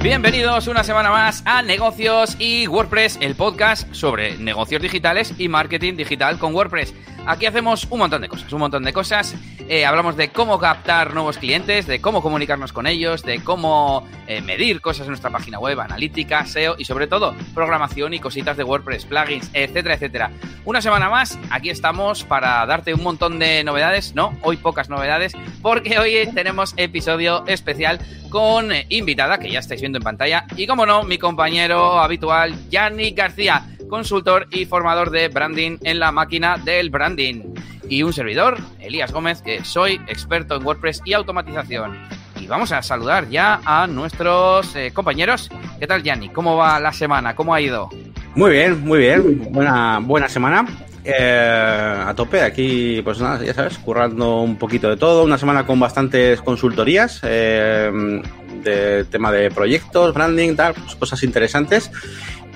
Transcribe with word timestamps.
Bienvenidos 0.00 0.68
una 0.68 0.84
semana 0.84 1.10
más 1.10 1.42
a 1.44 1.60
Negocios 1.60 2.36
y 2.38 2.68
WordPress, 2.68 3.18
el 3.20 3.34
podcast 3.34 3.92
sobre 3.92 4.38
negocios 4.38 4.80
digitales 4.80 5.34
y 5.38 5.48
marketing 5.48 5.96
digital 5.96 6.38
con 6.38 6.54
WordPress. 6.54 6.94
Aquí 7.26 7.46
hacemos 7.46 7.86
un 7.90 7.98
montón 7.98 8.22
de 8.22 8.28
cosas, 8.28 8.52
un 8.52 8.60
montón 8.60 8.84
de 8.84 8.92
cosas. 8.92 9.34
Eh, 9.68 9.84
hablamos 9.84 10.16
de 10.16 10.30
cómo 10.30 10.58
captar 10.58 11.12
nuevos 11.12 11.36
clientes, 11.36 11.86
de 11.86 12.00
cómo 12.00 12.22
comunicarnos 12.22 12.72
con 12.72 12.86
ellos, 12.86 13.22
de 13.22 13.42
cómo 13.42 14.06
eh, 14.28 14.40
medir 14.40 14.80
cosas 14.80 15.02
en 15.02 15.08
nuestra 15.08 15.30
página 15.30 15.58
web, 15.58 15.78
analítica, 15.80 16.46
SEO 16.46 16.76
y 16.78 16.86
sobre 16.86 17.06
todo 17.06 17.34
programación 17.52 18.14
y 18.14 18.20
cositas 18.20 18.56
de 18.56 18.64
WordPress, 18.64 19.04
plugins, 19.04 19.50
etcétera, 19.52 19.96
etcétera. 19.96 20.30
Una 20.64 20.80
semana 20.80 21.10
más, 21.10 21.38
aquí 21.50 21.68
estamos 21.70 22.24
para 22.24 22.64
darte 22.64 22.94
un 22.94 23.02
montón 23.02 23.38
de 23.38 23.62
novedades, 23.64 24.14
no, 24.14 24.32
hoy 24.42 24.56
pocas 24.56 24.88
novedades, 24.88 25.32
porque 25.60 25.98
hoy 25.98 26.30
tenemos 26.32 26.72
episodio 26.78 27.44
especial 27.46 27.98
con 28.28 28.72
eh, 28.72 28.86
invitada 28.88 29.38
que 29.38 29.50
ya 29.50 29.60
estáis 29.60 29.80
viendo 29.80 29.98
en 29.98 30.04
pantalla 30.04 30.44
y 30.56 30.66
como 30.66 30.86
no, 30.86 31.02
mi 31.02 31.18
compañero 31.18 31.98
habitual, 31.98 32.54
Yanni 32.70 33.10
García 33.12 33.64
consultor 33.88 34.46
y 34.50 34.66
formador 34.66 35.10
de 35.10 35.28
branding 35.28 35.78
en 35.82 35.98
la 35.98 36.12
máquina 36.12 36.56
del 36.58 36.90
branding. 36.90 37.54
Y 37.88 38.02
un 38.02 38.12
servidor, 38.12 38.58
Elías 38.80 39.12
Gómez, 39.12 39.42
que 39.42 39.64
soy 39.64 40.00
experto 40.06 40.56
en 40.56 40.64
WordPress 40.64 41.00
y 41.04 41.14
automatización. 41.14 41.96
Y 42.38 42.46
vamos 42.46 42.70
a 42.70 42.82
saludar 42.82 43.28
ya 43.30 43.60
a 43.64 43.86
nuestros 43.86 44.76
eh, 44.76 44.92
compañeros. 44.92 45.50
¿Qué 45.80 45.86
tal, 45.86 46.02
Yanni? 46.02 46.28
¿Cómo 46.28 46.56
va 46.56 46.78
la 46.78 46.92
semana? 46.92 47.34
¿Cómo 47.34 47.54
ha 47.54 47.60
ido? 47.60 47.88
Muy 48.34 48.50
bien, 48.52 48.84
muy 48.84 48.98
bien. 48.98 49.52
Buena, 49.52 49.98
buena 50.00 50.28
semana. 50.28 50.66
Eh, 51.10 52.04
a 52.06 52.12
tope, 52.14 52.42
aquí, 52.42 53.00
pues 53.02 53.18
nada, 53.18 53.42
ya 53.42 53.54
sabes, 53.54 53.78
currando 53.78 54.42
un 54.42 54.56
poquito 54.56 54.90
de 54.90 54.98
todo. 54.98 55.24
Una 55.24 55.38
semana 55.38 55.64
con 55.64 55.80
bastantes 55.80 56.42
consultorías 56.42 57.20
eh, 57.22 58.20
de 58.62 59.04
tema 59.04 59.32
de 59.32 59.50
proyectos, 59.50 60.12
branding, 60.12 60.54
tal, 60.54 60.74
pues 60.74 60.96
cosas 60.96 61.22
interesantes. 61.22 61.90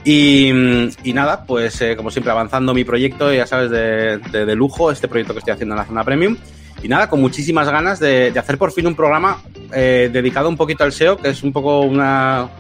Y, 0.05 0.53
nada, 1.15 1.45
pues 1.47 1.81
eh, 1.81 1.97
como 1.97 2.11
siempre 2.11 2.31
avanzando 2.31 2.75
mi 2.75 2.85
proyecto, 2.85 3.33
ya 3.33 3.47
sabes, 3.47 3.71
de, 3.71 4.19
de, 4.19 4.55
lujo, 4.55 4.91
este 4.91 5.09
proyecto 5.09 5.33
que 5.33 5.39
estoy 5.39 5.55
haciendo 5.55 5.75
en 5.75 5.79
la 5.79 5.87
zona 5.87 6.05
premium. 6.05 6.37
Y 6.83 6.89
nada, 6.89 7.09
con 7.09 7.23
muchísimas 7.23 7.71
ganas 7.71 8.01
de, 8.01 8.33
de 8.33 8.39
hacer 8.39 8.59
por 8.59 8.73
fin 8.73 8.87
un 8.87 8.95
programa 8.95 9.41
eh, 9.73 10.11
dedicado 10.13 10.51
un 10.51 10.59
poquito 10.59 10.85
al 10.85 10.93
SEO, 10.93 11.17
que 11.17 11.31
es 11.31 11.43
un 11.43 11.55
poco 11.55 11.81
una, 11.81 12.51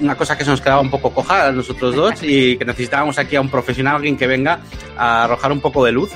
una 0.00 0.16
cosa 0.16 0.36
que 0.36 0.44
se 0.44 0.50
nos 0.50 0.60
quedaba 0.60 0.80
un 0.80 0.90
poco 0.90 1.10
coja 1.10 1.48
a 1.48 1.52
nosotros 1.52 1.94
dos 1.94 2.22
y 2.22 2.56
que 2.56 2.64
necesitábamos 2.64 3.18
aquí 3.18 3.36
a 3.36 3.40
un 3.40 3.48
profesional, 3.48 3.96
alguien 3.96 4.16
que 4.16 4.26
venga 4.26 4.60
a 4.96 5.24
arrojar 5.24 5.52
un 5.52 5.60
poco 5.60 5.84
de 5.84 5.92
luz. 5.92 6.10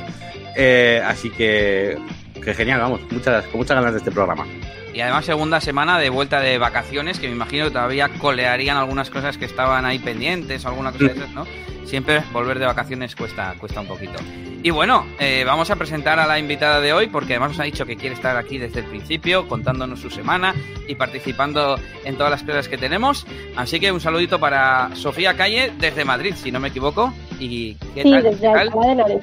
Eh, 0.56 1.02
así 1.04 1.30
que, 1.30 1.96
que 2.42 2.54
genial, 2.54 2.80
vamos, 2.80 3.00
muchas, 3.10 3.44
con 3.46 3.58
muchas 3.60 3.76
ganas 3.76 3.92
de 3.92 3.98
este 3.98 4.10
programa. 4.10 4.46
Y 4.94 5.00
además 5.00 5.24
segunda 5.24 5.60
semana 5.60 5.98
de 5.98 6.10
vuelta 6.10 6.40
de 6.40 6.58
vacaciones, 6.58 7.18
que 7.18 7.28
me 7.28 7.34
imagino 7.34 7.64
que 7.64 7.70
todavía 7.70 8.08
colearían 8.18 8.76
algunas 8.76 9.10
cosas 9.10 9.38
que 9.38 9.46
estaban 9.46 9.84
ahí 9.84 9.98
pendientes 9.98 10.64
o 10.64 10.68
alguna 10.68 10.92
cosa 10.92 11.04
de 11.06 11.12
esas, 11.12 11.30
¿no? 11.30 11.46
Siempre 11.84 12.22
volver 12.32 12.58
de 12.58 12.66
vacaciones 12.66 13.16
cuesta, 13.16 13.54
cuesta 13.58 13.80
un 13.80 13.86
poquito. 13.86 14.18
Y 14.62 14.70
bueno, 14.70 15.04
eh, 15.18 15.42
vamos 15.44 15.70
a 15.70 15.76
presentar 15.76 16.20
a 16.20 16.26
la 16.26 16.38
invitada 16.38 16.80
de 16.80 16.92
hoy, 16.92 17.08
porque 17.08 17.32
además 17.32 17.50
nos 17.50 17.60
ha 17.60 17.64
dicho 17.64 17.84
que 17.84 17.96
quiere 17.96 18.14
estar 18.14 18.36
aquí 18.36 18.58
desde 18.58 18.80
el 18.80 18.86
principio, 18.86 19.48
contándonos 19.48 20.00
su 20.00 20.08
semana 20.08 20.54
y 20.86 20.94
participando 20.94 21.78
en 22.04 22.16
todas 22.16 22.30
las 22.30 22.42
cosas 22.44 22.68
que 22.68 22.78
tenemos. 22.78 23.26
Así 23.56 23.80
que 23.80 23.90
un 23.90 24.00
saludito 24.00 24.38
para 24.38 24.94
Sofía 24.94 25.36
Calle 25.36 25.72
desde 25.78 26.04
Madrid, 26.04 26.34
si 26.36 26.52
no 26.52 26.60
me 26.60 26.68
equivoco. 26.68 27.12
Y 27.40 27.74
¿qué 27.94 28.02
sí, 28.02 28.12
desde 28.12 28.46
Alcalá 28.46 28.94
de 29.04 29.20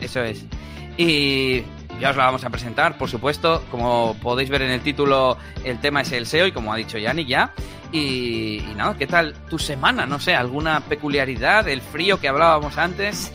Eso 0.00 0.22
es. 0.22 0.46
Y 0.96 1.64
ya 2.00 2.10
os 2.10 2.16
la 2.16 2.24
vamos 2.24 2.44
a 2.44 2.50
presentar, 2.50 2.96
por 2.96 3.08
supuesto. 3.08 3.62
Como 3.70 4.16
podéis 4.22 4.48
ver 4.48 4.62
en 4.62 4.70
el 4.70 4.80
título, 4.80 5.36
el 5.64 5.78
tema 5.78 6.00
es 6.00 6.12
el 6.12 6.26
SEO 6.26 6.46
y 6.46 6.52
como 6.52 6.72
ha 6.72 6.76
dicho 6.76 6.98
Yannick 6.98 7.28
ya. 7.28 7.52
Y, 7.92 8.62
nada, 8.76 8.94
¿qué 8.96 9.06
tal 9.06 9.34
tu 9.48 9.58
semana? 9.58 10.06
No 10.06 10.20
sé, 10.20 10.34
¿alguna 10.34 10.80
peculiaridad? 10.80 11.66
¿El 11.68 11.80
frío 11.80 12.20
que 12.20 12.28
hablábamos 12.28 12.78
antes? 12.78 13.32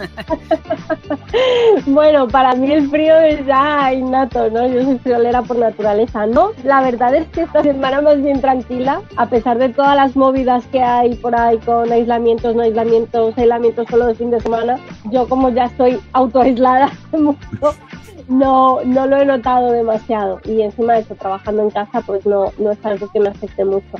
bueno, 1.85 2.27
para 2.29 2.55
mí 2.55 2.71
el 2.71 2.89
frío 2.89 3.17
es 3.17 3.45
ya 3.45 3.91
innato, 3.91 4.49
¿no? 4.49 4.65
Yo 4.67 4.83
soy 4.83 4.97
friolera 4.99 5.41
por 5.41 5.57
naturaleza, 5.57 6.25
¿no? 6.25 6.51
La 6.63 6.81
verdad 6.81 7.13
es 7.15 7.27
que 7.27 7.41
esta 7.41 7.63
semana 7.63 7.99
más 8.01 8.21
bien 8.23 8.39
tranquila, 8.39 9.01
a 9.17 9.25
pesar 9.25 9.57
de 9.57 9.69
todas 9.69 9.95
las 9.97 10.15
movidas 10.15 10.65
que 10.67 10.81
hay 10.81 11.15
por 11.15 11.37
ahí 11.37 11.57
con 11.59 11.91
aislamientos, 11.91 12.55
no 12.55 12.61
aislamientos, 12.61 13.37
aislamientos 13.37 13.87
solo 13.89 14.07
de 14.07 14.15
fin 14.15 14.31
de 14.31 14.39
semana. 14.39 14.79
Yo 15.11 15.27
como 15.27 15.49
ya 15.49 15.65
estoy 15.65 15.99
autoaislada 16.13 16.93
mucho, 17.11 17.75
no, 18.27 18.81
no 18.83 19.07
lo 19.07 19.17
he 19.17 19.25
notado 19.25 19.71
demasiado. 19.71 20.39
Y 20.45 20.61
encima 20.61 20.93
de 20.93 21.01
eso, 21.01 21.15
trabajando 21.15 21.63
en 21.63 21.69
casa, 21.69 22.01
pues 22.01 22.25
no, 22.25 22.51
no 22.57 22.71
es 22.71 22.85
algo 22.85 23.09
que 23.11 23.19
me 23.19 23.29
afecte 23.29 23.65
mucho. 23.65 23.97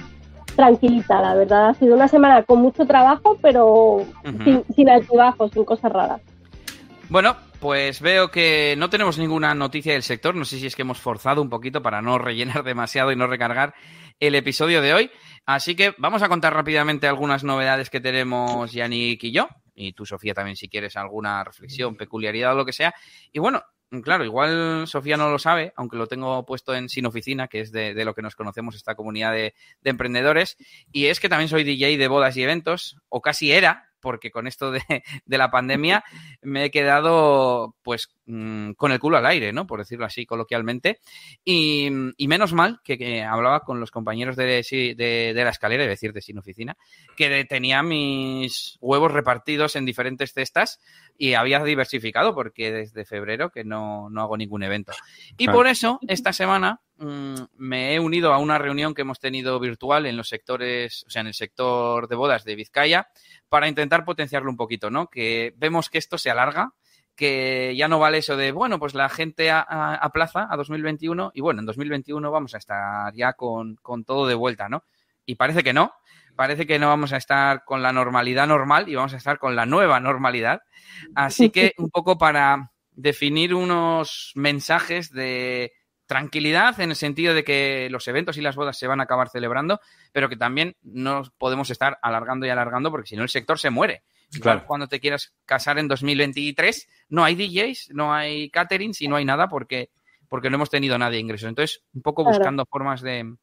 Tranquilita, 0.55 1.21
la 1.21 1.35
verdad. 1.35 1.69
Ha 1.69 1.73
sido 1.73 1.95
una 1.95 2.07
semana 2.07 2.43
con 2.43 2.61
mucho 2.61 2.85
trabajo, 2.85 3.37
pero 3.41 3.99
sin, 4.43 4.63
sin 4.73 4.89
altibajos, 4.89 5.51
sin 5.51 5.65
cosas 5.65 5.91
raras. 5.91 6.21
Bueno, 7.09 7.35
pues 7.59 8.01
veo 8.01 8.29
que 8.29 8.75
no 8.77 8.89
tenemos 8.89 9.17
ninguna 9.17 9.53
noticia 9.53 9.93
del 9.93 10.03
sector. 10.03 10.35
No 10.35 10.45
sé 10.45 10.57
si 10.59 10.67
es 10.67 10.75
que 10.75 10.83
hemos 10.83 10.99
forzado 10.99 11.41
un 11.41 11.49
poquito 11.49 11.81
para 11.81 12.01
no 12.01 12.17
rellenar 12.17 12.63
demasiado 12.63 13.11
y 13.11 13.15
no 13.15 13.27
recargar 13.27 13.73
el 14.19 14.35
episodio 14.35 14.81
de 14.81 14.93
hoy. 14.93 15.11
Así 15.45 15.75
que 15.75 15.93
vamos 15.97 16.23
a 16.23 16.29
contar 16.29 16.53
rápidamente 16.53 17.07
algunas 17.07 17.43
novedades 17.43 17.89
que 17.89 17.99
tenemos 17.99 18.71
Yannick 18.71 19.23
y 19.25 19.31
yo. 19.31 19.47
Y 19.75 19.93
tú, 19.93 20.05
Sofía, 20.05 20.33
también 20.33 20.55
si 20.55 20.69
quieres 20.69 20.95
alguna 20.95 21.43
reflexión, 21.43 21.95
peculiaridad 21.95 22.53
o 22.53 22.57
lo 22.57 22.65
que 22.65 22.73
sea. 22.73 22.93
Y 23.31 23.39
bueno, 23.39 23.61
claro, 24.01 24.25
igual 24.25 24.87
Sofía 24.87 25.17
no 25.17 25.29
lo 25.29 25.39
sabe, 25.39 25.73
aunque 25.75 25.97
lo 25.97 26.07
tengo 26.07 26.45
puesto 26.45 26.75
en 26.75 26.89
Sin 26.89 27.05
Oficina, 27.05 27.47
que 27.47 27.61
es 27.61 27.71
de, 27.71 27.93
lo 28.05 28.13
que 28.13 28.21
nos 28.21 28.35
conocemos 28.35 28.75
esta 28.75 28.95
comunidad 28.95 29.33
de, 29.33 29.53
emprendedores, 29.83 30.57
y 30.91 31.05
es 31.05 31.19
que 31.19 31.29
también 31.29 31.49
soy 31.49 31.63
DJ 31.63 31.97
de 31.97 32.07
bodas 32.07 32.37
y 32.37 32.43
eventos, 32.43 32.97
o 33.09 33.21
casi 33.21 33.51
era, 33.51 33.91
porque 34.05 34.29
con 34.29 34.45
esto 34.45 34.69
de, 34.71 35.03
la 35.25 35.49
pandemia 35.49 36.03
me 36.43 36.65
he 36.65 36.69
quedado 36.69 37.75
pues 37.81 38.09
mm, 38.27 38.73
con 38.73 38.91
el 38.91 38.99
culo 38.99 39.17
al 39.17 39.25
aire, 39.25 39.51
¿no? 39.51 39.65
Por 39.65 39.79
decirlo 39.79 40.05
así 40.05 40.27
coloquialmente. 40.27 40.99
Y, 41.43 41.89
menos 41.89 42.53
mal 42.53 42.81
que, 42.83 43.23
hablaba 43.23 43.61
con 43.61 43.79
los 43.79 43.89
compañeros 43.89 44.35
de, 44.35 44.45
de, 44.45 45.33
de, 45.33 45.43
la 45.43 45.49
escalera, 45.49 45.83
es 45.83 45.89
decir, 45.89 46.13
de 46.13 46.21
sin 46.21 46.37
oficina, 46.37 46.77
que 47.17 47.45
tenía 47.45 47.81
mis 47.81 48.77
huevos 48.79 49.11
repartidos 49.11 49.75
en 49.75 49.85
diferentes 49.85 50.33
cestas 50.33 50.79
y 51.17 51.33
había 51.33 51.63
diversificado 51.63 52.35
porque 52.35 52.71
desde 52.71 53.05
febrero 53.05 53.49
que 53.49 53.63
no, 53.63 54.11
hago 54.17 54.37
ningún 54.37 54.61
evento. 54.61 54.93
Y 55.35 55.47
por 55.47 55.65
eso, 55.65 55.99
esta 56.07 56.31
semana 56.31 56.81
mm, 56.97 57.35
me 57.57 57.93
he 57.93 57.99
unido 57.99 58.33
a 58.33 58.37
una 58.37 58.57
reunión 58.57 58.93
que 58.93 59.01
hemos 59.01 59.19
tenido 59.19 59.59
virtual 59.59 60.05
en 60.05 60.17
los 60.17 60.29
sectores, 60.29 61.03
o 61.07 61.09
sea, 61.09 61.21
en 61.21 61.27
el 61.27 61.33
sector 61.33 62.07
de 62.07 62.15
bodas 62.15 62.43
de 62.43 62.55
Vizcaya, 62.55 63.09
para 63.49 63.67
intentar 63.67 64.05
potenciarlo 64.05 64.49
un 64.49 64.57
poquito, 64.57 64.89
¿no? 64.89 65.07
Que 65.07 65.53
vemos 65.57 65.89
que 65.89 65.97
esto 65.97 66.17
se 66.17 66.29
alarga, 66.29 66.73
que 67.15 67.73
ya 67.77 67.87
no 67.87 67.99
vale 67.99 68.19
eso 68.19 68.35
de, 68.35 68.51
bueno, 68.51 68.77
pues 68.79 68.93
la 68.93 69.09
gente 69.09 69.49
aplaza 69.51 70.47
a 70.49 70.57
2021 70.57 71.31
y 71.33 71.41
bueno, 71.41 71.61
en 71.61 71.65
2021 71.65 72.29
vamos 72.31 72.53
a 72.55 72.57
estar 72.57 73.13
ya 73.13 73.33
con, 73.33 73.75
con 73.75 74.03
todo 74.03 74.27
de 74.27 74.35
vuelta, 74.35 74.69
¿no? 74.69 74.83
Y 75.25 75.35
parece 75.35 75.63
que 75.63 75.73
no, 75.73 75.93
parece 76.35 76.67
que 76.67 76.77
no 76.77 76.87
vamos 76.87 77.13
a 77.13 77.17
estar 77.17 77.63
con 77.63 77.81
la 77.81 77.93
normalidad 77.93 78.47
normal 78.47 78.89
y 78.89 78.95
vamos 78.95 79.13
a 79.13 79.17
estar 79.17 79.39
con 79.39 79.55
la 79.55 79.65
nueva 79.65 79.99
normalidad. 79.99 80.61
Así 81.15 81.49
que 81.49 81.73
un 81.77 81.89
poco 81.89 82.17
para 82.17 82.71
definir 82.91 83.53
unos 83.53 84.31
mensajes 84.35 85.11
de 85.11 85.73
tranquilidad 86.05 86.79
en 86.79 86.91
el 86.91 86.95
sentido 86.95 87.33
de 87.33 87.43
que 87.43 87.87
los 87.89 88.07
eventos 88.07 88.37
y 88.37 88.41
las 88.41 88.55
bodas 88.55 88.77
se 88.77 88.87
van 88.87 88.99
a 88.99 89.03
acabar 89.03 89.29
celebrando, 89.29 89.79
pero 90.11 90.29
que 90.29 90.37
también 90.37 90.75
no 90.83 91.23
podemos 91.37 91.69
estar 91.69 91.97
alargando 92.01 92.45
y 92.45 92.49
alargando 92.49 92.91
porque 92.91 93.09
si 93.09 93.15
no 93.15 93.23
el 93.23 93.29
sector 93.29 93.59
se 93.59 93.69
muere. 93.69 94.03
Claro. 94.41 94.65
Cuando 94.65 94.87
te 94.87 94.99
quieras 94.99 95.33
casar 95.45 95.79
en 95.79 95.87
2023, 95.87 96.87
no 97.09 97.23
hay 97.23 97.35
DJs, 97.35 97.91
no 97.93 98.13
hay 98.13 98.49
caterings 98.49 99.01
y 99.01 99.07
no 99.07 99.15
hay 99.15 99.25
nada 99.25 99.47
porque, 99.47 99.89
porque 100.27 100.49
no 100.49 100.55
hemos 100.55 100.69
tenido 100.69 100.97
nadie 100.97 101.15
de 101.15 101.21
ingresos. 101.21 101.47
Entonces, 101.47 101.83
un 101.93 102.01
poco 102.01 102.23
buscando 102.23 102.65
formas 102.65 103.01
de, 103.01 103.35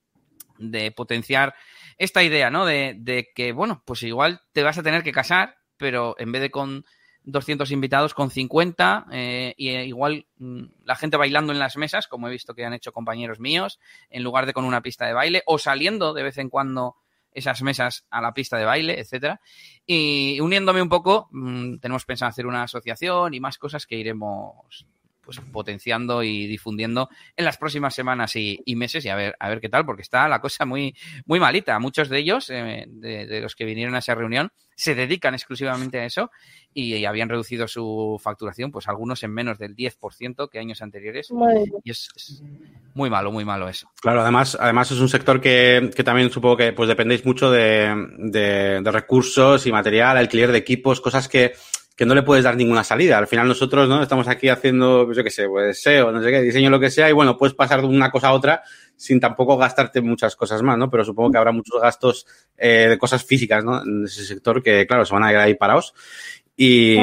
de 0.59 0.91
potenciar 0.93 1.55
esta 1.99 2.23
idea, 2.23 2.51
¿no? 2.51 2.67
De, 2.67 2.95
de, 2.99 3.31
que, 3.35 3.53
bueno, 3.53 3.83
pues 3.87 4.03
igual 4.03 4.41
te 4.53 4.63
vas 4.63 4.79
a 4.79 4.83
tener 4.83 5.03
que 5.03 5.13
casar, 5.13 5.57
pero 5.77 6.15
en 6.19 6.33
vez 6.33 6.43
de 6.43 6.51
con 6.51 6.85
200 7.25 7.71
invitados, 7.71 8.15
con 8.15 8.31
50, 8.31 9.07
eh, 9.13 9.55
y 9.57 9.69
eh, 9.69 9.87
igual 9.87 10.27
mm, 10.39 10.63
la 10.85 10.97
gente 10.97 11.17
bailando 11.17 11.53
en 11.53 11.59
las 11.59 11.77
mesas, 11.77 12.09
como 12.09 12.29
he 12.29 12.31
visto 12.31 12.55
que 12.55 12.65
han 12.65 12.73
hecho 12.73 12.93
compañeros 12.93 13.41
míos, 13.41 13.79
en 14.11 14.23
lugar 14.23 14.47
de 14.47 14.53
con 14.53 14.65
una 14.65 14.83
pista 14.83 15.07
de 15.07 15.13
baile, 15.13 15.43
o 15.47 15.59
saliendo 15.59 16.15
de 16.15 16.23
vez 16.23 16.39
en 16.39 16.49
cuando 16.49 16.97
esas 17.33 17.63
mesas 17.63 18.07
a 18.11 18.21
la 18.21 18.35
pista 18.35 18.59
de 18.59 18.65
baile, 18.65 19.01
etcétera. 19.01 19.41
Y 19.87 20.39
uniéndome 20.41 20.83
un 20.83 20.89
poco, 20.89 21.29
mm, 21.31 21.79
tenemos 21.79 22.05
pensado 22.05 22.31
hacer 22.31 22.47
una 22.47 22.65
asociación 22.65 23.35
y 23.35 23.41
más 23.41 23.59
cosas 23.59 23.87
que 23.87 23.97
iremos 23.97 24.87
pues 25.23 25.41
potenciando 25.53 26.23
y 26.23 26.47
difundiendo 26.47 27.09
en 27.37 27.45
las 27.45 27.57
próximas 27.57 27.95
semanas 27.95 28.35
y, 28.37 28.63
meses 28.77 29.05
y 29.05 29.09
a 29.09 29.15
ver, 29.15 29.37
a 29.39 29.49
ver 29.49 29.61
qué 29.61 29.69
tal, 29.69 29.87
porque 29.87 30.03
está 30.03 30.29
la 30.29 30.41
cosa 30.41 30.65
muy, 30.65 30.95
muy 31.27 31.39
malita. 31.39 31.79
Muchos 31.79 32.09
de 32.09 32.19
ellos, 32.19 32.51
eh, 32.51 32.85
de, 32.89 33.41
los 33.41 33.55
que 33.55 33.65
vinieron 33.65 33.95
a 33.95 33.99
esa 33.99 34.15
reunión, 34.15 34.51
se 34.75 34.95
dedican 34.95 35.35
exclusivamente 35.35 36.01
a 36.01 36.07
eso 36.07 36.31
y, 36.75 37.05
habían 37.05 37.29
reducido 37.29 37.69
su 37.69 38.21
facturación, 38.23 38.73
pues 38.73 38.89
algunos 38.89 39.23
en 39.23 39.33
menos 39.33 39.59
del 39.59 39.77
10% 39.77 40.49
que 40.51 40.59
años 40.59 40.83
anteriores. 40.83 41.29
Y 41.85 41.91
es, 41.91 42.43
muy 42.95 43.09
malo, 43.09 43.31
muy 43.31 43.45
malo 43.45 43.69
eso. 43.69 43.89
Claro, 44.01 44.23
además, 44.23 44.57
además 44.59 44.91
es 44.91 44.99
un 44.99 45.09
sector 45.09 45.41
que, 45.41 45.91
que 45.95 46.05
también 46.05 46.31
supongo 46.31 46.57
que 46.57 46.73
pues 46.73 46.89
dependéis 46.89 47.25
mucho 47.25 47.51
de, 47.51 47.95
de, 48.19 48.81
de 48.83 48.91
recursos 48.91 49.67
y 49.67 49.73
material, 49.73 50.17
alquiler 50.17 50.51
de 50.51 50.59
equipos, 50.59 51.01
cosas 51.01 51.29
que 51.29 51.53
que 51.97 52.07
no 52.07 52.15
le 52.15 52.23
puedes 52.23 52.45
dar 52.45 52.57
ninguna 52.57 52.85
salida. 52.85 53.19
Al 53.19 53.27
final 53.27 53.49
nosotros, 53.49 53.89
¿no? 53.89 54.03
Estamos 54.03 54.29
aquí 54.29 54.49
haciendo, 54.49 55.05
pues 55.05 55.17
yo 55.17 55.25
qué 55.25 55.31
sé, 55.31 55.49
pues 55.49 55.83
SEO, 55.83 56.13
no 56.13 56.23
sé 56.23 56.31
qué, 56.31 56.41
diseño, 56.43 56.71
lo 56.71 56.81
que 56.81 56.91
sea, 56.91 57.09
y 57.09 57.13
bueno, 57.13 57.37
puedes 57.37 57.55
pasar 57.55 57.81
de 57.81 57.87
una 57.87 58.11
cosa 58.11 58.29
a 58.29 58.33
otra 58.33 58.63
sin 58.97 59.19
tampoco 59.19 59.57
gastarte 59.57 60.01
muchas 60.01 60.37
cosas 60.37 60.63
más, 60.63 60.79
¿no? 60.79 60.89
Pero 60.91 61.05
supongo 61.05 61.33
que 61.33 61.39
habrá 61.39 61.53
muchos 61.53 61.81
gastos 61.81 62.27
eh, 62.57 62.87
de 62.89 62.99
cosas 62.99 63.25
físicas, 63.25 63.65
¿no? 63.65 63.83
En 63.83 64.05
ese 64.05 64.25
sector 64.25 64.63
que, 64.63 64.87
claro, 64.87 65.05
se 65.05 65.13
van 65.13 65.25
a 65.25 65.33
ir 65.33 65.39
ahí 65.39 65.55
parados. 65.55 65.93
Y, 66.57 66.97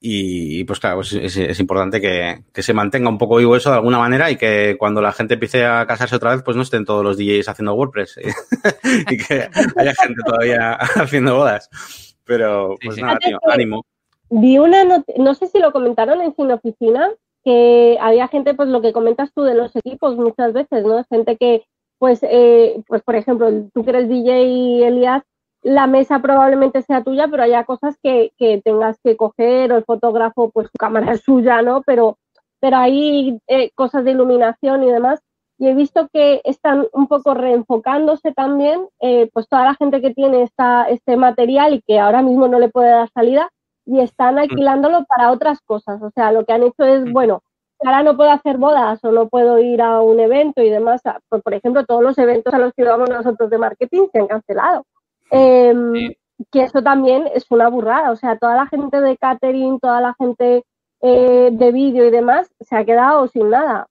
y 0.00 0.64
pues 0.64 0.80
claro, 0.80 0.96
pues 0.96 1.12
es, 1.12 1.60
importante 1.60 2.00
que, 2.00 2.44
que, 2.52 2.62
se 2.62 2.72
mantenga 2.72 3.08
un 3.08 3.18
poco 3.18 3.36
vivo 3.36 3.56
eso 3.56 3.70
de 3.70 3.76
alguna 3.76 3.98
manera 3.98 4.30
y 4.30 4.36
que 4.36 4.76
cuando 4.78 5.00
la 5.00 5.12
gente 5.12 5.34
empiece 5.34 5.64
a 5.64 5.86
casarse 5.86 6.16
otra 6.16 6.34
vez, 6.34 6.42
pues 6.44 6.56
no 6.56 6.62
estén 6.62 6.84
todos 6.84 7.02
los 7.02 7.16
DJs 7.16 7.48
haciendo 7.48 7.74
WordPress 7.74 8.18
y 9.10 9.16
que 9.16 9.48
haya 9.76 9.94
gente 9.94 10.20
todavía 10.24 10.72
haciendo 10.96 11.36
bodas. 11.36 12.13
Pero, 12.26 12.76
pues 12.82 12.98
nada, 12.98 13.18
tío, 13.18 13.38
ánimo 13.50 13.84
vi 14.30 14.58
una, 14.58 14.84
no 15.16 15.34
sé 15.34 15.46
si 15.46 15.58
lo 15.58 15.72
comentaron 15.72 16.20
en 16.20 16.34
Sin 16.34 16.50
Oficina, 16.50 17.10
que 17.44 17.98
había 18.00 18.28
gente, 18.28 18.54
pues 18.54 18.68
lo 18.68 18.80
que 18.80 18.92
comentas 18.92 19.32
tú 19.34 19.42
de 19.42 19.54
los 19.54 19.74
equipos 19.76 20.16
muchas 20.16 20.52
veces, 20.52 20.84
¿no? 20.84 21.04
Gente 21.04 21.36
que, 21.36 21.64
pues, 21.98 22.20
eh, 22.22 22.82
pues 22.88 23.02
por 23.02 23.16
ejemplo, 23.16 23.48
tú 23.72 23.84
que 23.84 23.90
eres 23.90 24.08
DJ 24.08 24.86
Elias, 24.86 25.22
la 25.62 25.86
mesa 25.86 26.20
probablemente 26.20 26.82
sea 26.82 27.02
tuya, 27.02 27.28
pero 27.28 27.42
haya 27.42 27.64
cosas 27.64 27.96
que, 28.02 28.32
que 28.36 28.60
tengas 28.62 28.98
que 29.02 29.16
coger, 29.16 29.72
o 29.72 29.76
el 29.76 29.84
fotógrafo, 29.84 30.50
pues 30.50 30.66
su 30.66 30.78
cámara 30.78 31.12
es 31.12 31.22
suya, 31.22 31.62
¿no? 31.62 31.82
Pero, 31.82 32.18
pero 32.60 32.78
hay 32.78 33.38
eh, 33.46 33.70
cosas 33.74 34.04
de 34.04 34.12
iluminación 34.12 34.82
y 34.82 34.90
demás. 34.90 35.20
Y 35.58 35.68
he 35.68 35.74
visto 35.74 36.08
que 36.12 36.40
están 36.44 36.86
un 36.92 37.06
poco 37.06 37.34
reenfocándose 37.34 38.32
también, 38.32 38.88
eh, 39.00 39.30
pues 39.32 39.48
toda 39.48 39.64
la 39.64 39.74
gente 39.74 40.00
que 40.00 40.12
tiene 40.12 40.42
esta, 40.42 40.88
este 40.88 41.16
material 41.16 41.74
y 41.74 41.82
que 41.82 42.00
ahora 42.00 42.22
mismo 42.22 42.48
no 42.48 42.58
le 42.58 42.68
puede 42.68 42.90
dar 42.90 43.08
salida, 43.10 43.50
y 43.86 44.00
están 44.00 44.36
mm. 44.36 44.38
alquilándolo 44.38 45.04
para 45.04 45.30
otras 45.30 45.60
cosas. 45.60 46.02
O 46.02 46.10
sea, 46.10 46.32
lo 46.32 46.44
que 46.44 46.52
han 46.52 46.62
hecho 46.62 46.84
es, 46.84 47.04
mm. 47.04 47.12
bueno, 47.12 47.42
ahora 47.80 48.02
no 48.02 48.16
puedo 48.16 48.30
hacer 48.30 48.58
bodas 48.58 49.02
o 49.04 49.12
no 49.12 49.28
puedo 49.28 49.58
ir 49.58 49.82
a 49.82 50.00
un 50.00 50.20
evento 50.20 50.62
y 50.62 50.70
demás. 50.70 51.02
Pues, 51.28 51.42
por 51.42 51.54
ejemplo, 51.54 51.84
todos 51.84 52.02
los 52.02 52.18
eventos 52.18 52.52
a 52.54 52.58
los 52.58 52.72
que 52.72 52.82
íbamos 52.82 53.08
nosotros 53.08 53.50
de 53.50 53.58
marketing 53.58 54.06
se 54.12 54.20
han 54.20 54.26
cancelado. 54.26 54.84
Em, 55.30 56.14
que 56.50 56.62
eso 56.62 56.82
también 56.82 57.28
es 57.34 57.50
una 57.50 57.68
burrada. 57.68 58.10
O 58.10 58.16
sea, 58.16 58.38
toda 58.38 58.56
la 58.56 58.66
gente 58.66 59.00
de 59.00 59.16
catering, 59.16 59.78
toda 59.80 60.00
la 60.00 60.14
gente 60.18 60.64
eh, 61.00 61.50
de 61.52 61.72
vídeo 61.72 62.06
y 62.06 62.10
demás 62.10 62.50
se 62.60 62.76
ha 62.76 62.84
quedado 62.84 63.26
sin 63.28 63.50
nada. 63.50 63.88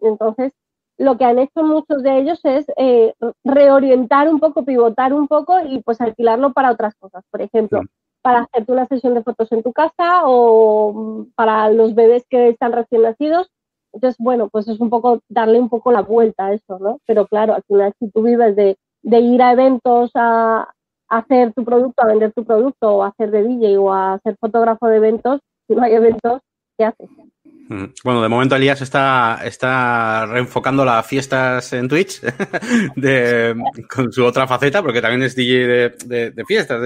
Entonces, 0.00 0.52
lo 0.98 1.18
que 1.18 1.24
han 1.24 1.38
hecho 1.38 1.62
muchos 1.62 2.02
de 2.02 2.18
ellos 2.18 2.40
es 2.44 2.66
eh, 2.76 3.14
reorientar 3.44 4.28
un 4.28 4.40
poco, 4.40 4.64
pivotar 4.64 5.12
un 5.12 5.28
poco 5.28 5.60
y 5.60 5.82
pues 5.82 6.00
alquilarlo 6.00 6.52
para 6.52 6.70
otras 6.70 6.94
cosas. 6.96 7.24
Por 7.30 7.42
ejemplo, 7.42 7.82
mm 7.82 7.86
para 8.26 8.40
hacerte 8.40 8.72
una 8.72 8.86
sesión 8.88 9.14
de 9.14 9.22
fotos 9.22 9.52
en 9.52 9.62
tu 9.62 9.72
casa 9.72 10.22
o 10.24 11.26
para 11.36 11.70
los 11.70 11.94
bebés 11.94 12.26
que 12.28 12.48
están 12.48 12.72
recién 12.72 13.02
nacidos. 13.02 13.48
Entonces, 13.92 14.16
bueno, 14.18 14.48
pues 14.48 14.66
es 14.66 14.80
un 14.80 14.90
poco 14.90 15.20
darle 15.28 15.60
un 15.60 15.68
poco 15.68 15.92
la 15.92 16.02
vuelta 16.02 16.46
a 16.46 16.52
eso, 16.52 16.80
¿no? 16.80 16.98
Pero 17.06 17.28
claro, 17.28 17.54
al 17.54 17.62
final 17.62 17.92
si 18.00 18.10
tú 18.10 18.22
vives 18.22 18.56
de, 18.56 18.76
ir 19.04 19.42
a 19.42 19.52
eventos 19.52 20.10
a, 20.16 20.68
hacer 21.08 21.52
tu 21.52 21.64
producto, 21.64 22.02
a 22.02 22.06
vender 22.06 22.32
tu 22.32 22.44
producto 22.44 22.96
o 22.96 23.04
a 23.04 23.08
hacer 23.10 23.30
de 23.30 23.44
DJ 23.44 23.78
o 23.78 23.92
a 23.92 24.18
ser 24.24 24.36
fotógrafo 24.40 24.88
de 24.88 24.96
eventos, 24.96 25.40
si 25.68 25.76
no 25.76 25.84
hay 25.84 25.92
eventos, 25.92 26.40
¿qué 26.76 26.86
haces? 26.86 27.08
Bueno, 27.68 28.22
de 28.22 28.28
momento 28.28 28.54
Elías 28.54 28.80
está, 28.80 29.40
está 29.44 30.26
reenfocando 30.26 30.84
las 30.84 31.04
fiestas 31.04 31.72
en 31.72 31.88
Twitch 31.88 32.20
de, 32.96 33.56
con 33.88 34.12
su 34.12 34.24
otra 34.24 34.46
faceta, 34.46 34.82
porque 34.82 35.02
también 35.02 35.22
es 35.22 35.34
DJ 35.34 35.90
de, 36.06 36.44
fiestas, 36.46 36.80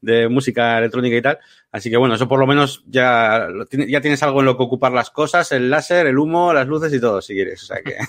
de, 0.00 0.28
música 0.28 0.78
electrónica 0.78 1.16
y 1.16 1.22
tal. 1.22 1.38
Así 1.70 1.90
que 1.90 1.98
bueno, 1.98 2.14
eso 2.14 2.28
por 2.28 2.40
lo 2.40 2.46
menos 2.46 2.82
ya, 2.86 3.46
ya 3.70 4.00
tienes 4.00 4.22
algo 4.22 4.40
en 4.40 4.46
lo 4.46 4.56
que 4.56 4.62
ocupar 4.62 4.92
las 4.92 5.10
cosas, 5.10 5.52
el 5.52 5.68
láser, 5.68 6.06
el 6.06 6.18
humo, 6.18 6.52
las 6.52 6.66
luces 6.66 6.92
y 6.94 7.00
todo, 7.00 7.20
si 7.20 7.34
quieres. 7.34 7.62
O 7.62 7.66
sea 7.66 7.82
que... 7.82 7.96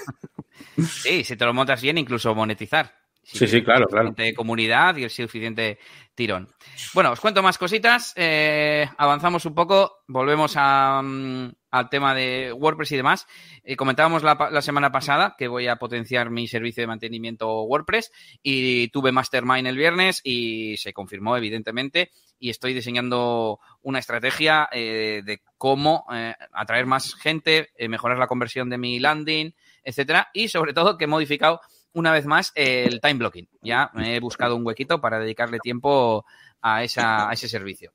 Sí, 0.77 1.23
si 1.23 1.35
te 1.35 1.45
lo 1.45 1.55
montas 1.55 1.81
bien, 1.81 1.97
incluso 1.97 2.35
monetizar. 2.35 2.93
Sí, 3.33 3.47
sí, 3.47 3.63
claro, 3.63 3.87
claro. 3.87 4.13
comunidad 4.35 4.95
y 4.97 5.03
el 5.03 5.09
suficiente 5.09 5.79
tirón. 6.17 6.49
Bueno, 6.93 7.11
os 7.11 7.19
cuento 7.19 7.43
más 7.43 7.57
cositas. 7.57 8.13
Eh, 8.15 8.89
avanzamos 8.97 9.45
un 9.45 9.53
poco. 9.53 9.99
Volvemos 10.07 10.53
a, 10.55 11.01
mm, 11.03 11.51
al 11.69 11.89
tema 11.89 12.15
de 12.15 12.51
WordPress 12.53 12.91
y 12.93 12.97
demás. 12.97 13.27
Eh, 13.63 13.75
comentábamos 13.75 14.23
la, 14.23 14.61
semana 14.61 14.91
pasada 14.91 15.35
que 15.37 15.47
voy 15.47 15.67
a 15.67 15.75
potenciar 15.75 16.31
mi 16.31 16.47
servicio 16.47 16.81
de 16.81 16.87
mantenimiento 16.87 17.61
WordPress 17.63 18.11
y 18.41 18.87
tuve 18.87 19.11
Mastermind 19.11 19.67
el 19.67 19.77
viernes 19.77 20.21
y 20.23 20.77
se 20.77 20.91
confirmó, 20.91 21.37
evidentemente. 21.37 22.11
Y 22.39 22.49
estoy 22.49 22.73
diseñando 22.73 23.59
una 23.81 23.99
estrategia 23.99 24.69
eh, 24.71 25.21
de 25.23 25.41
cómo 25.57 26.05
atraer 26.51 26.85
más 26.85 27.15
gente, 27.15 27.69
mejorar 27.89 28.17
la 28.17 28.27
conversión 28.27 28.69
de 28.69 28.77
mi 28.77 28.99
landing, 28.99 29.51
etcétera. 29.83 30.29
Y 30.33 30.47
sobre 30.47 30.73
todo 30.73 30.97
que 30.97 31.05
he 31.05 31.07
modificado 31.07 31.61
una 31.97 32.11
vez 32.11 32.25
más 32.25 32.51
el 32.55 33.01
time 33.01 33.15
blocking. 33.15 33.49
Ya 33.61 33.89
me 33.93 34.15
he 34.15 34.19
buscado 34.19 34.55
un 34.55 34.65
huequito 34.65 35.01
para 35.01 35.19
dedicarle 35.19 35.59
tiempo 35.59 36.25
a, 36.61 36.83
esa, 36.83 37.27
a 37.27 37.33
ese 37.33 37.49
servicio. 37.49 37.91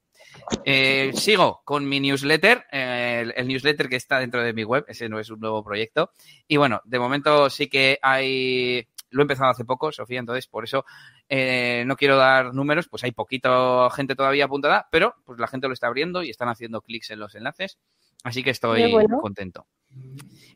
Eh, 0.64 1.12
sigo 1.14 1.62
con 1.64 1.88
mi 1.88 2.00
newsletter, 2.00 2.66
el, 2.70 3.46
newsletter 3.46 3.88
que 3.88 3.96
está 3.96 4.18
dentro 4.18 4.42
de 4.42 4.52
mi 4.52 4.64
web, 4.64 4.84
ese 4.88 5.08
no 5.08 5.20
es 5.20 5.30
un 5.30 5.38
nuevo 5.38 5.62
proyecto. 5.62 6.10
Y 6.48 6.56
bueno, 6.56 6.80
de 6.84 6.98
momento 6.98 7.48
sí 7.48 7.68
que 7.68 7.98
hay, 8.02 8.88
lo 9.10 9.22
he 9.22 9.24
empezado 9.24 9.50
hace 9.50 9.64
poco, 9.64 9.92
Sofía, 9.92 10.18
entonces 10.18 10.48
por 10.48 10.64
eso 10.64 10.84
eh, 11.28 11.84
no 11.86 11.96
quiero 11.96 12.16
dar 12.16 12.54
números, 12.54 12.88
pues 12.88 13.04
hay 13.04 13.12
poquito 13.12 13.88
gente 13.90 14.16
todavía 14.16 14.46
apuntada, 14.46 14.88
pero 14.90 15.14
pues 15.24 15.38
la 15.38 15.46
gente 15.46 15.68
lo 15.68 15.74
está 15.74 15.86
abriendo 15.86 16.24
y 16.24 16.30
están 16.30 16.48
haciendo 16.48 16.80
clics 16.80 17.10
en 17.10 17.20
los 17.20 17.36
enlaces, 17.36 17.78
así 18.24 18.42
que 18.42 18.50
estoy 18.50 18.92
contento. 19.20 19.68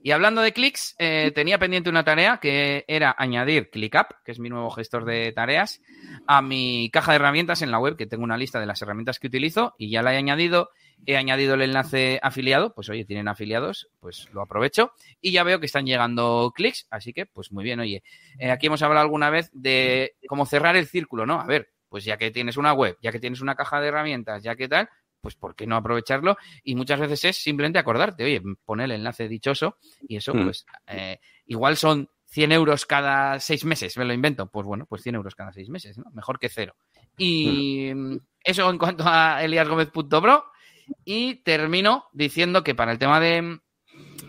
Y 0.06 0.12
hablando 0.12 0.41
de 0.41 0.53
clics, 0.53 0.94
eh, 1.00 1.33
tenía 1.35 1.59
pendiente 1.59 1.91
una 1.91 2.05
tarea 2.05 2.38
que 2.41 2.85
era 2.87 3.12
añadir 3.19 3.71
ClickUp, 3.71 4.06
que 4.25 4.31
es 4.31 4.38
mi 4.38 4.49
nuevo 4.49 4.71
gestor 4.71 5.05
de 5.05 5.33
tareas, 5.33 5.81
a 6.29 6.43
mi 6.43 6.91
caja 6.93 7.11
de 7.11 7.17
herramientas 7.17 7.61
en 7.62 7.73
la 7.73 7.81
web, 7.81 7.97
que 7.97 8.06
tengo 8.06 8.23
una 8.23 8.37
lista 8.37 8.61
de 8.61 8.67
las 8.67 8.81
herramientas 8.81 9.19
que 9.19 9.27
utilizo 9.27 9.75
y 9.79 9.91
ya 9.91 10.03
la 10.03 10.15
he 10.15 10.17
añadido. 10.17 10.70
He 11.06 11.17
añadido 11.17 11.55
el 11.55 11.63
enlace 11.63 12.20
afiliado, 12.22 12.72
pues 12.72 12.89
oye, 12.89 13.05
tienen 13.05 13.27
afiliados, 13.27 13.91
pues 13.99 14.29
lo 14.32 14.43
aprovecho 14.43 14.93
y 15.20 15.32
ya 15.32 15.43
veo 15.43 15.58
que 15.58 15.67
están 15.67 15.87
llegando 15.87 16.53
clics, 16.55 16.87
así 16.89 17.13
que 17.13 17.27
pues 17.27 17.51
muy 17.51 17.65
bien, 17.65 17.81
oye, 17.81 18.05
eh, 18.39 18.51
aquí 18.53 18.69
hemos 18.69 18.82
hablado 18.82 19.03
alguna 19.03 19.29
vez 19.29 19.51
de 19.53 20.15
cómo 20.29 20.46
cerrar 20.46 20.77
el 20.77 20.87
círculo, 20.87 21.27
¿no? 21.27 21.41
A 21.41 21.46
ver, 21.46 21.70
pues 21.89 22.05
ya 22.05 22.17
que 22.17 22.31
tienes 22.31 22.56
una 22.56 22.72
web, 22.72 22.96
ya 23.03 23.13
que 23.13 23.20
tienes 23.20 23.41
una 23.41 23.56
caja 23.56 23.81
de 23.81 23.89
herramientas, 23.89 24.43
ya 24.43 24.55
que 24.56 24.69
tal, 24.69 24.89
pues 25.27 25.35
¿por 25.35 25.56
qué 25.56 25.67
no 25.67 25.75
aprovecharlo? 25.75 26.37
Y 26.63 26.77
muchas 26.77 27.01
veces 27.01 27.25
es 27.25 27.37
simplemente 27.43 27.81
acordarte, 27.81 28.23
oye, 28.23 28.41
pon 28.65 28.81
el 28.81 28.93
enlace 28.93 29.27
dichoso 29.27 29.77
y 30.06 30.17
eso, 30.17 30.33
hmm. 30.33 30.45
pues, 30.45 30.67
eh, 30.87 31.19
igual 31.47 31.77
son 31.77 32.09
100 32.27 32.53
euros 32.53 32.87
cada 32.87 33.41
seis 33.41 33.65
meses, 33.65 33.97
me 33.97 34.05
lo 34.05 34.13
invento. 34.13 34.47
Pues 34.47 34.65
bueno, 34.69 34.87
pues 34.87 35.03
100 35.03 35.17
euros 35.17 35.35
cada 35.35 35.53
seis 35.53 35.69
meses, 35.69 35.99
¿no? 35.99 36.05
Mejor 36.13 36.39
que 36.39 36.49
cero. 36.49 36.77
Y 37.19 37.93
hmm. 37.93 38.19
eso 38.45 38.71
en 38.71 38.79
cuanto 38.79 39.03
a 39.05 39.43
eliasgomez.pro. 39.43 40.45
Y 41.05 41.43
termino 41.43 42.05
diciendo 42.13 42.63
que 42.63 42.77
para 42.77 42.93
el 42.93 43.01
tema 43.01 43.19
de, 43.19 43.59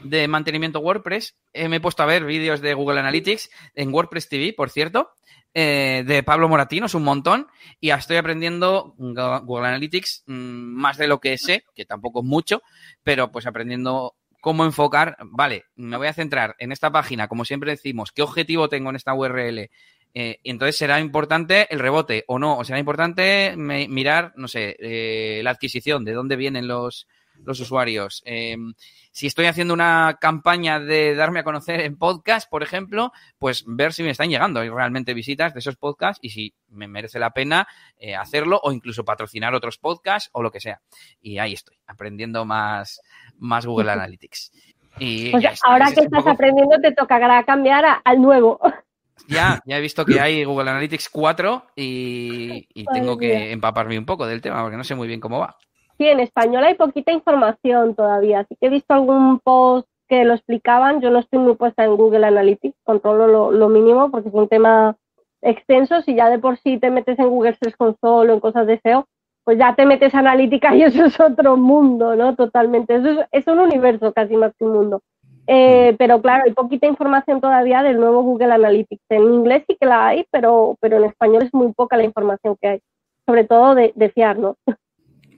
de 0.04 0.28
mantenimiento 0.28 0.80
WordPress, 0.80 1.36
me 1.54 1.78
he 1.78 1.80
puesto 1.82 2.04
a 2.04 2.06
ver 2.06 2.26
vídeos 2.26 2.62
de 2.62 2.74
Google 2.74 3.00
Analytics 3.00 3.50
en 3.76 3.94
WordPress 3.94 4.30
TV, 4.30 4.54
por 4.54 4.70
cierto, 4.70 5.12
eh, 5.60 6.04
de 6.06 6.22
Pablo 6.22 6.48
Moratino, 6.48 6.86
es 6.86 6.94
un 6.94 7.04
montón, 7.04 7.48
y 7.80 7.90
estoy 7.90 8.18
aprendiendo 8.18 8.94
Google 8.98 9.68
Analytics 9.68 10.24
mm, 10.28 10.34
más 10.34 10.98
de 10.98 11.08
lo 11.08 11.20
que 11.20 11.36
sé, 11.40 11.64
que 11.74 11.84
tampoco 11.84 12.20
es 12.20 12.26
mucho, 12.26 12.62
pero 13.02 13.32
pues 13.32 13.48
aprendiendo 13.48 14.14
cómo 14.40 14.66
enfocar, 14.66 15.18
vale, 15.26 15.66
me 15.76 15.98
voy 15.98 16.08
a 16.08 16.14
centrar 16.14 16.56
en 16.60 16.72
esta 16.72 16.92
página, 16.92 17.28
como 17.28 17.44
siempre 17.44 17.72
decimos, 17.72 18.12
qué 18.12 18.22
objetivo 18.22 18.70
tengo 18.70 18.92
en 18.92 18.98
esta 18.98 19.16
URL, 19.16 19.72
eh, 20.14 20.40
entonces 20.44 20.78
será 20.78 21.00
importante 21.00 21.68
el 21.74 21.80
rebote 21.80 22.24
o 22.28 22.38
no, 22.38 22.58
o 22.58 22.64
será 22.64 22.78
importante 22.78 23.56
mirar, 23.58 24.34
no 24.36 24.48
sé, 24.48 24.76
eh, 24.80 25.42
la 25.44 25.50
adquisición, 25.50 26.06
de 26.06 26.14
dónde 26.14 26.36
vienen 26.36 26.68
los, 26.68 27.08
los 27.46 27.60
usuarios. 27.60 28.22
Em, 28.26 28.74
si 29.12 29.28
estoy 29.28 29.46
haciendo 29.46 29.74
una 29.74 30.18
campaña 30.20 30.80
de 30.80 31.16
darme 31.16 31.40
a 31.40 31.44
conocer 31.44 31.82
en 31.82 31.98
podcast, 31.98 32.50
por 32.50 32.64
ejemplo, 32.64 33.12
pues 33.40 33.64
ver 33.68 33.94
si 33.94 34.04
me 34.04 34.12
están 34.12 34.30
llegando 34.30 34.62
realmente 34.62 35.14
visitas 35.14 35.54
de 35.54 35.60
esos 35.60 35.76
podcasts 35.76 36.20
y 36.22 36.30
si 36.30 36.54
me 36.70 36.88
merece 36.88 37.20
la 37.20 37.32
pena 37.32 37.68
eh, 37.98 38.16
hacerlo 38.16 38.60
o 38.64 38.72
incluso 38.72 39.06
patrocinar 39.06 39.56
otros 39.56 39.78
podcasts 39.78 40.30
o 40.34 40.44
lo 40.44 40.52
que 40.52 40.60
sea. 40.60 40.82
Y 41.22 41.40
ahí 41.40 41.54
estoy, 41.54 41.78
aprendiendo 41.88 42.46
más, 42.46 43.02
más 43.38 43.66
Google 43.66 43.92
Analytics. 43.92 44.52
Y 45.00 45.32
ahora 45.64 45.92
que 45.92 46.02
estás 46.02 46.26
aprendiendo 46.26 46.80
te 46.82 46.92
tocará 46.92 47.44
cambiar 47.44 48.02
al 48.04 48.22
nuevo. 48.22 48.60
Ya, 49.28 49.60
ya 49.66 49.78
he 49.78 49.82
visto 49.82 50.06
que 50.06 50.20
hay 50.20 50.44
Google 50.44 50.70
Analytics 50.70 51.10
4 51.10 51.72
y, 51.76 52.68
tengo 52.94 53.18
que 53.18 53.52
empaparme 53.52 53.98
un 53.98 54.06
poco 54.06 54.26
del 54.26 54.42
tema 54.42 54.62
porque 54.62 54.78
no 54.78 54.84
sé 54.84 54.96
muy 54.96 55.08
bien 55.08 55.20
cómo 55.20 55.40
va. 55.40 55.58
Sí, 55.98 56.08
en 56.08 56.20
español 56.20 56.64
hay 56.64 56.76
poquita 56.76 57.12
información 57.12 57.96
todavía. 57.96 58.40
Así 58.40 58.56
que 58.60 58.68
he 58.68 58.70
visto 58.70 58.94
algún 58.94 59.40
post 59.40 59.88
que 60.08 60.24
lo 60.26 60.34
explicaban. 60.34 61.02
Yo 61.02 61.10
no 61.10 61.20
estoy 61.20 61.40
muy 61.40 61.56
puesta 61.56 61.84
en 61.84 61.96
Google 61.96 62.26
Analytics, 62.26 62.78
controlo 62.84 63.52
lo, 63.52 63.70
mínimo 63.70 64.12
porque 64.12 64.30
es 64.30 64.36
un 64.36 64.48
tema 64.48 64.96
extenso. 65.42 66.02
Si 66.02 66.16
ya 66.16 66.30
de 66.30 66.40
por 66.40 66.58
sí 66.60 66.78
te 66.78 66.92
metes 66.92 67.18
en 67.20 67.30
Google 67.30 67.56
Search 67.56 67.76
Console 67.78 68.32
o 68.32 68.34
en 68.36 68.40
cosas 68.40 68.68
de 68.68 68.80
SEO, 68.80 69.08
pues 69.44 69.58
ya 69.58 69.76
te 69.76 69.86
metes 69.86 70.14
analítica 70.14 70.76
y 70.76 70.84
eso 70.84 71.06
es 71.06 71.20
otro 71.20 71.58
mundo, 71.58 72.16
¿no? 72.16 72.36
Totalmente. 72.36 72.96
Eso 72.96 73.26
es, 73.32 73.48
un 73.48 73.60
universo 73.60 74.14
casi 74.14 74.38
más 74.38 74.54
que 74.58 74.66
un 74.66 74.74
mundo. 74.74 75.02
Eh, 75.48 75.96
pero 75.98 76.22
claro, 76.22 76.44
hay 76.46 76.54
poquita 76.54 76.88
información 76.88 77.40
todavía 77.42 77.82
del 77.82 78.00
nuevo 78.00 78.22
Google 78.22 78.54
Analytics. 78.54 79.04
En 79.10 79.24
inglés 79.34 79.64
sí 79.68 79.78
que 79.80 79.88
la 79.88 80.08
hay, 80.08 80.26
pero, 80.32 80.76
pero 80.80 80.98
en 80.98 81.06
español 81.06 81.44
es 81.44 81.54
muy 81.54 81.72
poca 81.74 81.98
la 81.98 82.04
información 82.04 82.56
que 82.62 82.68
hay, 82.68 82.82
sobre 83.26 83.46
todo 83.46 83.74
de, 83.74 83.94
de 83.96 84.10
fiar, 84.10 84.38
¿no? 84.38 84.58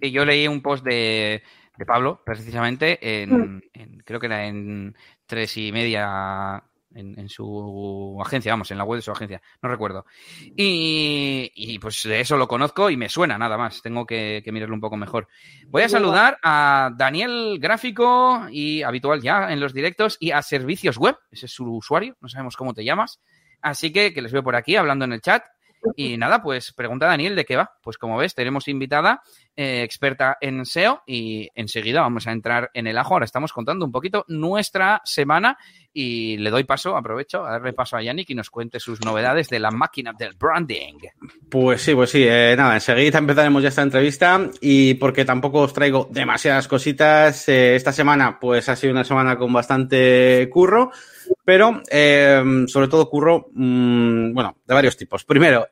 Y 0.02 0.12
yo 0.12 0.26
leí 0.26 0.48
un 0.48 0.62
post 0.62 0.84
de, 0.84 1.44
de 1.78 1.86
Pablo, 1.86 2.22
precisamente, 2.26 3.22
en, 3.22 3.56
mm. 3.56 3.62
en, 3.74 4.00
creo 4.00 4.20
que 4.20 4.28
era 4.28 4.46
en 4.46 4.96
tres 5.26 5.58
y 5.58 5.72
media 5.72 6.64
en, 6.96 7.30
su 7.30 8.18
agencia, 8.24 8.54
vamos, 8.54 8.72
en 8.72 8.78
la 8.78 8.84
web 8.84 8.98
de 8.98 9.02
su 9.02 9.12
agencia, 9.12 9.42
no 9.62 9.70
recuerdo. 9.70 10.06
Y, 10.56 11.78
pues 11.80 12.04
de 12.04 12.22
eso 12.22 12.38
lo 12.38 12.48
conozco 12.48 12.90
y 12.90 12.98
me 12.98 13.10
suena 13.10 13.38
nada 13.38 13.58
más, 13.58 13.82
tengo 13.82 14.06
que, 14.06 14.44
mirarlo 14.52 14.76
un 14.76 14.82
poco 14.82 14.98
mejor. 14.98 15.28
Voy 15.68 15.84
a 15.84 15.90
saludar 15.90 16.38
a 16.44 16.92
Daniel 16.96 17.58
Gráfico 17.60 18.48
y 18.52 18.82
habitual 18.84 19.22
ya 19.22 19.52
en 19.52 19.60
los 19.60 19.74
directos 19.74 20.18
y 20.20 20.32
a 20.32 20.42
Servicios 20.42 20.98
Web, 20.98 21.18
ese 21.32 21.46
es 21.46 21.52
su 21.52 21.66
usuario, 21.66 22.16
no 22.22 22.30
sabemos 22.30 22.56
cómo 22.56 22.74
te 22.74 22.84
llamas. 22.84 23.22
Así 23.62 23.92
que, 23.92 24.14
que 24.14 24.22
les 24.22 24.32
veo 24.32 24.44
por 24.44 24.56
aquí 24.56 24.76
hablando 24.76 25.06
en 25.06 25.14
el 25.14 25.22
chat. 25.22 25.44
Y 25.96 26.18
nada, 26.18 26.42
pues 26.42 26.74
pregunta 26.74 27.06
a 27.06 27.10
Daniel 27.10 27.38
de 27.38 27.46
qué 27.46 27.56
va. 27.56 27.72
Pues 27.82 27.98
como 27.98 28.18
ves, 28.18 28.36
tenemos 28.36 28.68
invitada 28.68 29.22
eh, 29.62 29.84
experta 29.84 30.38
en 30.40 30.66
SEO 30.66 31.04
y 31.06 31.50
enseguida 31.54 32.00
vamos 32.00 32.28
a 32.28 32.32
entrar 32.32 32.72
en 32.74 32.88
el 32.88 32.98
ajo. 32.98 33.16
Ahora 33.16 33.26
estamos 33.26 33.52
contando 33.52 33.84
un 33.84 33.92
poquito 33.92 34.24
nuestra 34.30 35.02
semana 35.04 35.58
y 35.92 36.38
le 36.38 36.50
doy 36.50 36.64
paso, 36.64 36.96
aprovecho 36.96 37.46
a 37.46 37.52
darle 37.52 37.74
paso 37.74 37.98
a 37.98 38.02
Yannick 38.02 38.30
y 38.30 38.36
nos 38.36 38.50
cuente 38.50 38.80
sus 38.80 39.02
novedades 39.04 39.50
de 39.50 39.60
la 39.60 39.70
máquina 39.72 40.14
del 40.18 40.36
branding. 40.36 41.00
Pues 41.50 41.82
sí, 41.82 41.94
pues 41.94 42.10
sí, 42.10 42.24
eh, 42.26 42.56
nada, 42.56 42.76
enseguida 42.76 43.18
empezaremos 43.18 43.62
ya 43.62 43.68
esta 43.68 43.82
entrevista 43.82 44.50
y 44.62 44.94
porque 44.94 45.26
tampoco 45.26 45.60
os 45.60 45.74
traigo 45.74 46.08
demasiadas 46.10 46.70
cositas, 46.70 47.50
eh, 47.50 47.76
esta 47.76 47.92
semana 47.92 48.40
pues 48.40 48.70
ha 48.70 48.78
sido 48.78 48.94
una 48.94 49.04
semana 49.04 49.38
con 49.38 49.52
bastante 49.52 50.48
curro. 50.50 50.92
Pero, 51.46 51.82
eh, 51.92 52.66
sobre 52.68 52.88
todo, 52.88 53.10
curro, 53.10 53.50
mmm, 53.54 54.34
bueno, 54.34 54.58
de 54.66 54.74
varios 54.74 54.98
tipos. 54.98 55.26
Primero, 55.26 55.68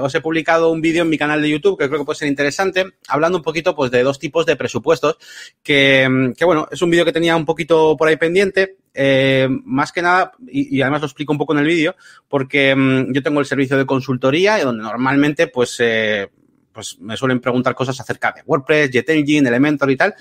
os 0.00 0.14
he 0.14 0.20
publicado 0.20 0.70
un 0.70 0.80
vídeo 0.80 1.02
en 1.02 1.08
mi 1.08 1.18
canal 1.18 1.40
de 1.40 1.50
YouTube 1.50 1.78
que 1.78 1.88
creo 1.88 2.00
que 2.00 2.04
puede 2.04 2.18
ser 2.18 2.28
interesante, 2.28 2.84
hablando 3.08 3.31
un 3.38 3.42
poquito, 3.42 3.74
pues, 3.74 3.90
de 3.90 4.02
dos 4.02 4.18
tipos 4.18 4.46
de 4.46 4.56
presupuestos, 4.56 5.16
que, 5.62 6.32
que 6.36 6.44
bueno, 6.44 6.68
es 6.70 6.82
un 6.82 6.90
vídeo 6.90 7.04
que 7.04 7.12
tenía 7.12 7.36
un 7.36 7.44
poquito 7.44 7.96
por 7.96 8.08
ahí 8.08 8.16
pendiente, 8.16 8.76
eh, 8.94 9.48
más 9.64 9.92
que 9.92 10.02
nada, 10.02 10.32
y, 10.46 10.80
además 10.82 11.00
lo 11.00 11.06
explico 11.06 11.32
un 11.32 11.38
poco 11.38 11.52
en 11.54 11.60
el 11.60 11.66
vídeo, 11.66 11.94
porque 12.28 12.74
mm, 12.74 13.12
yo 13.12 13.22
tengo 13.22 13.40
el 13.40 13.46
servicio 13.46 13.76
de 13.76 13.86
consultoría 13.86 14.62
donde 14.62 14.82
normalmente, 14.82 15.46
pues, 15.46 15.76
eh, 15.80 16.28
pues 16.72 16.98
me 17.00 17.16
suelen 17.16 17.40
preguntar 17.40 17.74
cosas 17.74 18.00
acerca 18.00 18.32
de 18.32 18.42
WordPress, 18.46 18.90
JetEngine, 18.90 19.48
Elementor 19.48 19.90
y 19.90 19.96
tal. 19.96 20.14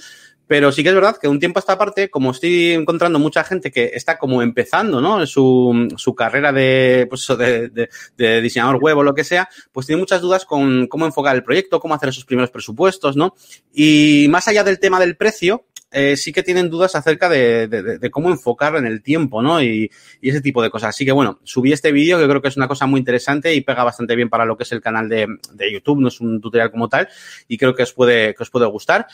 Pero 0.51 0.69
sí 0.73 0.83
que 0.83 0.89
es 0.89 0.95
verdad 0.95 1.15
que 1.15 1.29
un 1.29 1.39
tiempo 1.39 1.59
a 1.59 1.61
esta 1.61 1.77
parte, 1.77 2.09
como 2.09 2.31
estoy 2.31 2.73
encontrando 2.73 3.17
mucha 3.19 3.41
gente 3.45 3.71
que 3.71 3.91
está 3.93 4.17
como 4.17 4.41
empezando, 4.41 4.99
¿no? 4.99 5.25
Su, 5.25 5.87
su 5.95 6.13
carrera 6.13 6.51
de, 6.51 7.07
pues 7.09 7.25
de, 7.25 7.69
de, 7.69 7.89
de, 8.17 8.41
diseñador 8.41 8.75
web 8.75 8.97
o 8.97 9.03
lo 9.03 9.13
que 9.13 9.23
sea, 9.23 9.47
pues 9.71 9.87
tiene 9.87 10.01
muchas 10.01 10.19
dudas 10.19 10.43
con 10.43 10.87
cómo 10.87 11.05
enfocar 11.05 11.37
el 11.37 11.43
proyecto, 11.45 11.79
cómo 11.79 11.93
hacer 11.93 12.09
esos 12.09 12.25
primeros 12.25 12.51
presupuestos, 12.51 13.15
¿no? 13.15 13.33
Y 13.71 14.27
más 14.29 14.49
allá 14.49 14.65
del 14.65 14.77
tema 14.77 14.99
del 14.99 15.15
precio, 15.15 15.67
eh, 15.91 16.15
sí 16.15 16.31
que 16.31 16.43
tienen 16.43 16.69
dudas 16.69 16.95
acerca 16.95 17.27
de, 17.27 17.67
de, 17.67 17.99
de, 17.99 18.11
cómo 18.11 18.29
enfocar 18.29 18.75
en 18.75 18.85
el 18.85 19.01
tiempo, 19.01 19.41
¿no? 19.41 19.61
Y, 19.61 19.91
y, 20.21 20.29
ese 20.29 20.41
tipo 20.41 20.61
de 20.61 20.69
cosas. 20.69 20.89
Así 20.89 21.05
que 21.05 21.11
bueno, 21.11 21.39
subí 21.43 21.73
este 21.73 21.91
vídeo 21.91 22.17
que 22.17 22.27
creo 22.27 22.41
que 22.41 22.47
es 22.47 22.57
una 22.57 22.67
cosa 22.67 22.85
muy 22.85 22.99
interesante 22.99 23.53
y 23.53 23.61
pega 23.61 23.83
bastante 23.83 24.15
bien 24.15 24.29
para 24.29 24.45
lo 24.45 24.55
que 24.55 24.63
es 24.63 24.71
el 24.71 24.81
canal 24.81 25.09
de, 25.09 25.27
de 25.53 25.71
YouTube, 25.71 25.99
no 25.99 26.07
es 26.07 26.21
un 26.21 26.39
tutorial 26.39 26.71
como 26.71 26.87
tal, 26.87 27.09
y 27.47 27.57
creo 27.57 27.75
que 27.75 27.83
os 27.83 27.93
puede, 27.93 28.33
que 28.33 28.43
os 28.43 28.49
puede 28.49 28.65
gustar. 28.67 29.07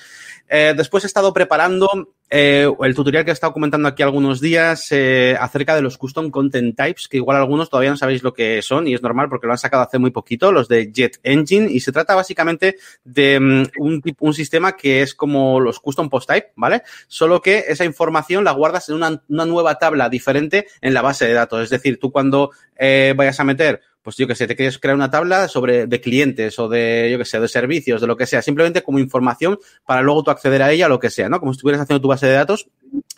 Eh, 0.47 0.73
después 0.77 1.03
he 1.03 1.07
estado 1.07 1.33
preparando 1.33 2.15
eh, 2.29 2.69
el 2.81 2.95
tutorial 2.95 3.23
que 3.23 3.31
he 3.31 3.33
estado 3.33 3.53
comentando 3.53 3.87
aquí 3.87 4.03
algunos 4.03 4.41
días 4.41 4.87
eh, 4.91 5.37
acerca 5.39 5.75
de 5.75 5.81
los 5.81 5.97
custom 5.97 6.29
content 6.29 6.75
types, 6.75 7.07
que 7.07 7.17
igual 7.17 7.37
algunos 7.37 7.69
todavía 7.69 7.91
no 7.91 7.97
sabéis 7.97 8.23
lo 8.23 8.33
que 8.33 8.61
son 8.61 8.87
y 8.87 8.93
es 8.93 9.01
normal 9.01 9.29
porque 9.29 9.47
lo 9.47 9.53
han 9.53 9.57
sacado 9.57 9.83
hace 9.83 9.97
muy 9.97 10.11
poquito, 10.11 10.51
los 10.51 10.67
de 10.67 10.91
Jet 10.91 11.19
Engine, 11.23 11.71
y 11.71 11.79
se 11.79 11.91
trata 11.91 12.15
básicamente 12.15 12.77
de 13.05 13.37
um, 13.37 13.65
un, 13.77 14.01
un, 14.19 14.33
sistema 14.33 14.75
que 14.75 15.01
es 15.01 15.15
como 15.15 15.59
los 15.59 15.79
custom 15.79 16.09
post 16.09 16.29
type, 16.29 16.51
¿vale? 16.55 16.83
Solo 17.07 17.41
que 17.41 17.65
esa 17.67 17.85
información 17.85 18.43
la 18.43 18.51
guardas 18.51 18.89
en 18.89 18.95
una, 18.95 19.21
una 19.29 19.45
nueva 19.45 19.77
tabla 19.77 20.09
diferente 20.09 20.67
en 20.81 20.93
la 20.93 21.01
base 21.01 21.25
de 21.25 21.33
datos. 21.33 21.63
Es 21.63 21.69
decir, 21.69 21.97
tú 21.99 22.11
cuando 22.11 22.51
eh, 22.77 23.13
vayas 23.15 23.39
a 23.39 23.43
meter 23.43 23.81
pues 24.07 24.15
yo 24.15 24.25
que 24.25 24.35
sé, 24.35 24.47
te 24.47 24.55
quieres 24.55 24.79
crear 24.79 24.95
una 24.95 25.11
tabla 25.11 25.49
sobre 25.49 25.85
de 25.85 25.99
clientes 25.99 26.57
o 26.59 26.69
de, 26.69 27.09
yo 27.11 27.17
que 27.17 27.25
sé, 27.25 27.41
de 27.41 27.49
servicios, 27.49 27.99
de 27.99 28.07
lo 28.07 28.15
que 28.15 28.25
sea, 28.25 28.41
simplemente 28.41 28.81
como 28.81 28.99
información 28.99 29.59
para 29.85 30.01
luego 30.01 30.23
tú 30.23 30.31
acceder 30.31 30.61
a 30.61 30.71
ella, 30.71 30.87
lo 30.87 30.97
que 30.97 31.09
sea, 31.09 31.27
¿no? 31.27 31.41
Como 31.41 31.51
si 31.51 31.57
estuvieras 31.57 31.81
haciendo 31.81 31.99
tu 31.99 32.07
base 32.07 32.25
de 32.25 32.31
datos, 32.31 32.69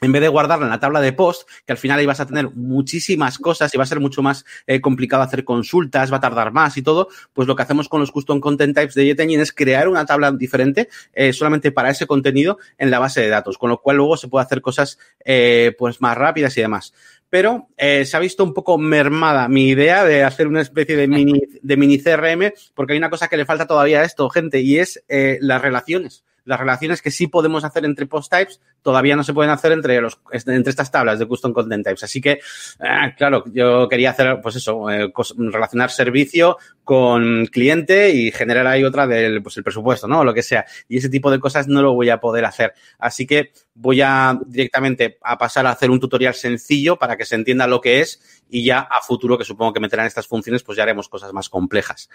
en 0.01 0.11
vez 0.11 0.23
de 0.23 0.29
guardarla 0.29 0.65
en 0.65 0.71
la 0.71 0.79
tabla 0.79 0.99
de 0.99 1.13
post, 1.13 1.47
que 1.67 1.73
al 1.73 1.77
final 1.77 1.99
ahí 1.99 2.07
vas 2.07 2.21
a 2.21 2.25
tener 2.25 2.49
muchísimas 2.55 3.37
cosas 3.37 3.71
y 3.71 3.77
va 3.77 3.83
a 3.83 3.85
ser 3.85 3.99
mucho 3.99 4.23
más 4.23 4.45
eh, 4.65 4.81
complicado 4.81 5.21
hacer 5.21 5.43
consultas, 5.43 6.11
va 6.11 6.17
a 6.17 6.21
tardar 6.21 6.51
más 6.51 6.75
y 6.75 6.81
todo, 6.81 7.09
pues 7.33 7.47
lo 7.47 7.55
que 7.55 7.61
hacemos 7.61 7.87
con 7.87 7.99
los 7.99 8.09
custom 8.09 8.39
content 8.39 8.75
types 8.75 8.95
de 8.95 9.05
JetEngine 9.05 9.43
es 9.43 9.51
crear 9.51 9.89
una 9.89 10.07
tabla 10.07 10.31
diferente 10.31 10.89
eh, 11.13 11.33
solamente 11.33 11.71
para 11.71 11.91
ese 11.91 12.07
contenido 12.07 12.57
en 12.79 12.89
la 12.89 12.97
base 12.97 13.21
de 13.21 13.29
datos, 13.29 13.59
con 13.59 13.69
lo 13.69 13.79
cual 13.79 13.97
luego 13.97 14.17
se 14.17 14.27
puede 14.27 14.43
hacer 14.43 14.63
cosas 14.63 14.97
eh, 15.23 15.75
pues 15.77 16.01
más 16.01 16.17
rápidas 16.17 16.57
y 16.57 16.61
demás 16.61 16.93
pero 17.29 17.69
eh, 17.77 18.05
se 18.05 18.17
ha 18.17 18.19
visto 18.19 18.43
un 18.43 18.53
poco 18.53 18.77
mermada 18.77 19.47
mi 19.47 19.67
idea 19.67 20.03
de 20.03 20.23
hacer 20.23 20.47
una 20.47 20.61
especie 20.61 20.95
de 20.95 21.07
mini, 21.07 21.41
de 21.61 21.77
mini 21.77 21.99
CRM, 21.99 22.51
porque 22.73 22.93
hay 22.93 22.99
una 22.99 23.09
cosa 23.09 23.27
que 23.27 23.37
le 23.37 23.45
falta 23.45 23.67
todavía 23.67 24.01
a 24.01 24.05
esto, 24.05 24.29
gente, 24.29 24.61
y 24.61 24.79
es 24.79 25.03
eh, 25.07 25.37
las 25.41 25.61
relaciones 25.61 26.23
las 26.49 26.59
relaciones 26.59 27.03
que 27.03 27.11
sí 27.11 27.27
podemos 27.27 27.63
hacer 27.63 27.85
entre 27.85 28.07
post 28.07 28.31
types 28.31 28.59
todavía 28.81 29.15
no 29.15 29.23
se 29.23 29.35
pueden 29.35 29.51
hacer 29.51 29.71
entre 29.71 30.01
los 30.01 30.19
entre 30.31 30.71
estas 30.71 30.89
tablas 30.89 31.19
de 31.19 31.27
custom 31.27 31.53
content 31.53 31.85
types. 31.85 32.03
Así 32.03 32.19
que, 32.19 32.31
eh, 32.31 33.13
claro, 33.15 33.43
yo 33.53 33.87
quería 33.87 34.09
hacer, 34.09 34.39
pues 34.41 34.55
eso, 34.55 34.89
eh, 34.89 35.13
relacionar 35.37 35.91
servicio 35.91 36.57
con 36.83 37.45
cliente 37.45 38.09
y 38.09 38.31
generar 38.31 38.65
ahí 38.65 38.83
otra 38.83 39.05
del, 39.05 39.43
pues 39.43 39.57
el 39.57 39.63
presupuesto, 39.63 40.07
¿no? 40.07 40.21
O 40.21 40.23
lo 40.23 40.33
que 40.33 40.41
sea. 40.41 40.65
Y 40.87 40.97
ese 40.97 41.09
tipo 41.09 41.29
de 41.29 41.39
cosas 41.39 41.67
no 41.67 41.83
lo 41.83 41.93
voy 41.93 42.09
a 42.09 42.19
poder 42.19 42.45
hacer. 42.45 42.73
Así 42.97 43.27
que 43.27 43.51
voy 43.75 44.01
a 44.01 44.39
directamente 44.47 45.19
a 45.21 45.37
pasar 45.37 45.67
a 45.67 45.71
hacer 45.71 45.91
un 45.91 45.99
tutorial 45.99 46.33
sencillo 46.33 46.97
para 46.97 47.15
que 47.15 47.25
se 47.25 47.35
entienda 47.35 47.67
lo 47.67 47.79
que 47.79 48.01
es 48.01 48.41
y 48.49 48.65
ya 48.65 48.79
a 48.79 49.03
futuro, 49.03 49.37
que 49.37 49.45
supongo 49.45 49.71
que 49.71 49.81
meterán 49.81 50.07
estas 50.07 50.25
funciones, 50.25 50.63
pues 50.63 50.77
ya 50.77 50.83
haremos 50.83 51.09
cosas 51.09 51.31
más 51.31 51.47
complejas. 51.47 52.09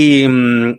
Y, 0.00 0.24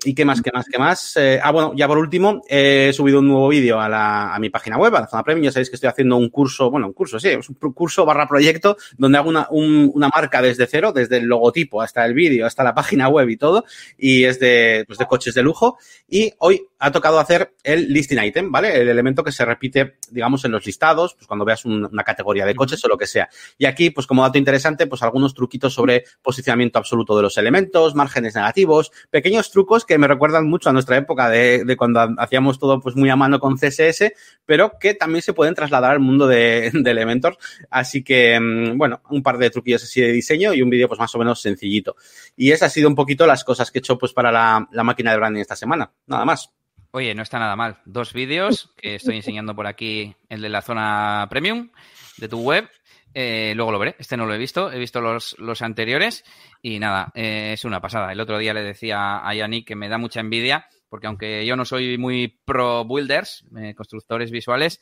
y, 0.05 0.15
qué 0.15 0.23
más, 0.23 0.41
qué 0.41 0.49
más, 0.53 0.65
qué 0.71 0.79
más. 0.79 1.17
Eh, 1.17 1.41
ah, 1.43 1.51
bueno, 1.51 1.73
ya 1.75 1.89
por 1.89 1.97
último, 1.97 2.41
he 2.47 2.93
subido 2.93 3.19
un 3.19 3.27
nuevo 3.27 3.49
vídeo 3.49 3.77
a, 3.77 3.89
la, 3.89 4.33
a 4.33 4.39
mi 4.39 4.49
página 4.49 4.77
web, 4.77 4.95
a 4.95 5.01
la 5.01 5.07
zona 5.07 5.23
premium. 5.23 5.43
Ya 5.43 5.51
sabéis 5.51 5.69
que 5.69 5.75
estoy 5.75 5.89
haciendo 5.89 6.15
un 6.15 6.29
curso, 6.29 6.71
bueno, 6.71 6.87
un 6.87 6.93
curso, 6.93 7.19
sí, 7.19 7.27
es 7.27 7.49
un 7.49 7.55
curso 7.73 8.05
barra 8.05 8.29
proyecto 8.29 8.77
donde 8.97 9.17
hago 9.17 9.27
una, 9.27 9.47
un, 9.51 9.91
una 9.93 10.07
marca 10.07 10.41
desde 10.41 10.67
cero, 10.67 10.93
desde 10.93 11.17
el 11.17 11.25
logotipo 11.25 11.81
hasta 11.81 12.05
el 12.05 12.13
vídeo, 12.13 12.45
hasta 12.45 12.63
la 12.63 12.73
página 12.73 13.09
web 13.09 13.27
y 13.27 13.35
todo. 13.35 13.65
Y 13.97 14.23
es 14.23 14.39
de, 14.39 14.85
pues 14.87 14.97
de 14.97 15.05
coches 15.05 15.33
de 15.33 15.43
lujo. 15.43 15.77
Y 16.07 16.31
hoy 16.37 16.61
ha 16.79 16.89
tocado 16.89 17.19
hacer 17.19 17.55
el 17.61 17.91
listing 17.91 18.23
item, 18.23 18.49
¿vale? 18.53 18.79
El 18.79 18.87
elemento 18.87 19.21
que 19.21 19.33
se 19.33 19.43
repite, 19.43 19.97
digamos, 20.11 20.45
en 20.45 20.53
los 20.53 20.65
listados, 20.65 21.15
pues 21.15 21.27
cuando 21.27 21.43
veas 21.43 21.65
un, 21.65 21.83
una 21.91 22.03
categoría 22.05 22.45
de 22.45 22.55
coches 22.55 22.81
o 22.85 22.87
lo 22.87 22.97
que 22.97 23.05
sea. 23.05 23.27
Y 23.57 23.65
aquí, 23.65 23.89
pues 23.89 24.07
como 24.07 24.23
dato 24.23 24.37
interesante, 24.37 24.87
pues 24.87 25.03
algunos 25.03 25.33
truquitos 25.33 25.73
sobre 25.73 26.05
posicionamiento 26.21 26.79
absoluto 26.79 27.17
de 27.17 27.23
los 27.23 27.37
elementos, 27.37 27.95
márgenes 27.95 28.33
negativos, 28.33 28.93
pequeños 29.09 29.51
trucos 29.51 29.85
que 29.85 29.97
me 29.97 30.07
recuerdan 30.07 30.47
mucho 30.47 30.69
a 30.69 30.73
nuestra 30.73 30.97
época 30.97 31.29
de, 31.29 31.63
de, 31.65 31.77
cuando 31.77 31.99
hacíamos 32.17 32.59
todo 32.59 32.79
pues 32.79 32.95
muy 32.95 33.09
a 33.09 33.15
mano 33.15 33.39
con 33.39 33.57
CSS, 33.57 34.13
pero 34.45 34.73
que 34.79 34.93
también 34.93 35.21
se 35.21 35.33
pueden 35.33 35.55
trasladar 35.55 35.91
al 35.91 35.99
mundo 35.99 36.27
de, 36.27 36.71
de 36.73 36.91
Elementor. 36.91 37.37
Así 37.69 38.03
que, 38.03 38.39
mm, 38.39 38.77
bueno, 38.77 39.01
un 39.09 39.23
par 39.23 39.37
de 39.37 39.49
truquillos 39.49 39.83
así 39.83 40.01
de 40.01 40.11
diseño 40.11 40.53
y 40.53 40.61
un 40.61 40.69
vídeo 40.69 40.87
pues 40.87 40.99
más 40.99 41.13
o 41.15 41.19
menos 41.19 41.41
sencillito. 41.41 41.95
Y 42.35 42.51
esas 42.51 42.71
ha 42.71 42.73
sido 42.73 42.89
un 42.89 42.95
poquito 42.95 43.25
las 43.25 43.43
cosas 43.43 43.71
que 43.71 43.79
he 43.79 43.81
hecho 43.81 43.97
pues 43.97 44.13
para 44.13 44.31
la, 44.31 44.67
la 44.71 44.83
máquina 44.83 45.11
de 45.11 45.17
branding 45.17 45.41
esta 45.41 45.55
semana. 45.55 45.91
Nada 46.07 46.25
más. 46.25 46.51
Oye, 46.91 47.13
no 47.13 47.21
está 47.21 47.37
nada 47.37 47.55
mal. 47.55 47.77
Dos 47.85 48.13
vídeos 48.13 48.73
que 48.75 48.95
estoy 48.95 49.15
enseñando 49.15 49.55
por 49.55 49.67
aquí, 49.67 50.15
el 50.27 50.41
de 50.41 50.49
la 50.49 50.61
zona 50.61 51.27
premium 51.29 51.69
de 52.17 52.27
tu 52.27 52.39
web. 52.41 52.67
Eh, 53.13 53.53
luego 53.55 53.71
lo 53.71 53.79
veré. 53.79 53.95
Este 53.99 54.17
no 54.17 54.25
lo 54.25 54.33
he 54.33 54.37
visto. 54.37 54.71
He 54.71 54.79
visto 54.79 55.01
los, 55.01 55.35
los 55.39 55.61
anteriores 55.61 56.23
y 56.61 56.79
nada, 56.79 57.11
eh, 57.15 57.51
es 57.53 57.65
una 57.65 57.81
pasada. 57.81 58.11
El 58.11 58.19
otro 58.19 58.37
día 58.37 58.53
le 58.53 58.63
decía 58.63 59.27
a 59.27 59.33
Yannick 59.33 59.67
que 59.67 59.75
me 59.75 59.89
da 59.89 59.97
mucha 59.97 60.19
envidia 60.19 60.67
porque 60.89 61.05
aunque 61.05 61.45
yo 61.45 61.55
no 61.55 61.65
soy 61.65 61.99
muy 61.99 62.39
pro 62.45 62.83
builders, 62.83 63.45
eh, 63.55 63.75
constructores 63.75 64.31
visuales, 64.31 64.81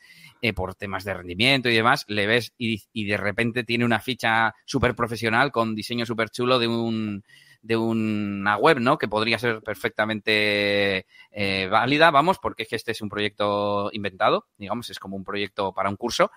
por 0.56 0.74
temas 0.74 1.04
de 1.04 1.14
rendimiento 1.14 1.68
y 1.68 1.76
demás, 1.76 2.06
le 2.08 2.26
ves 2.26 2.54
y, 2.58 2.82
y 2.94 3.06
de 3.06 3.18
repente 3.18 3.66
tiene 3.66 3.84
una 3.84 4.00
ficha 4.00 4.56
súper 4.64 4.96
profesional 4.96 5.52
con 5.52 5.76
diseño 5.76 6.06
súper 6.06 6.30
chulo 6.30 6.60
de 6.60 6.68
un 6.68 7.24
de 7.62 7.76
una 7.78 8.58
web, 8.58 8.80
¿no? 8.80 8.98
Que 8.98 9.08
podría 9.08 9.38
ser 9.40 9.62
perfectamente 9.62 11.06
eh, 11.32 11.68
válida, 11.70 12.12
vamos, 12.12 12.38
porque 12.40 12.64
es 12.64 12.70
que 12.70 12.76
este 12.76 12.92
es 12.92 13.02
un 13.02 13.10
proyecto 13.10 13.90
inventado, 13.94 14.48
digamos, 14.58 14.90
es 14.90 15.00
como 15.00 15.16
un 15.16 15.24
proyecto 15.24 15.74
para 15.74 15.90
un 15.90 15.96
curso 15.98 16.32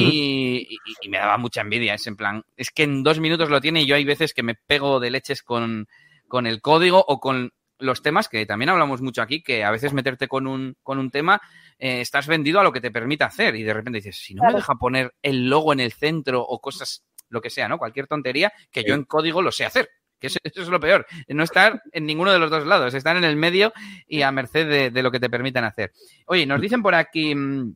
y, 0.00 0.66
y- 0.70 0.78
y 1.02 1.08
me 1.08 1.18
daba 1.18 1.38
mucha 1.38 1.60
envidia, 1.62 1.94
es 1.94 2.06
en 2.06 2.16
plan, 2.16 2.44
es 2.56 2.70
que 2.70 2.84
en 2.84 3.02
dos 3.02 3.20
minutos 3.20 3.50
lo 3.50 3.60
tiene 3.60 3.82
y 3.82 3.86
yo 3.86 3.96
hay 3.96 4.04
veces 4.04 4.34
que 4.34 4.42
me 4.42 4.54
pego 4.54 5.00
de 5.00 5.10
leches 5.10 5.42
con, 5.42 5.88
con 6.28 6.46
el 6.46 6.60
código 6.60 7.04
o 7.06 7.20
con 7.20 7.52
los 7.78 8.00
temas 8.00 8.28
que 8.28 8.46
también 8.46 8.70
hablamos 8.70 9.02
mucho 9.02 9.20
aquí, 9.20 9.42
que 9.42 9.62
a 9.64 9.70
veces 9.70 9.92
meterte 9.92 10.28
con 10.28 10.46
un, 10.46 10.76
con 10.82 10.98
un 10.98 11.10
tema, 11.10 11.40
eh, 11.78 12.00
estás 12.00 12.26
vendido 12.26 12.58
a 12.58 12.62
lo 12.64 12.72
que 12.72 12.80
te 12.80 12.90
permite 12.90 13.24
hacer 13.24 13.54
y 13.54 13.62
de 13.64 13.74
repente 13.74 13.98
dices, 13.98 14.16
si 14.16 14.34
no 14.34 14.42
me 14.42 14.48
deja 14.60 14.74
poner 14.76 15.14
el 15.22 15.48
logo 15.48 15.72
en 15.74 15.80
el 15.80 15.92
centro 15.92 16.40
o 16.42 16.58
cosas, 16.60 17.04
lo 17.28 17.40
que 17.42 17.50
sea, 17.50 17.68
¿no? 17.68 17.76
Cualquier 17.78 18.06
tontería 18.06 18.50
que 18.70 18.82
yo 18.82 18.94
en 18.94 19.04
código 19.04 19.42
lo 19.42 19.52
sé 19.52 19.66
hacer. 19.66 19.90
Que 20.18 20.28
eso, 20.28 20.38
eso 20.44 20.62
es 20.62 20.68
lo 20.68 20.80
peor, 20.80 21.06
no 21.28 21.42
estar 21.42 21.82
en 21.92 22.06
ninguno 22.06 22.32
de 22.32 22.38
los 22.38 22.50
dos 22.50 22.66
lados, 22.66 22.94
estar 22.94 23.16
en 23.16 23.24
el 23.24 23.36
medio 23.36 23.72
y 24.06 24.22
a 24.22 24.32
merced 24.32 24.68
de, 24.68 24.90
de 24.90 25.02
lo 25.02 25.10
que 25.10 25.20
te 25.20 25.30
permitan 25.30 25.64
hacer. 25.64 25.92
Oye, 26.26 26.46
nos 26.46 26.60
dicen 26.60 26.82
por 26.82 26.94
aquí, 26.94 27.34
mm, 27.34 27.74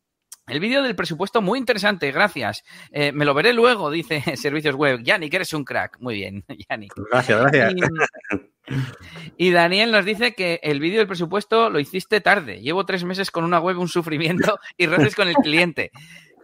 el 0.50 0.58
vídeo 0.58 0.82
del 0.82 0.96
presupuesto 0.96 1.40
muy 1.40 1.60
interesante, 1.60 2.10
gracias. 2.10 2.64
Eh, 2.90 3.12
me 3.12 3.24
lo 3.24 3.34
veré 3.34 3.52
luego, 3.52 3.88
dice 3.90 4.20
Servicios 4.36 4.74
Web. 4.74 5.00
Yannick, 5.02 5.32
eres 5.32 5.52
un 5.52 5.64
crack. 5.64 5.98
Muy 6.00 6.16
bien, 6.16 6.44
Yannick. 6.68 6.92
Gracias, 7.10 7.40
gracias. 7.40 7.74
Y, 9.36 9.46
y 9.46 9.50
Daniel 9.52 9.92
nos 9.92 10.04
dice 10.04 10.34
que 10.34 10.58
el 10.62 10.80
vídeo 10.80 10.98
del 10.98 11.06
presupuesto 11.06 11.70
lo 11.70 11.78
hiciste 11.78 12.20
tarde. 12.20 12.60
Llevo 12.60 12.84
tres 12.84 13.04
meses 13.04 13.30
con 13.30 13.44
una 13.44 13.60
web, 13.60 13.78
un 13.78 13.88
sufrimiento 13.88 14.58
y 14.76 14.86
roces 14.86 15.14
con 15.14 15.28
el 15.28 15.36
cliente. 15.36 15.92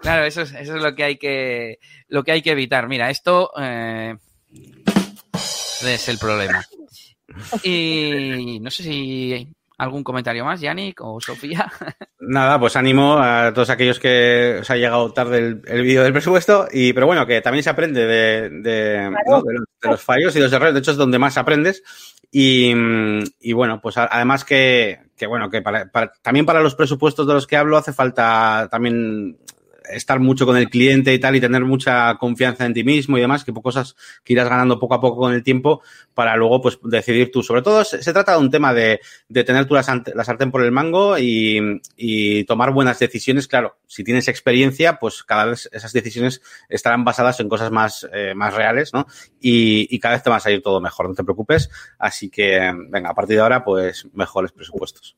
Claro, 0.01 0.25
eso 0.25 0.43
es, 0.43 0.53
eso 0.53 0.77
es 0.77 0.83
lo 0.83 0.95
que 0.95 1.03
hay 1.03 1.17
que 1.17 1.79
lo 2.07 2.23
que 2.23 2.31
hay 2.31 2.43
que 2.43 2.53
evitar. 2.53 2.87
Mira, 2.87 3.11
esto 3.11 3.51
eh, 3.59 4.17
es 5.85 6.09
el 6.09 6.19
problema. 6.19 6.65
Y 7.63 8.59
no 8.61 8.71
sé 8.71 8.83
si 8.83 9.33
hay 9.33 9.49
algún 9.79 10.03
comentario 10.03 10.45
más, 10.45 10.61
Yannick 10.61 11.01
o 11.03 11.21
Sofía. 11.21 11.71
Nada, 12.21 12.59
pues 12.59 12.77
ánimo 12.77 13.19
a 13.19 13.53
todos 13.53 13.69
aquellos 13.71 13.99
que 13.99 14.59
os 14.61 14.71
ha 14.71 14.77
llegado 14.77 15.13
tarde 15.13 15.39
el, 15.39 15.63
el 15.67 15.83
vídeo 15.83 16.03
del 16.03 16.13
presupuesto, 16.13 16.67
y 16.73 16.93
pero 16.93 17.07
bueno, 17.07 17.27
que 17.27 17.41
también 17.43 17.63
se 17.63 17.71
aprende 17.71 18.07
de, 18.07 18.51
de, 18.51 19.11
¿no? 19.27 19.43
de 19.43 19.53
los, 19.55 19.65
de 19.83 19.89
los 19.91 20.03
fallos 20.03 20.35
y 20.35 20.41
los 20.41 20.53
errores, 20.53 20.73
de 20.73 20.81
hecho 20.81 20.93
es 20.93 20.97
donde 20.97 21.19
más 21.19 21.37
aprendes. 21.37 21.83
Y, 22.33 22.73
y 23.41 23.53
bueno, 23.53 23.81
pues 23.81 23.97
además 23.99 24.45
que, 24.45 24.99
que 25.17 25.27
bueno, 25.27 25.49
que 25.49 25.63
para, 25.63 25.91
para- 25.91 26.13
también 26.23 26.45
para 26.45 26.61
los 26.61 26.75
presupuestos 26.75 27.27
de 27.27 27.35
los 27.35 27.47
que 27.47 27.57
hablo 27.57 27.77
hace 27.77 27.93
falta 27.93 28.69
también 28.71 29.39
estar 29.91 30.21
mucho 30.21 30.47
con 30.47 30.57
el 30.57 30.69
cliente 30.69 31.13
y 31.13 31.19
tal 31.19 31.37
y 31.37 31.41
tener 31.41 31.65
mucha 31.65 32.15
confianza 32.17 32.67
en 32.67 32.75
ti 32.75 32.85
mismo 32.85 33.19
y 33.19 33.21
demás, 33.21 33.45
que 33.45 33.53
cosas 33.53 33.97
que 34.23 34.33
irás 34.33 34.49
ganando 34.49 34.79
poco 34.79 34.95
a 34.95 35.01
poco 35.01 35.17
con 35.17 35.33
el 35.33 35.43
tiempo 35.43 35.83
para 36.15 36.37
luego 36.37 36.61
pues 36.61 36.79
decidir 36.83 37.31
tú. 37.31 37.43
Sobre 37.43 37.63
todo 37.63 37.85
se, 37.85 38.13
trata 38.13 38.33
de 38.33 38.39
un 38.39 38.51
tema 38.51 38.73
de, 38.73 39.01
de 39.29 39.45
tener 39.45 39.67
tú 39.67 39.75
la, 39.75 40.03
la 40.15 40.25
sartén 40.25 40.51
por 40.51 40.63
el 40.63 40.73
mango 40.73 41.19
y, 41.19 41.81
y 41.97 42.45
tomar 42.45 42.73
buenas 42.73 42.99
decisiones. 42.99 43.49
Claro, 43.49 43.79
si 43.87 44.05
tienes 44.05 44.29
experiencia, 44.29 44.99
pues 44.99 45.23
cada 45.25 45.47
vez 45.47 45.69
esas 45.73 45.93
decisiones 45.93 46.43
estarán 46.69 47.05
basadas 47.05 47.41
en 47.41 47.49
cosas 47.49 47.71
más, 47.71 48.09
eh, 48.13 48.35
más 48.35 48.55
reales, 48.55 48.93
¿no? 48.93 49.07
Y, 49.41 49.89
y 49.91 49.99
cada 49.99 50.15
vez 50.15 50.23
te 50.23 50.31
va 50.31 50.37
a 50.37 50.41
salir 50.41 50.63
todo 50.63 50.81
mejor, 50.81 51.09
no 51.09 51.15
te 51.15 51.25
preocupes. 51.25 51.71
Así 51.99 52.31
que, 52.31 52.73
venga, 52.89 53.11
a 53.11 53.15
partir 53.15 53.37
de 53.37 53.43
ahora, 53.43 53.65
pues 53.65 54.07
mejores 54.13 54.53
presupuestos. 54.53 55.17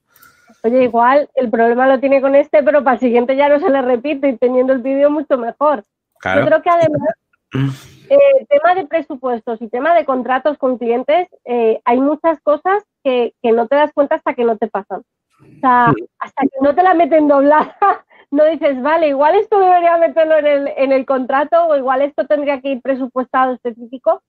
Oye, 0.63 0.85
igual 0.85 1.29
el 1.35 1.51
problema 1.51 1.87
lo 1.87 2.01
tiene 2.01 2.21
con 2.21 2.35
este, 2.35 2.63
pero 2.63 2.83
para 2.83 2.95
el 2.95 3.01
siguiente 3.01 3.37
ya 3.37 3.49
no 3.49 3.61
se 3.61 3.71
le 3.71 3.81
repite 3.83 4.29
y 4.29 4.37
teniendo 4.37 4.73
el 4.73 4.81
vídeo 4.81 5.11
mucho 5.11 5.39
mejor. 5.39 5.85
Claro. 6.21 6.41
Yo 6.41 6.47
creo 6.47 6.63
que 6.63 6.71
además, 6.71 7.15
eh, 8.11 8.47
tema 8.49 8.75
de 8.75 8.87
presupuestos 8.87 9.63
y 9.63 9.69
tema 9.69 9.95
de 9.95 10.05
contratos 10.05 10.59
con 10.59 10.79
clientes, 10.79 11.29
eh, 11.45 11.81
hay 11.85 12.01
muchas 12.01 12.41
cosas 12.41 12.85
que, 13.05 13.35
que 13.41 13.53
no 13.53 13.69
te 13.69 13.77
das 13.77 13.93
cuenta 13.93 14.17
hasta 14.17 14.35
que 14.35 14.45
no 14.45 14.57
te 14.57 14.69
pasan. 14.69 15.03
O 15.41 15.61
sea, 15.61 15.93
hasta 16.19 16.43
que 16.43 16.59
no 16.61 16.75
te 16.75 16.83
la 16.83 16.95
meten 16.95 17.29
doblada, 17.29 17.77
no 18.31 18.45
dices, 18.47 18.81
vale, 18.83 19.09
igual 19.09 19.37
esto 19.37 19.59
debería 19.61 19.97
meterlo 19.97 20.39
en 20.39 20.47
el, 20.47 20.69
en 20.77 20.93
el 20.93 21.07
contrato 21.07 21.67
o 21.67 21.77
igual 21.77 22.03
esto 22.03 22.27
tendría 22.27 22.61
que 22.61 22.71
ir 22.71 22.83
presupuestado 22.83 23.55
específico, 23.55 24.23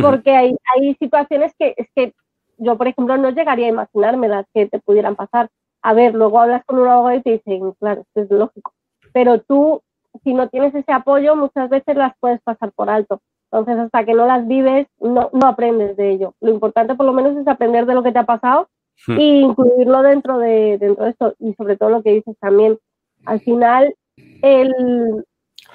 porque 0.00 0.34
hay, 0.34 0.56
hay 0.74 0.94
situaciones 0.94 1.54
que 1.56 1.74
es 1.76 1.86
que 1.94 2.14
yo, 2.58 2.76
por 2.76 2.88
ejemplo, 2.88 3.16
no 3.16 3.30
llegaría 3.30 3.66
a 3.66 3.70
imaginarme 3.70 4.28
las 4.28 4.46
que 4.52 4.66
te 4.66 4.80
pudieran 4.80 5.14
pasar. 5.14 5.50
A 5.84 5.92
ver, 5.92 6.14
luego 6.14 6.40
hablas 6.40 6.64
con 6.64 6.78
un 6.78 6.88
abogado 6.88 7.18
y 7.18 7.22
te 7.22 7.32
dicen, 7.32 7.72
claro, 7.72 8.00
esto 8.00 8.22
es 8.22 8.30
lógico. 8.30 8.72
Pero 9.12 9.42
tú, 9.42 9.82
si 10.22 10.32
no 10.32 10.48
tienes 10.48 10.74
ese 10.74 10.90
apoyo, 10.90 11.36
muchas 11.36 11.68
veces 11.68 11.94
las 11.94 12.14
puedes 12.20 12.40
pasar 12.40 12.72
por 12.72 12.88
alto. 12.88 13.20
Entonces, 13.52 13.78
hasta 13.78 14.02
que 14.06 14.14
no 14.14 14.24
las 14.26 14.48
vives, 14.48 14.86
no, 14.98 15.28
no 15.34 15.46
aprendes 15.46 15.94
de 15.98 16.10
ello. 16.12 16.32
Lo 16.40 16.52
importante, 16.52 16.94
por 16.94 17.04
lo 17.04 17.12
menos, 17.12 17.36
es 17.36 17.46
aprender 17.46 17.84
de 17.84 17.94
lo 17.94 18.02
que 18.02 18.12
te 18.12 18.18
ha 18.18 18.24
pasado 18.24 18.68
e 19.08 19.22
incluirlo 19.22 20.00
dentro 20.00 20.38
de, 20.38 20.78
dentro 20.78 21.04
de 21.04 21.10
esto. 21.10 21.34
Y 21.38 21.52
sobre 21.52 21.76
todo 21.76 21.90
lo 21.90 22.02
que 22.02 22.14
dices 22.14 22.34
también, 22.40 22.78
al 23.26 23.40
final, 23.40 23.94
el, 24.40 25.24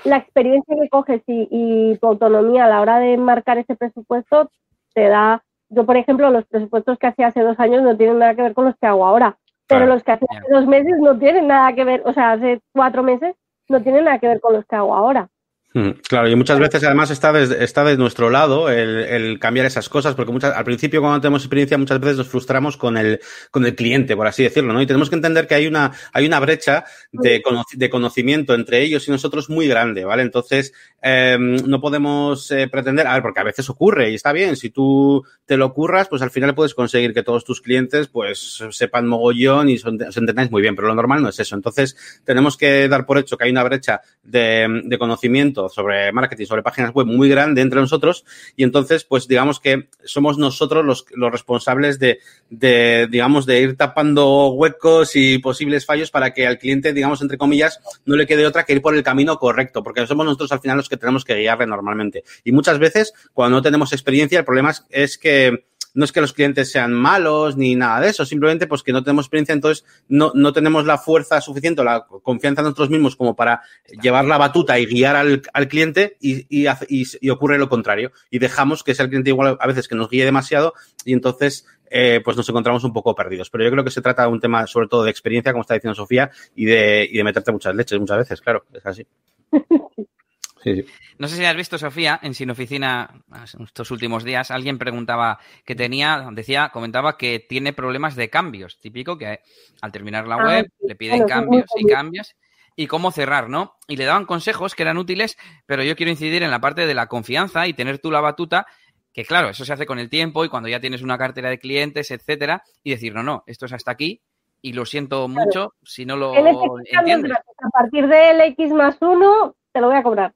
la 0.05 0.17
experiencia 0.17 0.75
que 0.75 0.89
coges 0.89 1.21
y, 1.27 1.47
y 1.51 1.97
tu 1.97 2.07
autonomía 2.07 2.65
a 2.65 2.69
la 2.69 2.81
hora 2.81 2.97
de 2.97 3.15
marcar 3.15 3.59
ese 3.59 3.75
presupuesto 3.75 4.49
te 4.95 5.07
da. 5.07 5.43
Yo, 5.69 5.85
por 5.85 5.97
ejemplo, 5.97 6.31
los 6.31 6.45
presupuestos 6.45 6.97
que 6.97 7.05
hacía 7.05 7.27
hace 7.27 7.41
dos 7.41 7.59
años 7.59 7.83
no 7.83 7.95
tienen 7.95 8.17
nada 8.17 8.33
que 8.33 8.41
ver 8.41 8.55
con 8.55 8.65
los 8.65 8.75
que 8.75 8.87
hago 8.87 9.05
ahora, 9.05 9.37
pero 9.69 9.81
Claro. 9.85 9.93
los 9.93 10.03
que 10.03 10.11
hace 10.13 10.25
dos 10.51 10.65
meses 10.65 10.95
no 10.99 11.17
tienen 11.17 11.47
nada 11.47 11.73
que 11.73 11.83
ver, 11.85 12.01
o 12.05 12.11
sea, 12.11 12.33
hace 12.33 12.59
cuatro 12.73 13.03
meses 13.03 13.35
no 13.69 13.81
tienen 13.81 14.05
nada 14.05 14.19
que 14.19 14.27
ver 14.27 14.41
con 14.41 14.53
los 14.53 14.65
que 14.65 14.75
hago 14.75 14.93
ahora. 14.95 15.29
Mm, 15.71 15.89
Claro, 16.07 16.27
y 16.27 16.35
muchas 16.35 16.57
veces 16.57 16.83
además 16.83 17.11
está 17.11 17.31
desde, 17.31 17.63
está 17.63 17.83
de 17.83 17.95
nuestro 17.95 18.31
lado 18.31 18.69
el, 18.71 18.89
el 19.05 19.37
cambiar 19.39 19.67
esas 19.67 19.87
cosas, 19.87 20.15
porque 20.15 20.31
muchas, 20.31 20.55
al 20.55 20.63
principio 20.63 20.99
cuando 20.99 21.21
tenemos 21.21 21.43
experiencia 21.43 21.77
muchas 21.77 21.99
veces 21.99 22.17
nos 22.17 22.27
frustramos 22.27 22.75
con 22.75 22.97
el, 22.97 23.19
con 23.51 23.63
el 23.65 23.75
cliente, 23.75 24.15
por 24.15 24.25
así 24.25 24.41
decirlo, 24.41 24.73
¿no? 24.73 24.81
Y 24.81 24.87
tenemos 24.87 25.09
que 25.11 25.15
entender 25.15 25.45
que 25.45 25.53
hay 25.53 25.67
una, 25.67 25.91
hay 26.11 26.25
una 26.25 26.39
brecha 26.39 26.85
de, 27.11 27.43
de 27.73 27.89
conocimiento 27.91 28.55
entre 28.55 28.81
ellos 28.81 29.07
y 29.07 29.11
nosotros 29.11 29.47
muy 29.51 29.67
grande, 29.67 30.05
¿vale? 30.05 30.23
Entonces, 30.23 30.73
eh, 31.03 31.37
no 31.39 31.79
podemos 31.79 32.49
eh, 32.49 32.67
pretender, 32.67 33.05
a 33.05 33.13
ver, 33.13 33.21
porque 33.21 33.39
a 33.41 33.43
veces 33.43 33.69
ocurre 33.69 34.09
y 34.09 34.15
está 34.15 34.31
bien, 34.33 34.55
si 34.55 34.71
tú 34.71 35.23
te 35.45 35.55
lo 35.55 35.71
curras, 35.71 36.07
pues 36.07 36.23
al 36.23 36.31
final 36.31 36.55
puedes 36.55 36.73
conseguir 36.73 37.13
que 37.13 37.21
todos 37.21 37.45
tus 37.45 37.61
clientes 37.61 38.07
pues 38.07 38.63
sepan 38.71 39.07
mogollón 39.07 39.69
y 39.69 39.77
son- 39.77 40.01
os 40.01 40.17
entendáis 40.17 40.49
muy 40.49 40.63
bien, 40.63 40.75
pero 40.75 40.87
lo 40.87 40.95
normal 40.95 41.21
no 41.21 41.29
es 41.29 41.39
eso. 41.39 41.55
Entonces, 41.55 41.95
tenemos 42.25 42.57
que 42.57 42.87
dar 42.87 43.05
por 43.05 43.19
hecho 43.19 43.37
que 43.37 43.43
hay 43.43 43.51
una 43.51 43.63
brecha 43.63 44.01
de, 44.23 44.81
de 44.83 44.97
conocimiento 44.97 45.58
sobre 45.67 46.11
marketing, 46.13 46.45
sobre 46.45 46.63
páginas 46.63 46.93
web 46.93 47.07
muy 47.07 47.27
grande 47.27 47.61
entre 47.61 47.81
nosotros 47.81 48.23
y 48.55 48.63
entonces, 48.63 49.03
pues 49.03 49.27
digamos 49.27 49.59
que 49.59 49.89
somos 50.05 50.37
nosotros 50.37 50.85
los, 50.85 51.05
los 51.15 51.31
responsables 51.31 51.99
de, 51.99 52.19
de, 52.49 53.07
digamos, 53.09 53.45
de 53.45 53.61
ir 53.61 53.75
tapando 53.75 54.49
huecos 54.49 55.15
y 55.15 55.39
posibles 55.39 55.85
fallos 55.85 56.11
para 56.11 56.33
que 56.33 56.47
al 56.47 56.59
cliente, 56.59 56.93
digamos, 56.93 57.21
entre 57.21 57.37
comillas, 57.37 57.79
no 58.05 58.15
le 58.15 58.27
quede 58.27 58.45
otra 58.45 58.63
que 58.63 58.73
ir 58.73 58.81
por 58.81 58.95
el 58.95 59.03
camino 59.03 59.37
correcto, 59.37 59.83
porque 59.83 60.05
somos 60.07 60.25
nosotros 60.25 60.51
al 60.51 60.59
final 60.61 60.77
los 60.77 60.87
que 60.87 60.97
tenemos 60.97 61.25
que 61.25 61.35
guiarle 61.35 61.67
normalmente. 61.67 62.23
Y 62.43 62.51
muchas 62.51 62.79
veces, 62.79 63.13
cuando 63.33 63.57
no 63.57 63.61
tenemos 63.61 63.91
experiencia, 63.91 64.39
el 64.39 64.45
problema 64.45 64.71
es, 64.71 64.85
es 64.89 65.17
que 65.17 65.68
no 65.93 66.05
es 66.05 66.11
que 66.11 66.21
los 66.21 66.33
clientes 66.33 66.71
sean 66.71 66.93
malos 66.93 67.57
ni 67.57 67.75
nada 67.75 68.01
de 68.01 68.09
eso, 68.09 68.25
simplemente 68.25 68.67
pues 68.67 68.83
que 68.83 68.91
no 68.93 69.03
tenemos 69.03 69.25
experiencia, 69.25 69.53
entonces 69.53 69.85
no, 70.07 70.31
no 70.35 70.53
tenemos 70.53 70.85
la 70.85 70.97
fuerza 70.97 71.41
suficiente 71.41 71.81
o 71.81 71.83
la 71.83 72.05
confianza 72.23 72.61
en 72.61 72.65
nosotros 72.65 72.89
mismos 72.89 73.15
como 73.15 73.35
para 73.35 73.61
llevar 74.01 74.25
la 74.25 74.37
batuta 74.37 74.79
y 74.79 74.85
guiar 74.85 75.15
al, 75.15 75.41
al 75.53 75.67
cliente 75.67 76.17
y, 76.19 76.45
y, 76.49 76.67
hace- 76.67 76.85
y- 76.89 77.05
y 77.21 77.29
ocurre 77.29 77.57
lo 77.57 77.69
contrario. 77.69 78.11
Y 78.29 78.39
dejamos 78.39 78.83
que 78.83 78.93
sea 78.95 79.03
el 79.05 79.09
cliente 79.09 79.29
igual 79.31 79.57
a 79.59 79.67
veces 79.67 79.87
que 79.87 79.95
nos 79.95 80.09
guíe 80.09 80.25
demasiado 80.25 80.73
y 81.05 81.13
entonces 81.13 81.65
eh, 81.91 82.21
pues 82.23 82.37
nos 82.37 82.47
encontramos 82.47 82.83
un 82.83 82.93
poco 82.93 83.15
perdidos. 83.15 83.49
Pero 83.49 83.63
yo 83.63 83.71
creo 83.71 83.83
que 83.83 83.89
se 83.91 84.01
trata 84.01 84.21
de 84.23 84.27
un 84.29 84.39
tema 84.39 84.67
sobre 84.67 84.87
todo 84.87 85.03
de 85.03 85.09
experiencia, 85.11 85.51
como 85.51 85.61
está 85.63 85.73
diciendo 85.73 85.95
Sofía, 85.95 86.29
y 86.55 86.65
de, 86.65 87.07
y 87.11 87.17
de 87.17 87.23
meterte 87.23 87.51
muchas 87.51 87.73
leches 87.73 87.99
muchas 87.99 88.17
veces, 88.19 88.41
claro, 88.41 88.63
es 88.73 88.85
así. 88.85 89.07
Sí. 90.63 90.85
No 91.17 91.27
sé 91.27 91.37
si 91.37 91.45
has 91.45 91.55
visto, 91.55 91.77
Sofía, 91.77 92.19
en 92.21 92.33
Sin 92.33 92.49
Oficina 92.49 93.09
estos 93.43 93.91
últimos 93.91 94.23
días, 94.23 94.51
alguien 94.51 94.77
preguntaba 94.77 95.39
que 95.65 95.75
tenía, 95.75 96.27
decía, 96.31 96.69
comentaba 96.69 97.17
que 97.17 97.39
tiene 97.39 97.73
problemas 97.73 98.15
de 98.15 98.29
cambios. 98.29 98.79
Típico 98.79 99.17
que 99.17 99.39
al 99.81 99.91
terminar 99.91 100.27
la 100.27 100.35
Ah, 100.35 100.45
web 100.45 100.65
sí. 100.79 100.87
le 100.87 100.95
piden 100.95 101.27
cambios 101.27 101.65
y 101.77 101.85
cambios 101.85 102.35
y 102.75 102.87
cómo 102.87 103.11
cerrar, 103.11 103.49
¿no? 103.49 103.75
Y 103.87 103.97
le 103.97 104.05
daban 104.05 104.25
consejos 104.25 104.75
que 104.75 104.83
eran 104.83 104.97
útiles, 104.97 105.37
pero 105.65 105.83
yo 105.83 105.95
quiero 105.95 106.11
incidir 106.11 106.43
en 106.43 106.51
la 106.51 106.61
parte 106.61 106.87
de 106.87 106.93
la 106.93 107.07
confianza 107.07 107.67
y 107.67 107.73
tener 107.73 107.99
tú 107.99 108.11
la 108.11 108.21
batuta, 108.21 108.67
que 109.11 109.25
claro, 109.25 109.49
eso 109.49 109.65
se 109.65 109.73
hace 109.73 109.85
con 109.85 109.99
el 109.99 110.09
tiempo 110.09 110.45
y 110.45 110.49
cuando 110.49 110.69
ya 110.69 110.79
tienes 110.79 111.01
una 111.01 111.17
cartera 111.17 111.49
de 111.49 111.59
clientes, 111.59 112.11
etcétera, 112.11 112.63
y 112.83 112.91
decir, 112.91 113.13
no, 113.13 113.23
no, 113.23 113.43
esto 113.47 113.65
es 113.65 113.73
hasta 113.73 113.91
aquí 113.91 114.21
y 114.61 114.73
lo 114.73 114.85
siento 114.85 115.27
mucho 115.27 115.73
si 115.83 116.05
no 116.05 116.15
lo 116.15 116.33
entiendes. 116.35 117.31
A 117.31 117.69
partir 117.69 118.07
del 118.07 118.41
X 118.41 118.71
más 118.71 118.97
1 119.01 119.55
te 119.71 119.81
lo 119.81 119.87
voy 119.87 119.97
a 119.97 120.03
cobrar. 120.03 120.33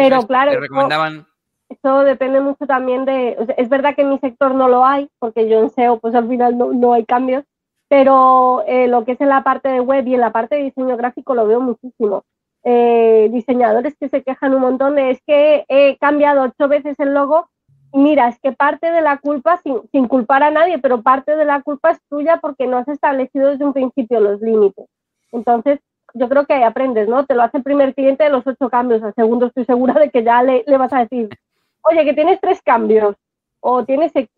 Pero 0.00 0.26
claro, 0.26 0.52
te 0.52 0.60
recomendaban... 0.60 1.26
Eso, 1.68 2.00
depende 2.00 2.40
mucho 2.40 2.64
también 2.66 3.04
de... 3.04 3.36
es 3.56 3.68
verdad 3.68 3.96
que 3.96 4.02
en 4.02 4.10
mi 4.10 4.18
sector 4.18 4.54
no 4.54 4.68
lo 4.68 4.86
hay, 4.86 5.10
porque 5.18 5.48
yo 5.48 5.58
en 5.58 5.70
SEO 5.70 5.98
pues 5.98 6.14
al 6.14 6.28
final 6.28 6.56
no, 6.56 6.72
no 6.72 6.92
hay 6.92 7.04
cambios, 7.04 7.44
pero 7.88 8.62
eh, 8.68 8.86
lo 8.86 9.04
que 9.04 9.12
es 9.12 9.20
en 9.20 9.30
la 9.30 9.42
parte 9.42 9.68
de 9.68 9.80
web 9.80 10.06
y 10.06 10.14
en 10.14 10.20
la 10.20 10.30
parte 10.30 10.54
de 10.54 10.62
diseño 10.62 10.96
gráfico 10.96 11.34
lo 11.34 11.46
veo 11.46 11.60
muchísimo. 11.60 12.22
Eh, 12.62 13.28
diseñadores 13.32 13.96
que 13.98 14.08
se 14.08 14.22
quejan 14.22 14.54
un 14.54 14.60
montón 14.60 14.94
de 14.94 15.10
es 15.10 15.20
que 15.26 15.64
he 15.68 15.96
cambiado 15.98 16.42
ocho 16.42 16.68
veces 16.68 16.94
el 17.00 17.14
logo 17.14 17.48
mira, 17.96 18.28
es 18.28 18.38
que 18.40 18.52
parte 18.52 18.90
de 18.90 19.00
la 19.00 19.18
culpa, 19.18 19.60
sin, 19.62 20.08
culpar 20.08 20.42
a 20.42 20.50
nadie, 20.50 20.78
pero 20.78 21.02
parte 21.02 21.34
de 21.36 21.44
la 21.44 21.62
culpa 21.62 21.90
es 21.90 22.00
tuya 22.08 22.38
porque 22.38 22.66
no 22.66 22.78
has 22.78 22.88
establecido 22.88 23.48
desde 23.48 23.64
un 23.64 23.72
principio 23.72 24.20
los 24.20 24.40
límites. 24.40 24.86
Entonces, 25.32 25.80
yo 26.18 26.28
creo 26.28 26.46
que 26.46 26.54
ahí 26.54 26.62
aprendes, 26.62 27.08
¿no? 27.08 27.26
Te 27.26 27.34
lo 27.34 27.42
hace 27.42 27.58
el 27.58 27.62
primer 27.62 27.94
cliente 27.94 28.24
de 28.24 28.30
los 28.30 28.46
ocho 28.46 28.70
cambios. 28.70 29.02
Al 29.02 29.14
segundo 29.14 29.46
estoy 29.46 29.64
segura 29.64 29.94
de 29.94 30.10
que 30.10 30.24
ya 30.24 30.42
le, 30.42 30.64
vas 30.78 30.92
a 30.92 31.00
decir, 31.00 31.28
oye, 31.82 32.04
que 32.04 32.14
tienes 32.14 32.40
tres 32.40 32.60
cambios 32.64 33.14
o 33.60 33.84
tienes 33.84 34.12
X. 34.14 34.30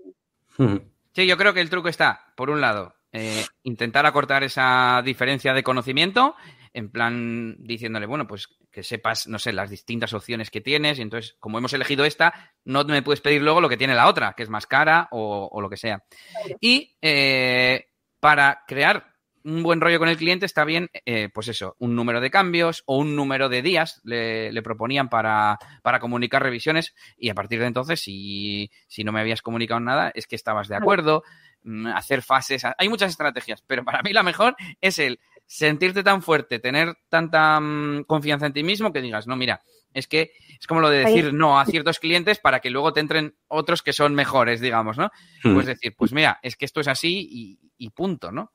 Sí, 1.12 1.26
yo 1.26 1.36
creo 1.36 1.54
que 1.54 1.60
el 1.60 1.70
truco 1.70 1.88
está, 1.88 2.32
por 2.36 2.50
un 2.50 2.60
lado, 2.60 2.94
eh, 3.12 3.44
intentar 3.62 4.06
acortar 4.06 4.42
esa 4.42 5.02
diferencia 5.04 5.54
de 5.54 5.62
conocimiento, 5.62 6.34
en 6.74 6.90
plan 6.90 7.56
diciéndole, 7.60 8.06
bueno, 8.06 8.26
pues 8.26 8.48
que 8.70 8.82
sepas, 8.82 9.28
no 9.28 9.38
sé, 9.38 9.52
las 9.52 9.70
distintas 9.70 10.12
opciones 10.12 10.50
que 10.50 10.60
tienes. 10.60 10.98
Y 10.98 11.02
entonces, 11.02 11.36
como 11.38 11.58
hemos 11.58 11.72
elegido 11.72 12.04
esta, 12.04 12.52
no 12.64 12.84
me 12.84 13.02
puedes 13.02 13.20
pedir 13.20 13.42
luego 13.42 13.60
lo 13.60 13.68
que 13.68 13.76
tiene 13.76 13.94
la 13.94 14.08
otra, 14.08 14.34
que 14.36 14.42
es 14.42 14.48
más 14.48 14.66
cara 14.66 15.08
o, 15.12 15.60
lo 15.60 15.70
que 15.70 15.76
sea. 15.76 16.02
Y 16.60 16.96
eh, 17.00 17.86
para 18.20 18.64
crear 18.66 19.17
un 19.44 19.62
buen 19.62 19.80
rollo 19.80 19.98
con 19.98 20.08
el 20.08 20.16
cliente 20.16 20.46
está 20.46 20.64
bien, 20.64 20.90
eh, 21.04 21.28
pues 21.32 21.48
eso, 21.48 21.76
un 21.78 21.94
número 21.94 22.20
de 22.20 22.30
cambios 22.30 22.82
o 22.86 22.98
un 22.98 23.16
número 23.16 23.48
de 23.48 23.62
días 23.62 24.00
le, 24.04 24.62
proponían 24.62 25.08
para, 25.08 25.58
para, 25.82 26.00
comunicar 26.00 26.42
revisiones 26.42 26.94
y 27.16 27.30
a 27.30 27.34
partir 27.34 27.60
de 27.60 27.66
entonces, 27.66 28.00
si, 28.00 28.70
si 28.86 29.04
no 29.04 29.12
me 29.12 29.20
habías 29.20 29.42
comunicado 29.42 29.80
nada, 29.80 30.10
es 30.14 30.26
que 30.26 30.36
estabas 30.36 30.68
de 30.68 30.76
acuerdo, 30.76 31.22
mm, 31.62 31.86
hacer 31.88 32.22
fases, 32.22 32.64
hay 32.76 32.88
muchas 32.88 33.10
estrategias, 33.10 33.62
pero 33.66 33.84
para 33.84 34.02
mí 34.02 34.12
la 34.12 34.22
mejor 34.22 34.56
es 34.80 34.98
el 34.98 35.20
sentirte 35.46 36.02
tan 36.02 36.22
fuerte, 36.22 36.58
tener 36.58 36.96
tanta 37.08 37.58
mm, 37.58 38.04
confianza 38.04 38.46
en 38.46 38.52
ti 38.52 38.62
mismo 38.62 38.92
que 38.92 39.00
digas, 39.00 39.26
no, 39.26 39.36
mira, 39.36 39.62
es 39.94 40.06
que 40.06 40.32
es 40.60 40.66
como 40.66 40.80
lo 40.80 40.90
de 40.90 41.04
decir 41.04 41.32
no 41.32 41.58
a 41.58 41.66
ciertos 41.66 41.98
clientes 41.98 42.38
para 42.38 42.60
que 42.60 42.70
luego 42.70 42.92
te 42.92 43.00
entren 43.00 43.34
otros 43.48 43.82
que 43.82 43.92
son 43.92 44.14
mejores, 44.14 44.60
digamos, 44.60 44.98
¿no? 44.98 45.10
Hmm. 45.42 45.54
Pues 45.54 45.66
decir, 45.66 45.94
pues 45.96 46.12
mira, 46.12 46.38
es 46.42 46.56
que 46.56 46.64
esto 46.64 46.80
es 46.80 46.88
así 46.88 47.58
y, 47.78 47.90
punto, 47.90 48.30
¿no? 48.32 48.52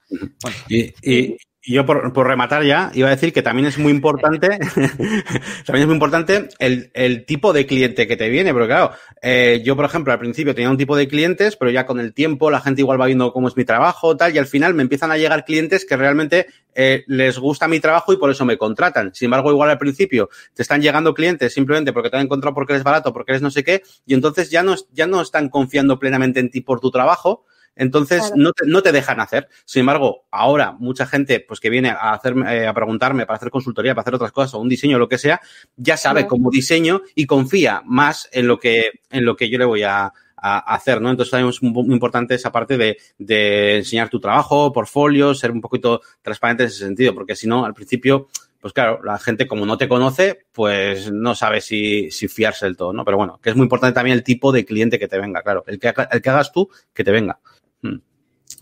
y, 0.69 0.93
y 1.01 1.37
yo 1.65 1.85
por, 1.85 2.11
por, 2.11 2.27
rematar 2.27 2.63
ya, 2.63 2.91
iba 2.93 3.07
a 3.07 3.11
decir 3.11 3.31
que 3.31 3.41
también 3.41 3.67
es 3.67 3.77
muy 3.77 3.91
importante, 3.91 4.47
también 5.65 5.83
es 5.83 5.85
muy 5.85 5.93
importante 5.93 6.49
el, 6.59 6.91
el, 6.93 7.25
tipo 7.25 7.53
de 7.53 7.65
cliente 7.65 8.05
que 8.05 8.17
te 8.17 8.27
viene, 8.27 8.51
porque 8.51 8.67
claro, 8.67 8.91
eh, 9.21 9.61
yo 9.63 9.77
por 9.77 9.85
ejemplo 9.85 10.11
al 10.11 10.19
principio 10.19 10.53
tenía 10.53 10.69
un 10.69 10.77
tipo 10.77 10.97
de 10.97 11.07
clientes, 11.07 11.55
pero 11.55 11.71
ya 11.71 11.85
con 11.85 12.01
el 12.01 12.13
tiempo 12.13 12.51
la 12.51 12.59
gente 12.59 12.81
igual 12.81 12.99
va 12.99 13.05
viendo 13.05 13.31
cómo 13.31 13.47
es 13.47 13.55
mi 13.55 13.63
trabajo, 13.63 14.17
tal, 14.17 14.35
y 14.35 14.39
al 14.39 14.45
final 14.45 14.73
me 14.73 14.83
empiezan 14.83 15.11
a 15.11 15.17
llegar 15.17 15.45
clientes 15.45 15.85
que 15.85 15.95
realmente 15.95 16.47
eh, 16.75 17.05
les 17.07 17.39
gusta 17.39 17.69
mi 17.69 17.79
trabajo 17.79 18.11
y 18.11 18.17
por 18.17 18.29
eso 18.29 18.43
me 18.43 18.57
contratan. 18.57 19.11
Sin 19.13 19.27
embargo, 19.27 19.49
igual 19.49 19.69
al 19.69 19.77
principio 19.77 20.29
te 20.53 20.63
están 20.63 20.81
llegando 20.81 21.13
clientes 21.13 21.53
simplemente 21.53 21.93
porque 21.93 22.09
te 22.09 22.17
han 22.17 22.23
encontrado 22.23 22.53
porque 22.53 22.73
eres 22.73 22.83
barato, 22.83 23.13
porque 23.13 23.31
eres 23.31 23.41
no 23.41 23.51
sé 23.51 23.63
qué, 23.63 23.83
y 24.05 24.13
entonces 24.13 24.49
ya 24.49 24.63
no, 24.63 24.75
ya 24.91 25.07
no 25.07 25.21
están 25.21 25.47
confiando 25.47 25.97
plenamente 25.97 26.41
en 26.41 26.49
ti 26.49 26.59
por 26.59 26.81
tu 26.81 26.91
trabajo, 26.91 27.45
entonces, 27.75 28.31
no, 28.35 28.53
te, 28.53 28.65
no 28.67 28.81
te 28.81 28.91
dejan 28.91 29.19
hacer. 29.19 29.47
Sin 29.65 29.81
embargo, 29.81 30.25
ahora 30.31 30.73
mucha 30.73 31.05
gente 31.05 31.39
pues 31.39 31.59
que 31.59 31.69
viene 31.69 31.89
a 31.89 32.13
hacerme, 32.13 32.55
eh, 32.55 32.67
a 32.67 32.73
preguntarme 32.73 33.25
para 33.25 33.37
hacer 33.37 33.49
consultoría, 33.49 33.93
para 33.93 34.03
hacer 34.03 34.15
otras 34.15 34.31
cosas 34.31 34.53
o 34.53 34.59
un 34.59 34.69
diseño 34.69 34.97
o 34.97 34.99
lo 34.99 35.09
que 35.09 35.17
sea, 35.17 35.41
ya 35.75 35.97
sabe 35.97 36.27
cómo 36.27 36.51
diseño 36.51 37.01
y 37.15 37.25
confía 37.25 37.81
más 37.85 38.29
en 38.31 38.47
lo 38.47 38.59
que, 38.59 39.01
en 39.09 39.25
lo 39.25 39.35
que 39.35 39.49
yo 39.49 39.57
le 39.57 39.65
voy 39.65 39.83
a, 39.83 40.11
hacer, 40.45 40.99
¿no? 40.99 41.09
Entonces 41.09 41.31
también 41.31 41.49
es 41.49 41.63
muy 41.63 41.93
importante 41.93 42.35
esa 42.35 42.51
parte 42.51 42.77
de, 42.77 42.97
de 43.17 43.77
enseñar 43.77 44.09
tu 44.09 44.19
trabajo, 44.19 44.73
portfolio, 44.73 45.33
ser 45.33 45.51
un 45.51 45.61
poquito 45.61 46.01
transparente 46.21 46.63
en 46.63 46.67
ese 46.67 46.79
sentido, 46.79 47.13
porque 47.13 47.33
si 47.33 47.47
no, 47.47 47.63
al 47.63 47.73
principio, 47.73 48.27
pues 48.63 48.71
claro, 48.71 49.03
la 49.03 49.19
gente 49.19 49.45
como 49.45 49.65
no 49.65 49.77
te 49.77 49.89
conoce, 49.89 50.45
pues 50.53 51.11
no 51.11 51.35
sabe 51.35 51.59
si, 51.59 52.09
fiarse 52.29 52.65
del 52.65 52.77
todo, 52.77 52.93
¿no? 52.93 53.03
Pero 53.03 53.17
bueno, 53.17 53.37
que 53.43 53.49
es 53.49 53.57
muy 53.57 53.65
importante 53.65 53.93
también 53.93 54.15
el 54.15 54.23
tipo 54.23 54.53
de 54.53 54.63
cliente 54.63 54.97
que 54.97 55.09
te 55.09 55.19
venga, 55.19 55.41
claro. 55.41 55.65
El 55.67 55.79
que, 55.79 55.93
el 56.11 56.21
que 56.21 56.29
hagas 56.29 56.53
tú, 56.53 56.69
que 56.93 57.03
te 57.03 57.11
venga. 57.11 57.41
Hmm. 57.81 57.97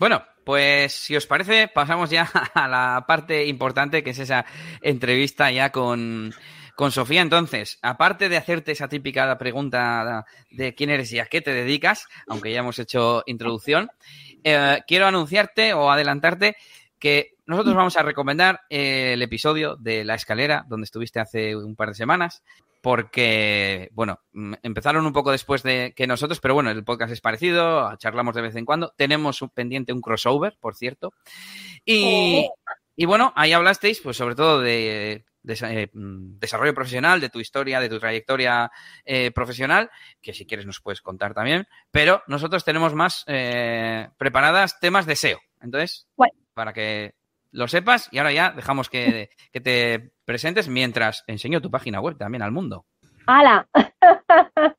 Bueno, 0.00 0.24
pues 0.42 0.92
si 0.92 1.14
os 1.14 1.24
parece, 1.28 1.68
pasamos 1.68 2.10
ya 2.10 2.22
a 2.54 2.66
la 2.66 3.04
parte 3.06 3.46
importante, 3.46 4.02
que 4.02 4.10
es 4.10 4.18
esa 4.18 4.44
entrevista 4.80 5.52
ya 5.52 5.70
con, 5.70 6.34
Sofía. 6.90 7.22
Entonces, 7.22 7.78
aparte 7.80 8.28
de 8.28 8.38
hacerte 8.38 8.72
esa 8.72 8.88
típica 8.88 9.38
pregunta 9.38 10.26
de 10.50 10.74
quién 10.74 10.90
eres 10.90 11.12
y 11.12 11.20
a 11.20 11.26
qué 11.26 11.42
te 11.42 11.54
dedicas, 11.54 12.08
aunque 12.26 12.50
ya 12.50 12.58
hemos 12.58 12.80
hecho 12.80 13.22
introducción, 13.26 13.88
eh, 14.42 14.80
quiero 14.88 15.06
anunciarte 15.06 15.74
o 15.74 15.92
adelantarte 15.92 16.56
que 16.98 17.36
nosotros 17.52 17.74
vamos 17.74 17.98
a 17.98 18.02
recomendar 18.02 18.62
el 18.70 19.20
episodio 19.20 19.76
de 19.76 20.06
La 20.06 20.14
Escalera, 20.14 20.64
donde 20.68 20.84
estuviste 20.84 21.20
hace 21.20 21.54
un 21.54 21.76
par 21.76 21.90
de 21.90 21.94
semanas, 21.94 22.42
porque, 22.80 23.90
bueno, 23.92 24.20
mm, 24.32 24.54
empezaron 24.62 25.04
un 25.04 25.12
poco 25.12 25.30
después 25.30 25.62
de 25.62 25.92
que 25.94 26.06
nosotros, 26.06 26.40
pero 26.40 26.54
bueno, 26.54 26.70
el 26.70 26.82
podcast 26.82 27.12
es 27.12 27.20
parecido, 27.20 27.94
charlamos 27.96 28.34
de 28.34 28.40
vez 28.40 28.56
en 28.56 28.64
cuando. 28.64 28.94
Tenemos 28.96 29.42
un 29.42 29.50
pendiente 29.50 29.92
un 29.92 30.00
crossover, 30.00 30.56
por 30.58 30.74
cierto. 30.74 31.12
Y, 31.84 32.48
y 32.96 33.04
bueno, 33.04 33.34
ahí 33.36 33.52
hablasteis, 33.52 34.00
pues 34.00 34.16
sobre 34.16 34.34
todo 34.34 34.62
de, 34.62 35.26
eh, 35.46 35.88
mm, 35.92 36.38
desarrollo 36.38 36.72
profesional, 36.72 37.20
de 37.20 37.28
tu 37.28 37.38
historia, 37.38 37.80
de 37.80 37.90
tu 37.90 38.00
trayectoria 38.00 38.72
eh, 39.04 39.30
profesional, 39.30 39.90
que 40.22 40.32
si 40.32 40.46
quieres 40.46 40.64
nos 40.64 40.80
puedes 40.80 41.02
contar 41.02 41.34
también. 41.34 41.66
Pero 41.90 42.22
nosotros 42.28 42.64
tenemos 42.64 42.94
más 42.94 43.24
eh, 43.26 44.08
preparadas 44.16 44.80
temas 44.80 45.04
de 45.04 45.16
SEO. 45.16 45.40
Entonces, 45.60 46.08
para 46.54 46.72
que 46.72 47.14
lo 47.52 47.68
sepas 47.68 48.08
y 48.10 48.18
ahora 48.18 48.32
ya 48.32 48.50
dejamos 48.50 48.90
que, 48.90 49.30
que 49.52 49.60
te 49.60 50.12
presentes 50.24 50.68
mientras 50.68 51.24
enseño 51.26 51.60
tu 51.60 51.70
página 51.70 52.00
web 52.00 52.16
también 52.16 52.42
al 52.42 52.52
mundo. 52.52 52.86
¡Hala! 53.26 53.68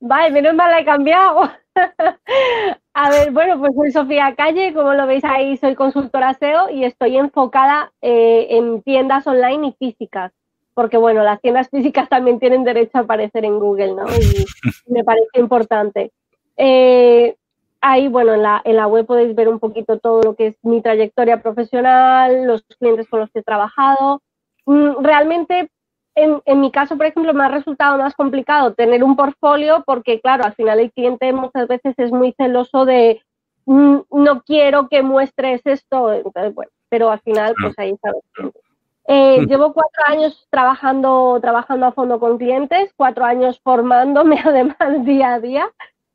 vale, 0.00 0.30
menos 0.30 0.54
mal 0.54 0.70
la 0.70 0.80
he 0.80 0.84
cambiado. 0.84 1.50
A 2.94 3.10
ver, 3.10 3.30
bueno, 3.30 3.58
pues 3.58 3.74
soy 3.74 3.90
Sofía 3.90 4.34
Calle, 4.36 4.74
como 4.74 4.92
lo 4.92 5.06
veis 5.06 5.24
ahí, 5.24 5.56
soy 5.56 5.74
consultora 5.74 6.34
SEO 6.34 6.68
y 6.68 6.84
estoy 6.84 7.16
enfocada 7.16 7.90
eh, 8.02 8.48
en 8.50 8.82
tiendas 8.82 9.26
online 9.26 9.68
y 9.68 9.72
físicas, 9.78 10.32
porque 10.74 10.98
bueno, 10.98 11.22
las 11.22 11.40
tiendas 11.40 11.70
físicas 11.70 12.10
también 12.10 12.38
tienen 12.38 12.64
derecho 12.64 12.98
a 12.98 13.02
aparecer 13.02 13.46
en 13.46 13.58
Google, 13.58 13.94
¿no? 13.94 14.04
Y 14.14 14.44
me 14.92 15.02
parece 15.04 15.40
importante. 15.40 16.12
Eh, 16.58 17.36
ahí, 17.82 18.08
bueno, 18.08 18.34
en 18.34 18.42
la, 18.42 18.62
en 18.64 18.76
la 18.76 18.86
web 18.86 19.04
podéis 19.04 19.34
ver 19.34 19.48
un 19.48 19.58
poquito 19.58 19.98
todo 19.98 20.22
lo 20.22 20.34
que 20.34 20.48
es 20.48 20.56
mi 20.62 20.80
trayectoria 20.80 21.42
profesional, 21.42 22.46
los 22.46 22.62
clientes 22.78 23.08
con 23.08 23.20
los 23.20 23.30
que 23.30 23.40
he 23.40 23.42
trabajado. 23.42 24.22
Mm, 24.64 25.02
realmente, 25.02 25.70
en, 26.14 26.40
en, 26.46 26.60
mi 26.60 26.70
caso, 26.70 26.96
por 26.96 27.06
ejemplo, 27.06 27.34
me 27.34 27.44
ha 27.44 27.48
resultado 27.48 27.98
más 27.98 28.14
complicado 28.14 28.72
tener 28.74 29.02
un 29.02 29.16
portfolio 29.16 29.82
porque, 29.84 30.20
claro, 30.20 30.44
al 30.44 30.54
final 30.54 30.78
el 30.78 30.92
cliente 30.92 31.32
muchas 31.32 31.68
veces 31.68 31.94
es 31.98 32.12
muy 32.12 32.32
celoso 32.38 32.84
de 32.84 33.20
mm, 33.66 33.96
no 34.10 34.42
quiero 34.42 34.88
que 34.88 35.02
muestres 35.02 35.60
esto, 35.64 36.12
entonces, 36.12 36.54
bueno, 36.54 36.70
pero 36.88 37.10
al 37.10 37.20
final, 37.20 37.54
pues 37.60 37.74
ahí 37.78 37.94
sabes. 38.00 38.22
Eh, 39.08 39.40
mm. 39.40 39.46
llevo 39.46 39.72
cuatro 39.72 40.02
años 40.06 40.46
trabajando, 40.50 41.38
trabajando 41.40 41.86
a 41.86 41.92
fondo 41.92 42.20
con 42.20 42.38
clientes, 42.38 42.92
cuatro 42.96 43.24
años 43.24 43.60
formándome 43.64 44.40
además 44.44 45.04
día 45.04 45.34
a 45.34 45.40
día. 45.40 45.68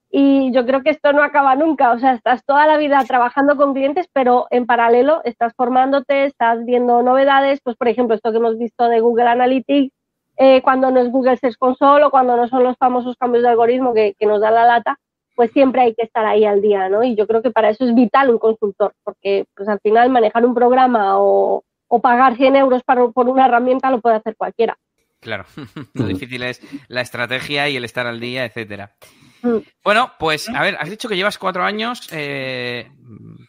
Y 0.09 0.51
yo 0.53 0.65
creo 0.65 0.83
que 0.83 0.89
esto 0.89 1.11
no 1.11 1.21
acaba 1.21 1.55
nunca, 1.55 1.91
o 1.91 1.99
sea, 1.99 2.13
estás 2.13 2.45
toda 2.45 2.65
la 2.65 2.77
vida 2.77 3.03
trabajando 3.05 3.57
con 3.57 3.73
clientes, 3.73 4.07
pero 4.13 4.47
en 4.51 4.65
paralelo 4.65 5.21
estás 5.25 5.53
formándote, 5.53 6.25
estás 6.25 6.63
viendo 6.63 7.03
novedades, 7.03 7.59
pues 7.61 7.75
por 7.75 7.89
ejemplo, 7.89 8.15
esto 8.15 8.31
que 8.31 8.37
hemos 8.37 8.57
visto 8.57 8.87
de 8.87 9.01
Google 9.01 9.27
Analytics, 9.27 9.93
eh, 10.37 10.61
cuando 10.61 10.91
no 10.91 11.01
es 11.01 11.11
Google 11.11 11.35
Search 11.35 11.57
Console 11.57 12.05
o 12.05 12.11
cuando 12.11 12.37
no 12.37 12.47
son 12.47 12.63
los 12.63 12.77
famosos 12.77 13.17
cambios 13.17 13.43
de 13.43 13.49
algoritmo 13.49 13.93
que, 13.93 14.15
nos 14.21 14.39
da 14.39 14.49
la 14.49 14.65
lata, 14.65 14.97
pues 15.35 15.51
siempre 15.51 15.81
hay 15.81 15.93
que 15.93 16.03
estar 16.03 16.25
ahí 16.25 16.45
al 16.45 16.61
día, 16.61 16.87
¿no? 16.87 17.03
Y 17.03 17.15
yo 17.15 17.27
creo 17.27 17.41
que 17.41 17.51
para 17.51 17.69
eso 17.69 17.83
es 17.83 17.93
vital 17.93 18.29
un 18.29 18.39
consultor, 18.39 18.93
porque 19.03 19.45
pues 19.55 19.67
al 19.67 19.79
final 19.81 20.09
manejar 20.09 20.45
un 20.45 20.53
programa 20.53 21.19
o, 21.19 21.63
pagar 22.01 22.35
100 22.35 22.55
euros 22.55 22.83
por 22.83 23.29
una 23.29 23.45
herramienta 23.45 23.89
lo 23.89 23.99
puede 23.99 24.17
hacer 24.17 24.35
cualquiera. 24.37 24.77
Claro, 25.19 25.45
lo 25.93 26.05
difícil 26.05 26.43
es 26.43 26.61
la 26.87 27.01
estrategia 27.01 27.67
y 27.69 27.75
el 27.75 27.85
estar 27.85 28.07
al 28.07 28.19
día, 28.19 28.45
etcétera. 28.45 28.95
Mm. 29.41 29.57
Bueno, 29.83 30.13
pues 30.19 30.49
a 30.49 30.61
ver, 30.61 30.77
has 30.79 30.89
dicho 30.89 31.09
que 31.09 31.15
llevas 31.15 31.37
cuatro 31.37 31.63
años 31.63 32.07
eh, 32.11 32.91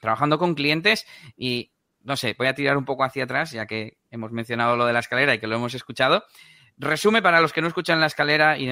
trabajando 0.00 0.38
con 0.38 0.54
clientes 0.54 1.06
y 1.36 1.72
no 2.02 2.16
sé, 2.16 2.34
voy 2.38 2.46
a 2.46 2.54
tirar 2.54 2.76
un 2.76 2.84
poco 2.84 3.04
hacia 3.04 3.24
atrás, 3.24 3.52
ya 3.52 3.66
que 3.66 3.98
hemos 4.10 4.32
mencionado 4.32 4.76
lo 4.76 4.86
de 4.86 4.92
la 4.92 5.00
escalera 5.00 5.34
y 5.34 5.38
que 5.38 5.46
lo 5.46 5.56
hemos 5.56 5.74
escuchado. 5.74 6.24
Resume 6.76 7.22
para 7.22 7.40
los 7.40 7.52
que 7.52 7.60
no 7.60 7.68
escuchan 7.68 8.00
la 8.00 8.06
escalera 8.06 8.56
y 8.56 8.70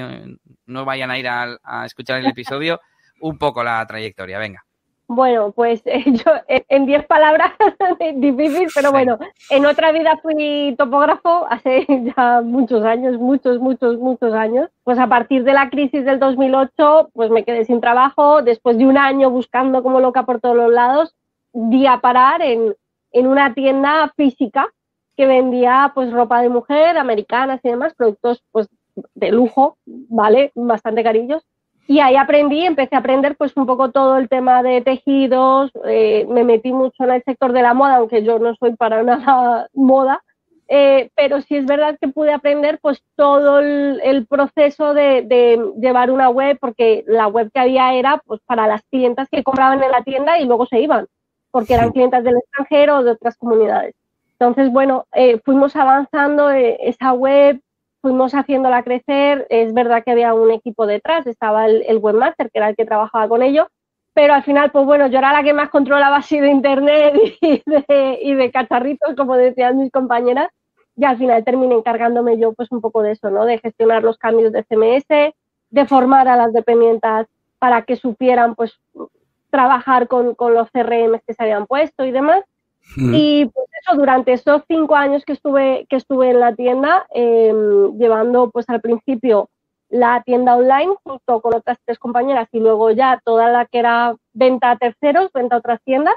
no, 0.65 0.85
vayan 0.85 1.11
a 1.11 1.19
ir 1.19 1.27
a, 1.27 1.85
escuchar 1.85 2.19
el 2.19 2.27
episodio, 2.27 2.79
un 3.19 3.37
poco 3.37 3.63
la 3.63 3.85
trayectoria, 3.85 4.39
venga. 4.39 4.65
Bueno, 5.07 5.51
pues 5.51 5.81
eh, 5.85 6.03
yo 6.05 6.31
en 6.47 6.85
diez 6.85 7.05
palabras 7.05 7.53
difícil, 8.15 8.67
pero 8.75 8.91
bueno, 8.91 9.17
en 9.49 9.65
otra 9.65 9.91
vida 9.91 10.17
fui 10.21 10.75
topógrafo 10.77 11.47
hace 11.49 11.85
ya 12.17 12.41
muchos 12.41 12.83
años, 12.83 13.17
muchos, 13.17 13.59
muchos, 13.59 13.97
muchos 13.97 14.33
años. 14.33 14.69
Pues 14.83 14.99
a 14.99 15.07
partir 15.07 15.43
de 15.43 15.53
la 15.53 15.69
crisis 15.69 16.03
del 16.03 16.19
2008, 16.19 17.11
pues 17.13 17.31
me 17.31 17.43
quedé 17.43 17.63
sin 17.65 17.79
trabajo. 17.79 18.41
Después 18.41 18.77
de 18.77 18.85
un 18.85 18.97
año 18.97 19.29
buscando 19.29 19.81
como 19.81 20.01
loca 20.01 20.23
por 20.23 20.41
todos 20.41 20.57
los 20.57 20.71
lados, 20.71 21.15
di 21.53 21.87
a 21.87 21.99
parar 21.99 22.41
en, 22.41 22.75
en 23.11 23.27
una 23.27 23.53
tienda 23.53 24.11
física 24.17 24.67
que 25.15 25.25
vendía 25.25 25.91
pues 25.95 26.11
ropa 26.11 26.41
de 26.41 26.49
mujer, 26.49 26.97
americanas 26.97 27.61
y 27.63 27.69
demás, 27.69 27.95
productos 27.95 28.43
pues 28.51 28.67
de 29.15 29.31
lujo, 29.31 29.77
¿vale? 29.85 30.51
Bastante 30.53 31.03
carillos. 31.03 31.43
Y 31.87 32.01
ahí 32.01 32.17
aprendí, 32.17 32.65
empecé 32.65 32.95
a 32.95 32.99
aprender 32.99 33.37
pues 33.37 33.55
un 33.55 33.65
poco 33.65 33.91
todo 33.91 34.17
el 34.17 34.27
tema 34.27 34.61
de 34.61 34.81
tejidos, 34.81 35.71
eh, 35.85 36.25
me 36.29 36.43
metí 36.43 36.73
mucho 36.73 37.05
en 37.05 37.11
el 37.11 37.23
sector 37.23 37.53
de 37.53 37.61
la 37.61 37.73
moda, 37.73 37.95
aunque 37.95 38.23
yo 38.23 38.39
no 38.39 38.53
soy 38.55 38.75
para 38.75 39.03
nada 39.03 39.69
moda, 39.73 40.21
eh, 40.67 41.09
pero 41.15 41.41
sí 41.41 41.55
es 41.55 41.65
verdad 41.65 41.97
que 41.99 42.09
pude 42.09 42.33
aprender 42.33 42.77
pues 42.81 43.01
todo 43.15 43.59
el, 43.59 44.27
proceso 44.27 44.93
de, 44.93 45.21
de, 45.21 45.71
llevar 45.79 46.11
una 46.11 46.29
web, 46.29 46.57
porque 46.59 47.05
la 47.07 47.27
web 47.27 47.49
que 47.53 47.61
había 47.61 47.93
era 47.93 48.21
pues 48.25 48.41
para 48.45 48.67
las 48.67 48.81
clientas 48.91 49.29
que 49.29 49.43
compraban 49.43 49.81
en 49.81 49.91
la 49.91 50.03
tienda 50.03 50.39
y 50.39 50.45
luego 50.45 50.65
se 50.65 50.81
iban, 50.81 51.07
porque 51.51 51.75
eran 51.75 51.93
clientas 51.93 52.21
del 52.25 52.35
extranjero 52.35 52.97
o 52.97 53.03
de 53.03 53.11
otras 53.11 53.37
comunidades. 53.37 53.95
Entonces, 54.33 54.71
bueno, 54.71 55.05
eh, 55.13 55.39
fuimos 55.45 55.75
avanzando 55.77 56.49
esa 56.51 57.13
web, 57.13 57.61
fuimos 58.01 58.33
haciéndola 58.33 58.83
crecer. 58.83 59.47
Es 59.49 59.73
verdad 59.73 60.03
que 60.03 60.11
había 60.11 60.33
un 60.33 60.51
equipo 60.51 60.85
detrás, 60.85 61.27
estaba 61.27 61.65
el, 61.65 61.97
webmaster, 61.97 62.49
que 62.51 62.59
era 62.59 62.69
el 62.69 62.75
que 62.75 62.85
trabajaba 62.85 63.27
con 63.27 63.43
ello, 63.43 63.67
pero 64.13 64.33
al 64.33 64.43
final, 64.43 64.71
pues 64.71 64.85
bueno, 64.85 65.07
yo 65.07 65.19
era 65.19 65.33
la 65.33 65.43
que 65.43 65.53
más 65.53 65.69
controlaba 65.69 66.17
así 66.17 66.39
de 66.39 66.49
internet 66.49 67.13
y 67.41 68.33
de, 68.33 68.51
cacharritos, 68.51 69.15
como 69.15 69.35
decían 69.35 69.77
mis 69.77 69.91
compañeras, 69.91 70.49
y 70.95 71.05
al 71.05 71.17
final 71.17 71.43
terminé 71.43 71.75
encargándome 71.75 72.39
yo 72.39 72.53
pues 72.53 72.71
un 72.71 72.81
poco 72.81 73.03
de 73.03 73.11
eso, 73.11 73.29
¿no? 73.29 73.45
De 73.45 73.59
gestionar 73.59 74.03
los 74.03 74.17
cambios 74.17 74.51
de 74.51 74.63
CMS, 74.63 75.35
de 75.69 75.85
formar 75.85 76.27
a 76.27 76.35
las 76.35 76.53
dependientes 76.53 77.27
para 77.59 77.83
que 77.83 77.95
supieran 77.95 78.55
pues 78.55 78.79
trabajar 79.51 80.07
con, 80.07 80.33
con 80.33 80.53
los 80.53 80.69
CRM 80.71 81.19
que 81.25 81.33
se 81.33 81.43
habían 81.43 81.67
puesto 81.67 82.03
y 82.03 82.11
demás. 82.11 82.43
Y 82.95 83.45
pues 83.45 83.67
eso, 83.81 83.97
durante 83.97 84.33
esos 84.33 84.63
cinco 84.67 84.95
años 84.95 85.23
que 85.25 85.33
estuve, 85.33 85.85
que 85.89 85.97
estuve 85.97 86.31
en 86.31 86.39
la 86.39 86.55
tienda, 86.55 87.05
em, 87.11 87.97
llevando 87.97 88.49
pues 88.49 88.67
al 88.69 88.81
principio 88.81 89.49
la 89.89 90.21
tienda 90.25 90.55
online 90.55 90.93
junto 91.03 91.41
con 91.41 91.55
otras 91.55 91.77
tres 91.85 91.99
compañeras 91.99 92.47
y 92.51 92.59
luego 92.59 92.91
ya 92.91 93.21
toda 93.23 93.49
la 93.49 93.65
que 93.65 93.79
era 93.79 94.15
venta 94.33 94.71
a 94.71 94.77
terceros, 94.77 95.31
venta 95.33 95.55
a 95.55 95.59
otras 95.59 95.81
tiendas, 95.83 96.15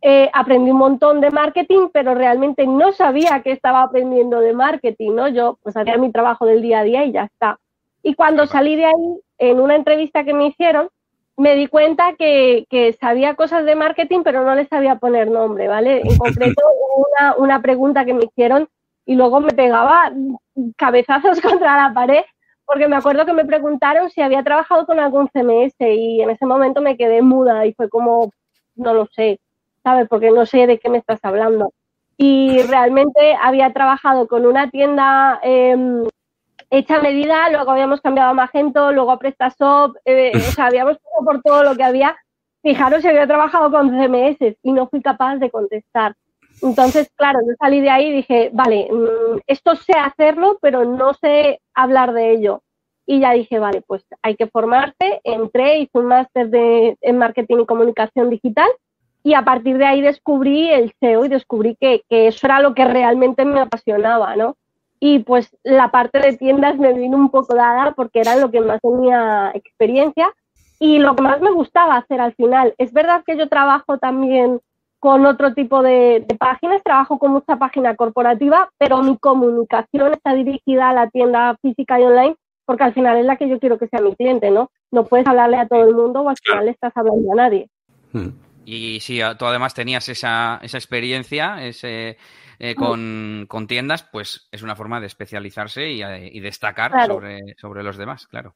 eh, 0.00 0.30
aprendí 0.32 0.72
un 0.72 0.78
montón 0.78 1.20
de 1.20 1.30
marketing, 1.30 1.88
pero 1.92 2.14
realmente 2.14 2.66
no 2.66 2.92
sabía 2.92 3.40
que 3.42 3.52
estaba 3.52 3.82
aprendiendo 3.82 4.40
de 4.40 4.52
marketing, 4.52 5.12
¿no? 5.14 5.28
Yo 5.28 5.58
pues 5.62 5.76
hacía 5.76 5.96
mi 5.96 6.10
trabajo 6.10 6.44
del 6.44 6.60
día 6.60 6.80
a 6.80 6.84
día 6.84 7.04
y 7.04 7.12
ya 7.12 7.24
está. 7.24 7.58
Y 8.02 8.14
cuando 8.14 8.46
salí 8.46 8.74
de 8.74 8.86
ahí, 8.86 9.20
en 9.38 9.60
una 9.60 9.76
entrevista 9.76 10.24
que 10.24 10.34
me 10.34 10.46
hicieron, 10.46 10.88
me 11.36 11.54
di 11.54 11.66
cuenta 11.66 12.14
que, 12.18 12.66
que, 12.68 12.92
sabía 12.94 13.34
cosas 13.34 13.64
de 13.64 13.74
marketing, 13.74 14.22
pero 14.22 14.44
no 14.44 14.54
les 14.54 14.68
sabía 14.68 14.96
poner 14.96 15.30
nombre, 15.30 15.68
¿vale? 15.68 16.02
En 16.04 16.18
concreto, 16.18 16.62
una, 16.96 17.36
una 17.36 17.62
pregunta 17.62 18.04
que 18.04 18.14
me 18.14 18.24
hicieron 18.24 18.68
y 19.06 19.14
luego 19.14 19.40
me 19.40 19.52
pegaba 19.52 20.12
cabezazos 20.76 21.40
contra 21.42 21.88
la 21.88 21.94
pared, 21.94 22.22
porque 22.64 22.88
me 22.88 22.96
acuerdo 22.96 23.26
que 23.26 23.32
me 23.32 23.44
preguntaron 23.44 24.10
si 24.10 24.20
había 24.20 24.42
trabajado 24.42 24.86
con 24.86 25.00
algún 25.00 25.28
CMS 25.28 25.74
y 25.80 26.20
en 26.20 26.30
ese 26.30 26.46
momento 26.46 26.80
me 26.80 26.96
quedé 26.96 27.22
muda 27.22 27.66
y 27.66 27.72
fue 27.74 27.88
como, 27.88 28.30
no 28.76 28.94
lo 28.94 29.06
sé, 29.06 29.40
¿sabes? 29.82 30.08
Porque 30.08 30.30
no 30.30 30.46
sé 30.46 30.66
de 30.66 30.78
qué 30.78 30.88
me 30.88 30.98
estás 30.98 31.20
hablando. 31.22 31.72
Y 32.16 32.62
realmente 32.62 33.36
había 33.42 33.72
trabajado 33.72 34.28
con 34.28 34.46
una 34.46 34.70
tienda 34.70 35.40
eh, 35.42 36.04
hecha 36.72 37.00
medida, 37.00 37.50
luego 37.50 37.70
habíamos 37.70 38.00
cambiado 38.00 38.30
a 38.30 38.34
Magento, 38.34 38.92
luego 38.92 39.12
a 39.12 39.18
PrestaShop, 39.18 39.94
eh, 40.06 40.32
o 40.34 40.38
sea, 40.38 40.66
habíamos 40.66 40.96
pasado 40.96 41.24
por 41.24 41.42
todo 41.42 41.62
lo 41.62 41.76
que 41.76 41.84
había. 41.84 42.16
Fijaros, 42.62 43.04
había 43.04 43.26
trabajado 43.26 43.70
con 43.70 43.90
CMS 43.90 44.56
y 44.62 44.72
no 44.72 44.88
fui 44.88 45.02
capaz 45.02 45.36
de 45.36 45.50
contestar. 45.50 46.14
Entonces, 46.62 47.10
claro, 47.16 47.40
yo 47.46 47.54
salí 47.58 47.80
de 47.80 47.90
ahí 47.90 48.06
y 48.06 48.12
dije, 48.12 48.50
vale, 48.52 48.88
mm, 48.90 49.40
esto 49.46 49.76
sé 49.76 49.92
hacerlo, 49.92 50.58
pero 50.62 50.84
no 50.84 51.12
sé 51.14 51.60
hablar 51.74 52.12
de 52.14 52.32
ello. 52.32 52.62
Y 53.04 53.20
ya 53.20 53.32
dije, 53.32 53.58
vale, 53.58 53.82
pues 53.82 54.04
hay 54.22 54.36
que 54.36 54.46
formarse. 54.46 55.20
Entré, 55.24 55.80
hice 55.80 55.98
un 55.98 56.06
máster 56.06 56.48
de, 56.48 56.96
en 57.00 57.18
marketing 57.18 57.58
y 57.62 57.66
comunicación 57.66 58.30
digital 58.30 58.68
y 59.24 59.34
a 59.34 59.42
partir 59.42 59.76
de 59.76 59.84
ahí 59.84 60.00
descubrí 60.00 60.70
el 60.70 60.94
SEO 61.00 61.24
y 61.24 61.28
descubrí 61.28 61.76
que, 61.78 62.02
que 62.08 62.28
eso 62.28 62.46
era 62.46 62.60
lo 62.60 62.74
que 62.74 62.84
realmente 62.84 63.44
me 63.44 63.60
apasionaba, 63.60 64.36
¿no? 64.36 64.56
Y 65.04 65.18
pues 65.18 65.50
la 65.64 65.90
parte 65.90 66.20
de 66.20 66.36
tiendas 66.36 66.78
me 66.78 66.92
vino 66.92 67.16
un 67.16 67.28
poco 67.28 67.56
dada 67.56 67.90
porque 67.90 68.20
era 68.20 68.36
lo 68.36 68.52
que 68.52 68.60
más 68.60 68.80
tenía 68.80 69.50
experiencia 69.52 70.32
y 70.78 71.00
lo 71.00 71.16
que 71.16 71.24
más 71.24 71.40
me 71.40 71.50
gustaba 71.50 71.96
hacer 71.96 72.20
al 72.20 72.34
final. 72.34 72.72
Es 72.78 72.92
verdad 72.92 73.24
que 73.26 73.36
yo 73.36 73.48
trabajo 73.48 73.98
también 73.98 74.60
con 75.00 75.26
otro 75.26 75.54
tipo 75.54 75.82
de, 75.82 76.24
páginas, 76.38 76.84
trabajo 76.84 77.18
con 77.18 77.32
mucha 77.32 77.56
página 77.56 77.96
corporativa, 77.96 78.70
pero 78.78 79.02
mi 79.02 79.18
comunicación 79.18 80.12
está 80.12 80.34
dirigida 80.34 80.90
a 80.90 80.94
la 80.94 81.10
tienda 81.10 81.56
física 81.60 81.98
y 81.98 82.04
online 82.04 82.36
porque 82.64 82.84
al 82.84 82.94
final 82.94 83.18
es 83.18 83.26
la 83.26 83.36
que 83.36 83.48
yo 83.48 83.58
quiero 83.58 83.78
que 83.78 83.88
sea 83.88 84.00
mi 84.00 84.14
cliente, 84.14 84.52
¿no? 84.52 84.70
No 84.92 85.06
puedes 85.06 85.26
hablarle 85.26 85.56
a 85.56 85.66
todo 85.66 85.82
el 85.82 85.96
mundo 85.96 86.20
o 86.20 86.28
al 86.28 86.36
final 86.36 86.68
estás 86.68 86.92
hablando 86.96 87.32
a 87.32 87.34
nadie. 87.34 87.68
Hmm. 88.12 88.28
Y 88.64 89.00
si 89.00 89.18
tú 89.36 89.46
además 89.46 89.74
tenías 89.74 90.08
esa, 90.08 90.60
esa 90.62 90.78
experiencia, 90.78 91.66
ese, 91.66 92.18
eh, 92.58 92.74
con, 92.74 93.46
con, 93.48 93.66
tiendas, 93.66 94.02
pues 94.02 94.48
es 94.50 94.62
una 94.62 94.76
forma 94.76 95.00
de 95.00 95.06
especializarse 95.06 95.90
y, 95.90 96.02
y 96.02 96.40
destacar 96.40 97.06
sobre, 97.06 97.40
sobre 97.56 97.82
los 97.82 97.96
demás, 97.96 98.26
claro. 98.26 98.54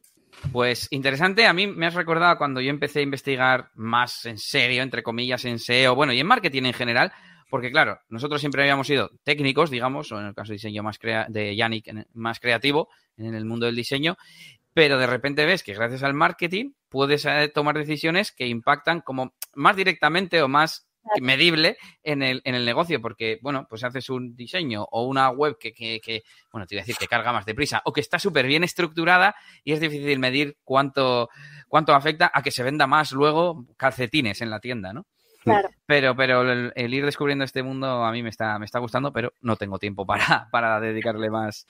Pues 0.52 0.88
interesante, 0.90 1.46
a 1.46 1.52
mí 1.52 1.66
me 1.66 1.86
has 1.86 1.94
recordado 1.94 2.36
cuando 2.36 2.60
yo 2.60 2.70
empecé 2.70 3.00
a 3.00 3.02
investigar 3.02 3.70
más 3.74 4.26
en 4.26 4.38
serio, 4.38 4.82
entre 4.82 5.02
comillas, 5.02 5.44
en 5.44 5.58
SEO, 5.58 5.94
bueno, 5.94 6.12
y 6.12 6.20
en 6.20 6.26
marketing 6.26 6.64
en 6.64 6.72
general, 6.74 7.12
porque 7.50 7.70
claro, 7.70 8.00
nosotros 8.08 8.40
siempre 8.40 8.62
habíamos 8.62 8.86
sido 8.86 9.10
técnicos, 9.22 9.70
digamos, 9.70 10.12
o 10.12 10.20
en 10.20 10.26
el 10.26 10.34
caso 10.34 10.48
de 10.48 10.56
diseño 10.56 10.82
más 10.82 10.98
crea 10.98 11.26
de 11.28 11.56
Yannick, 11.56 11.90
más 12.12 12.38
creativo 12.38 12.88
en 13.16 13.34
el 13.34 13.44
mundo 13.44 13.66
del 13.66 13.76
diseño, 13.76 14.16
pero 14.74 14.98
de 14.98 15.06
repente 15.06 15.46
ves 15.46 15.62
que 15.62 15.74
gracias 15.74 16.02
al 16.02 16.14
marketing 16.14 16.72
puedes 16.88 17.24
eh, 17.24 17.50
tomar 17.52 17.78
decisiones 17.78 18.30
que 18.30 18.46
impactan 18.46 19.00
como 19.00 19.34
más 19.54 19.74
directamente 19.74 20.42
o 20.42 20.48
más 20.48 20.86
medible 21.20 21.76
en 22.02 22.22
el, 22.22 22.42
en 22.44 22.54
el 22.54 22.64
negocio, 22.64 23.00
porque, 23.00 23.38
bueno, 23.42 23.66
pues 23.68 23.84
haces 23.84 24.10
un 24.10 24.36
diseño 24.36 24.84
o 24.90 25.04
una 25.04 25.30
web 25.30 25.56
que, 25.58 25.72
que, 25.72 26.00
que 26.00 26.22
bueno, 26.52 26.66
te 26.66 26.74
iba 26.74 26.80
a 26.80 26.84
decir 26.84 26.96
que 26.96 27.06
carga 27.06 27.32
más 27.32 27.46
deprisa 27.46 27.82
o 27.84 27.92
que 27.92 28.00
está 28.00 28.18
súper 28.18 28.46
bien 28.46 28.64
estructurada 28.64 29.34
y 29.64 29.72
es 29.72 29.80
difícil 29.80 30.18
medir 30.18 30.56
cuánto, 30.64 31.28
cuánto 31.68 31.94
afecta 31.94 32.30
a 32.32 32.42
que 32.42 32.50
se 32.50 32.62
venda 32.62 32.86
más 32.86 33.12
luego 33.12 33.66
calcetines 33.76 34.40
en 34.40 34.50
la 34.50 34.60
tienda, 34.60 34.92
¿no? 34.92 35.06
Claro. 35.42 35.68
Pero, 35.86 36.16
pero 36.16 36.42
el, 36.42 36.72
el, 36.74 36.92
ir 36.92 37.04
descubriendo 37.04 37.44
este 37.44 37.62
mundo 37.62 38.04
a 38.04 38.10
mí 38.10 38.22
me 38.22 38.30
está, 38.30 38.58
me 38.58 38.64
está 38.64 38.80
gustando, 38.80 39.12
pero 39.12 39.32
no 39.40 39.56
tengo 39.56 39.78
tiempo 39.78 40.04
para, 40.06 40.48
para 40.50 40.80
dedicarle 40.80 41.30
más. 41.30 41.66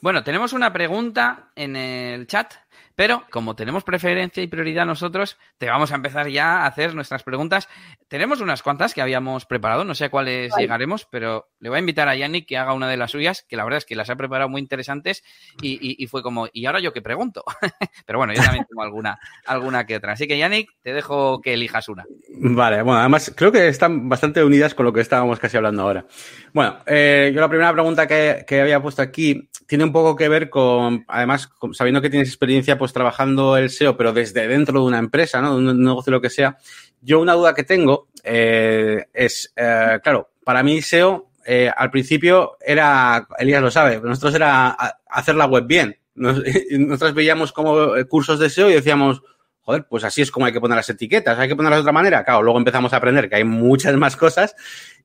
Bueno, 0.00 0.22
tenemos 0.22 0.52
una 0.52 0.72
pregunta 0.72 1.50
en 1.54 1.76
el 1.76 2.26
chat 2.26 2.54
pero 2.94 3.24
como 3.30 3.56
tenemos 3.56 3.84
preferencia 3.84 4.42
y 4.42 4.46
prioridad 4.46 4.86
nosotros, 4.86 5.38
te 5.58 5.66
vamos 5.66 5.92
a 5.92 5.94
empezar 5.94 6.28
ya 6.28 6.58
a 6.58 6.66
hacer 6.66 6.94
nuestras 6.94 7.22
preguntas. 7.22 7.68
Tenemos 8.08 8.40
unas 8.40 8.62
cuantas 8.62 8.92
que 8.92 9.00
habíamos 9.00 9.46
preparado, 9.46 9.84
no 9.84 9.94
sé 9.94 10.06
a 10.06 10.10
cuáles 10.10 10.52
llegaremos, 10.56 11.06
pero 11.10 11.48
le 11.60 11.70
voy 11.70 11.76
a 11.76 11.80
invitar 11.80 12.08
a 12.08 12.14
Yannick 12.14 12.46
que 12.46 12.58
haga 12.58 12.74
una 12.74 12.88
de 12.88 12.96
las 12.96 13.10
suyas, 13.10 13.44
que 13.48 13.56
la 13.56 13.64
verdad 13.64 13.78
es 13.78 13.86
que 13.86 13.96
las 13.96 14.10
ha 14.10 14.16
preparado 14.16 14.50
muy 14.50 14.60
interesantes 14.60 15.24
y, 15.62 16.06
fue 16.06 16.22
como, 16.22 16.48
¿y 16.52 16.66
ahora 16.66 16.80
yo 16.80 16.92
qué 16.92 17.00
pregunto? 17.00 17.44
pero 18.06 18.18
bueno, 18.18 18.34
yo 18.34 18.42
también 18.42 18.66
tengo 18.68 18.82
alguna, 18.82 19.18
alguna 19.46 19.86
que 19.86 19.96
otra. 19.96 20.12
Así 20.12 20.26
que 20.26 20.36
Yannick, 20.36 20.70
te 20.82 20.92
dejo 20.92 21.40
que 21.40 21.54
elijas 21.54 21.88
una. 21.88 22.04
Vale, 22.34 22.82
bueno, 22.82 23.00
además 23.00 23.32
creo 23.34 23.50
que 23.50 23.68
están 23.68 24.08
bastante 24.08 24.44
unidas 24.44 24.74
con 24.74 24.84
lo 24.84 24.92
que 24.92 25.00
estábamos 25.00 25.38
casi 25.38 25.56
hablando 25.56 25.82
ahora. 25.82 26.04
Bueno, 26.52 26.78
eh, 26.86 27.32
yo 27.34 27.40
la 27.40 27.48
primera 27.48 27.72
pregunta 27.72 28.06
que, 28.06 28.44
que 28.46 28.60
había 28.60 28.82
puesto 28.82 29.00
aquí 29.00 29.48
tiene 29.72 29.84
un 29.84 29.92
poco 29.92 30.16
que 30.16 30.28
ver 30.28 30.50
con, 30.50 31.06
además, 31.08 31.48
sabiendo 31.72 32.02
que 32.02 32.10
tienes 32.10 32.28
experiencia 32.28 32.76
pues 32.76 32.92
trabajando 32.92 33.56
el 33.56 33.70
SEO, 33.70 33.96
pero 33.96 34.12
desde 34.12 34.46
dentro 34.46 34.80
de 34.80 34.84
una 34.84 34.98
empresa, 34.98 35.40
¿no? 35.40 35.56
De 35.56 35.70
un 35.70 35.82
negocio, 35.82 36.10
lo 36.10 36.20
que 36.20 36.28
sea. 36.28 36.58
Yo 37.00 37.18
una 37.18 37.32
duda 37.32 37.54
que 37.54 37.64
tengo 37.64 38.08
eh, 38.22 39.06
es, 39.14 39.50
eh, 39.56 39.98
claro, 40.02 40.28
para 40.44 40.62
mí 40.62 40.82
SEO 40.82 41.30
eh, 41.46 41.70
al 41.74 41.90
principio 41.90 42.58
era, 42.60 43.26
Elías 43.38 43.62
lo 43.62 43.70
sabe, 43.70 43.98
nosotros 43.98 44.34
era 44.34 44.76
hacer 45.08 45.36
la 45.36 45.46
web 45.46 45.64
bien. 45.66 45.96
nosotros 46.14 47.14
veíamos 47.14 47.50
como 47.50 47.94
cursos 48.10 48.38
de 48.38 48.50
SEO 48.50 48.68
y 48.68 48.74
decíamos, 48.74 49.22
joder, 49.62 49.86
pues 49.88 50.04
así 50.04 50.20
es 50.20 50.30
como 50.30 50.44
hay 50.44 50.52
que 50.52 50.60
poner 50.60 50.76
las 50.76 50.90
etiquetas, 50.90 51.38
hay 51.38 51.48
que 51.48 51.56
ponerlas 51.56 51.78
de 51.78 51.84
otra 51.84 51.92
manera. 51.92 52.24
Claro, 52.24 52.42
luego 52.42 52.58
empezamos 52.58 52.92
a 52.92 52.98
aprender 52.98 53.30
que 53.30 53.36
hay 53.36 53.44
muchas 53.44 53.96
más 53.96 54.16
cosas 54.18 54.54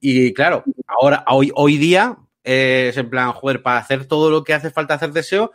y 0.01 0.34
claro, 0.34 0.65
ahora, 0.88 1.23
hoy, 1.30 1.53
hoy 1.56 1.77
día 1.77 2.17
es 2.47 2.95
en 2.95 3.10
plan, 3.10 3.33
joder, 3.33 3.62
para 3.62 3.79
hacer 3.79 4.05
todo 4.05 4.31
lo 4.31 4.43
que 4.43 4.53
hace 4.53 4.71
falta 4.71 4.93
hacer 4.93 5.12
de 5.12 5.21
SEO, 5.21 5.51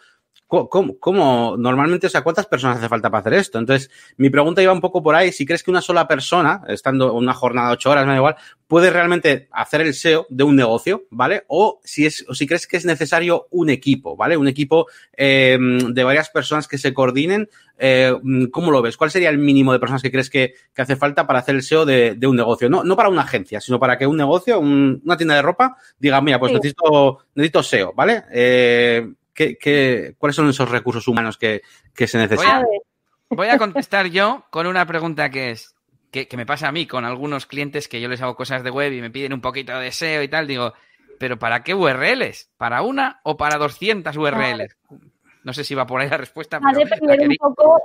¿cómo, 0.52 1.56
normalmente, 1.56 2.06
o 2.06 2.10
sea, 2.10 2.22
cuántas 2.22 2.46
personas 2.46 2.76
hace 2.76 2.88
falta 2.88 3.10
para 3.10 3.20
hacer 3.20 3.34
esto? 3.34 3.58
Entonces, 3.58 3.90
mi 4.18 4.28
pregunta 4.28 4.62
iba 4.62 4.72
un 4.72 4.82
poco 4.82 5.02
por 5.02 5.14
ahí, 5.14 5.32
si 5.32 5.46
crees 5.46 5.62
que 5.62 5.70
una 5.70 5.80
sola 5.80 6.06
persona, 6.06 6.62
estando 6.68 7.14
una 7.14 7.32
jornada 7.32 7.68
de 7.68 7.74
ocho 7.74 7.90
horas, 7.90 8.04
me 8.04 8.12
da 8.12 8.18
igual, 8.18 8.36
puede 8.66 8.90
realmente 8.90 9.48
hacer 9.50 9.80
el 9.80 9.94
SEO 9.94 10.26
de 10.28 10.44
un 10.44 10.54
negocio, 10.54 11.04
¿vale? 11.10 11.44
O 11.48 11.80
si 11.84 12.04
es, 12.04 12.24
o 12.28 12.34
si 12.34 12.46
crees 12.46 12.66
que 12.66 12.76
es 12.76 12.84
necesario 12.84 13.46
un 13.50 13.70
equipo, 13.70 14.14
¿vale? 14.14 14.36
Un 14.36 14.46
equipo 14.46 14.86
eh, 15.16 15.58
de 15.58 16.04
varias 16.04 16.28
personas 16.28 16.68
que 16.68 16.76
se 16.76 16.92
coordinen. 16.92 17.48
Eh, 17.78 18.14
¿Cómo 18.50 18.70
lo 18.70 18.82
ves? 18.82 18.98
¿Cuál 18.98 19.10
sería 19.10 19.30
el 19.30 19.38
mínimo 19.38 19.72
de 19.72 19.78
personas 19.78 20.02
que 20.02 20.10
crees 20.10 20.28
que, 20.28 20.54
hace 20.76 20.96
falta 20.96 21.26
para 21.26 21.38
hacer 21.38 21.54
el 21.54 21.62
SEO 21.62 21.86
de, 21.86 22.18
un 22.26 22.36
negocio? 22.36 22.68
No, 22.68 22.84
no 22.84 22.94
para 22.94 23.08
una 23.08 23.22
agencia, 23.22 23.60
sino 23.60 23.78
para 23.78 23.96
que 23.96 24.06
un 24.06 24.16
negocio, 24.18 24.60
una 24.60 25.16
tienda 25.16 25.34
de 25.34 25.42
ropa, 25.42 25.76
diga, 25.98 26.20
mira, 26.20 26.38
pues 26.38 26.52
necesito, 26.52 27.18
necesito 27.34 27.62
SEO, 27.62 27.94
¿vale? 27.94 28.24
Eh, 28.32 29.06
¿qué, 29.34 30.14
cuáles 30.18 30.36
son 30.36 30.48
esos 30.48 30.70
recursos 30.70 31.06
humanos 31.08 31.38
que, 31.38 31.62
se 31.94 32.18
necesitan? 32.18 32.64
Voy 33.30 33.48
a, 33.48 33.58
contestar 33.58 34.06
yo 34.08 34.44
con 34.50 34.66
una 34.66 34.84
pregunta 34.86 35.30
que 35.30 35.52
es, 35.52 35.74
que, 36.10 36.28
me 36.36 36.44
pasa 36.44 36.68
a 36.68 36.72
mí 36.72 36.86
con 36.86 37.04
algunos 37.04 37.46
clientes 37.46 37.88
que 37.88 38.00
yo 38.00 38.08
les 38.08 38.20
hago 38.20 38.36
cosas 38.36 38.62
de 38.62 38.70
web 38.70 38.92
y 38.92 39.00
me 39.00 39.10
piden 39.10 39.32
un 39.32 39.40
poquito 39.40 39.78
de 39.78 39.90
SEO 39.90 40.22
y 40.22 40.28
tal, 40.28 40.46
digo, 40.46 40.74
¿pero 41.18 41.38
para 41.38 41.62
qué 41.62 41.74
URLs? 41.74 42.50
¿Para 42.58 42.82
una 42.82 43.20
o 43.22 43.36
para 43.36 43.56
200 43.56 44.14
URLs? 44.16 44.76
No 45.44 45.52
sé 45.52 45.64
si 45.64 45.74
va 45.74 45.86
por 45.86 46.00
ahí 46.00 46.10
la 46.10 46.18
respuesta. 46.18 46.58
Va 46.58 46.70
a 46.70 46.72
depender 46.72 47.28
un 47.28 47.36
poco, 47.36 47.80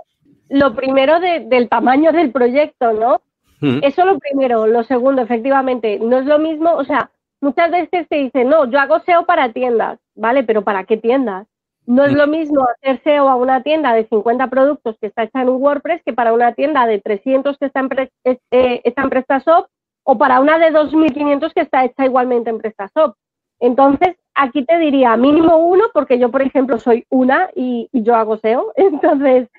lo 0.49 0.75
primero 0.75 1.19
del 1.19 1.69
tamaño 1.69 2.11
del 2.11 2.31
proyecto, 2.31 2.93
¿no? 2.93 3.21
Mm. 3.61 3.79
Eso 3.83 4.05
lo 4.05 4.19
primero. 4.19 4.67
Lo 4.67 4.83
segundo, 4.83 5.21
efectivamente, 5.21 5.99
no 5.99 6.19
es 6.19 6.25
lo 6.25 6.39
mismo, 6.39 6.75
o 6.75 6.83
sea, 6.83 7.09
muchas 7.41 7.71
veces 7.71 8.07
te 8.09 8.17
dicen, 8.17 8.49
no, 8.49 8.69
yo 8.69 8.79
hago 8.79 8.99
SEO 9.01 9.25
para 9.25 9.51
tiendas, 9.51 9.99
¿vale? 10.17 10.43
Pero 10.43 10.63
¿para 10.63 10.83
qué 10.83 10.97
tiendas? 10.97 11.47
No 11.85 12.03
es 12.03 12.11
mm. 12.11 12.17
lo 12.17 12.27
mismo 12.27 12.65
hacer 12.67 13.01
SEO 13.03 13.29
a 13.29 13.35
una 13.35 13.63
tienda 13.63 13.93
de 13.93 14.05
50 14.07 14.47
productos 14.47 14.97
que 14.99 15.07
está 15.07 15.23
hecha 15.23 15.41
en 15.41 15.49
un 15.49 15.61
WordPress 15.61 16.01
que 16.03 16.13
para 16.13 16.33
una 16.33 16.53
tienda 16.53 16.85
de 16.85 16.99
300 16.99 17.57
que 17.57 17.65
está 17.67 17.79
en, 17.79 17.89
eh, 18.25 18.81
está 18.83 19.03
en 19.03 19.09
PrestaShop 19.09 19.67
o 20.03 20.17
para 20.17 20.39
una 20.41 20.59
de 20.59 20.71
2.500 20.71 21.53
que 21.53 21.61
está 21.61 21.85
hecha 21.85 22.05
igualmente 22.05 22.49
en 22.49 22.59
PrestaShop. 22.59 23.15
Entonces, 23.59 24.15
aquí 24.35 24.63
te 24.65 24.77
diría 24.77 25.17
mínimo 25.17 25.57
uno, 25.57 25.85
porque 25.93 26.19
yo, 26.19 26.29
por 26.29 26.41
ejemplo, 26.41 26.77
soy 26.79 27.05
una 27.09 27.49
y, 27.55 27.89
y 27.91 28.03
yo 28.03 28.15
hago 28.15 28.37
SEO. 28.37 28.73
Entonces, 28.75 29.49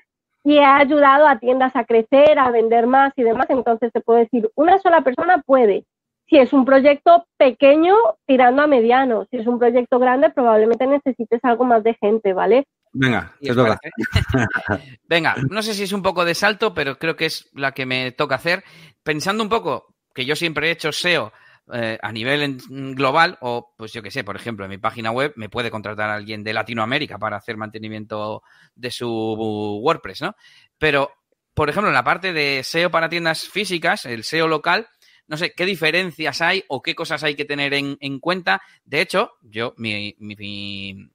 y 0.43 0.57
he 0.57 0.63
ayudado 0.63 1.27
a 1.27 1.37
tiendas 1.37 1.75
a 1.75 1.83
crecer, 1.83 2.39
a 2.39 2.51
vender 2.51 2.87
más 2.87 3.13
y 3.17 3.23
demás. 3.23 3.47
Entonces, 3.49 3.91
te 3.91 4.01
puedo 4.01 4.19
decir, 4.19 4.49
una 4.55 4.79
sola 4.79 5.01
persona 5.01 5.43
puede, 5.45 5.85
si 6.29 6.37
es 6.37 6.53
un 6.53 6.63
proyecto 6.63 7.25
pequeño, 7.37 7.95
tirando 8.25 8.61
a 8.61 8.67
mediano. 8.67 9.25
Si 9.31 9.37
es 9.37 9.47
un 9.47 9.57
proyecto 9.57 9.99
grande, 9.99 10.29
probablemente 10.29 10.85
necesites 10.85 11.39
algo 11.43 11.65
más 11.65 11.83
de 11.83 11.95
gente, 11.95 12.33
¿vale? 12.33 12.65
Venga, 12.91 13.35
es 13.39 13.55
Venga, 15.07 15.35
no 15.49 15.61
sé 15.61 15.73
si 15.73 15.83
es 15.83 15.93
un 15.93 16.01
poco 16.01 16.25
de 16.25 16.35
salto, 16.35 16.73
pero 16.73 16.97
creo 16.97 17.15
que 17.15 17.25
es 17.25 17.49
la 17.53 17.71
que 17.71 17.85
me 17.85 18.11
toca 18.11 18.35
hacer. 18.35 18.63
Pensando 19.03 19.43
un 19.43 19.49
poco 19.49 19.95
que 20.13 20.25
yo 20.25 20.35
siempre 20.35 20.67
he 20.67 20.71
hecho 20.71 20.91
SEO 20.91 21.31
eh, 21.71 21.99
a 22.01 22.11
nivel 22.11 22.57
global, 22.95 23.37
o 23.41 23.73
pues 23.77 23.93
yo 23.93 24.01
que 24.01 24.11
sé, 24.11 24.23
por 24.23 24.35
ejemplo, 24.35 24.65
en 24.65 24.71
mi 24.71 24.79
página 24.79 25.11
web 25.11 25.33
me 25.35 25.49
puede 25.49 25.69
contratar 25.69 26.09
a 26.09 26.15
alguien 26.15 26.43
de 26.43 26.53
Latinoamérica 26.53 27.19
para 27.19 27.37
hacer 27.37 27.57
mantenimiento 27.57 28.41
de 28.75 28.89
su 28.89 29.07
WordPress, 29.07 30.21
¿no? 30.23 30.35
Pero, 30.77 31.11
por 31.53 31.69
ejemplo, 31.69 31.89
en 31.89 31.95
la 31.95 32.03
parte 32.03 32.33
de 32.33 32.63
SEO 32.63 32.89
para 32.89 33.09
tiendas 33.09 33.47
físicas, 33.47 34.05
el 34.05 34.23
SEO 34.23 34.47
local, 34.47 34.87
no 35.29 35.37
sé 35.37 35.53
qué 35.53 35.65
diferencias 35.65 36.41
hay 36.41 36.63
o 36.67 36.81
qué 36.81 36.95
cosas 36.95 37.23
hay 37.23 37.35
que 37.35 37.45
tener 37.45 37.73
en, 37.73 38.19
cuenta. 38.19 38.61
De 38.83 38.99
hecho, 38.99 39.33
yo, 39.43 39.75
mi, 39.77 40.15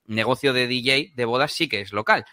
negocio 0.06 0.52
de 0.52 0.68
DJ 0.68 1.12
de 1.16 1.24
bodas 1.24 1.52
sí 1.52 1.68
que 1.68 1.80
es 1.80 1.92
local. 1.92 2.24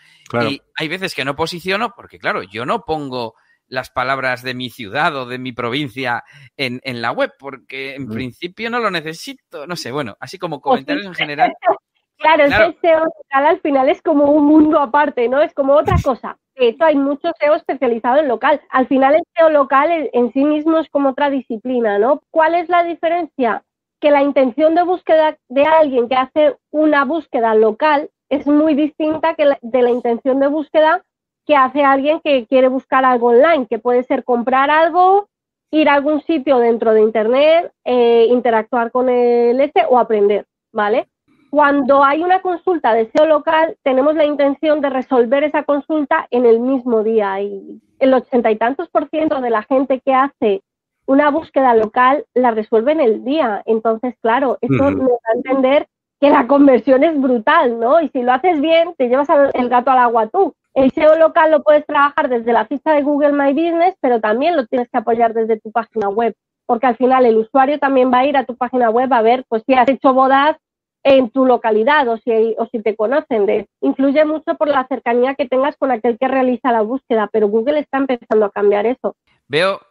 Y 0.47 0.61
hay 0.75 0.87
veces 0.87 1.15
que 1.15 1.25
no 1.25 1.35
posiciono 1.35 1.93
porque, 1.95 2.19
claro, 2.19 2.43
yo 2.43 2.67
no 2.67 2.85
pongo 2.85 3.33
las 3.67 3.89
palabras 3.89 4.43
de 4.43 4.53
mi 4.53 4.69
ciudad 4.69 5.15
o 5.15 5.25
de 5.25 5.39
mi 5.39 5.53
provincia 5.53 6.23
en, 6.55 6.79
la 7.01 7.11
web, 7.11 7.33
porque 7.39 7.95
en 7.95 8.03
mm. 8.03 8.11
principio 8.11 8.69
no 8.69 8.79
lo 8.79 8.91
necesito. 8.91 9.65
No 9.65 9.75
sé, 9.75 9.91
bueno, 9.91 10.15
así 10.19 10.37
como 10.37 10.61
comentarios 10.61 11.07
en 11.07 11.15
general. 11.15 11.51
Claro, 12.21 12.43
ese 12.43 12.77
SEO 12.81 13.03
al 13.31 13.59
final 13.61 13.89
es 13.89 13.99
como 14.03 14.25
un 14.25 14.45
mundo 14.45 14.79
aparte, 14.79 15.27
¿no? 15.27 15.41
Es 15.41 15.55
como 15.55 15.73
otra 15.73 15.95
cosa. 16.03 16.37
De 16.55 16.69
hecho, 16.69 16.83
hay 16.83 16.95
mucho 16.95 17.31
SEO 17.39 17.55
especializado 17.55 18.17
en 18.17 18.27
local. 18.27 18.61
Al 18.69 18.87
final, 18.87 19.15
el 19.15 19.23
SEO 19.35 19.49
local 19.49 20.09
en 20.13 20.31
sí 20.33 20.43
mismo 20.43 20.77
es 20.79 20.89
como 20.89 21.09
otra 21.09 21.29
disciplina, 21.29 21.97
¿no? 21.97 22.21
¿Cuál 22.29 22.55
es 22.55 22.69
la 22.69 22.83
diferencia? 22.83 23.63
Que 23.99 24.11
la 24.11 24.21
intención 24.21 24.75
de 24.75 24.83
búsqueda 24.83 25.37
de 25.49 25.63
alguien 25.65 26.09
que 26.09 26.15
hace 26.15 26.55
una 26.71 27.05
búsqueda 27.05 27.55
local 27.55 28.09
es 28.29 28.47
muy 28.47 28.75
distinta 28.75 29.35
que 29.35 29.45
de 29.61 29.81
la 29.81 29.89
intención 29.89 30.39
de 30.39 30.47
búsqueda 30.47 31.03
que 31.45 31.55
hace 31.55 31.83
alguien 31.83 32.21
que 32.21 32.45
quiere 32.47 32.67
buscar 32.67 33.03
algo 33.05 33.27
online, 33.27 33.67
que 33.67 33.79
puede 33.79 34.03
ser 34.03 34.23
comprar 34.23 34.69
algo, 34.69 35.27
ir 35.71 35.89
a 35.89 35.95
algún 35.95 36.21
sitio 36.21 36.59
dentro 36.59 36.93
de 36.93 37.01
Internet, 37.01 37.71
eh, 37.85 38.27
interactuar 38.29 38.91
con 38.91 39.09
el 39.09 39.59
este 39.59 39.85
o 39.89 39.97
aprender, 39.97 40.45
¿vale? 40.71 41.07
Cuando 41.51 42.01
hay 42.01 42.23
una 42.23 42.41
consulta 42.41 42.93
de 42.93 43.11
SEO 43.11 43.25
local, 43.25 43.75
tenemos 43.83 44.15
la 44.15 44.23
intención 44.23 44.79
de 44.79 44.89
resolver 44.89 45.43
esa 45.43 45.63
consulta 45.63 46.25
en 46.31 46.45
el 46.45 46.61
mismo 46.61 47.03
día 47.03 47.41
y 47.41 47.81
el 47.99 48.13
ochenta 48.13 48.49
y 48.49 48.55
tantos 48.55 48.87
por 48.87 49.09
ciento 49.09 49.41
de 49.41 49.49
la 49.49 49.63
gente 49.63 49.99
que 49.99 50.13
hace 50.13 50.63
una 51.07 51.29
búsqueda 51.29 51.75
local 51.75 52.23
la 52.33 52.51
resuelve 52.51 52.93
en 52.93 53.01
el 53.01 53.25
día. 53.25 53.63
Entonces, 53.65 54.15
claro, 54.21 54.59
esto 54.61 54.91
nos 54.91 55.09
da 55.09 55.29
a 55.33 55.35
entender 55.35 55.87
que 56.21 56.29
la 56.29 56.47
conversión 56.47 57.03
es 57.03 57.19
brutal, 57.19 57.77
¿no? 57.77 57.99
Y 57.99 58.07
si 58.09 58.23
lo 58.23 58.31
haces 58.31 58.61
bien, 58.61 58.95
te 58.97 59.09
llevas 59.09 59.27
el 59.53 59.67
gato 59.67 59.91
al 59.91 59.99
agua 59.99 60.27
tú. 60.27 60.53
El 60.73 60.89
SEO 60.91 61.17
local 61.17 61.51
lo 61.51 61.63
puedes 61.63 61.85
trabajar 61.85 62.29
desde 62.29 62.53
la 62.53 62.65
ficha 62.65 62.93
de 62.93 63.01
Google 63.01 63.33
My 63.33 63.51
Business, 63.51 63.93
pero 63.99 64.21
también 64.21 64.55
lo 64.55 64.67
tienes 64.67 64.87
que 64.89 64.99
apoyar 64.99 65.33
desde 65.33 65.59
tu 65.59 65.69
página 65.73 66.07
web, 66.07 66.33
porque 66.65 66.87
al 66.87 66.95
final 66.95 67.25
el 67.25 67.35
usuario 67.35 67.77
también 67.77 68.09
va 68.09 68.19
a 68.19 68.25
ir 68.25 68.37
a 68.37 68.45
tu 68.45 68.55
página 68.55 68.89
web 68.89 69.11
a 69.11 69.21
ver, 69.21 69.43
pues 69.49 69.63
si 69.65 69.73
has 69.73 69.89
hecho 69.89 70.13
bodas 70.13 70.55
en 71.03 71.29
tu 71.29 71.45
localidad 71.45 72.07
o 72.07 72.17
si, 72.17 72.55
o 72.57 72.67
si 72.71 72.81
te 72.81 72.95
conocen. 72.95 73.45
De, 73.45 73.67
influye 73.81 74.25
mucho 74.25 74.55
por 74.55 74.67
la 74.67 74.85
cercanía 74.87 75.35
que 75.35 75.47
tengas 75.47 75.75
con 75.77 75.91
aquel 75.91 76.17
que 76.17 76.27
realiza 76.27 76.71
la 76.71 76.81
búsqueda, 76.81 77.29
pero 77.31 77.47
Google 77.47 77.79
está 77.79 77.97
empezando 77.97 78.45
a 78.45 78.51
cambiar 78.51 78.85
eso. 78.85 79.15
Veo 79.51 79.81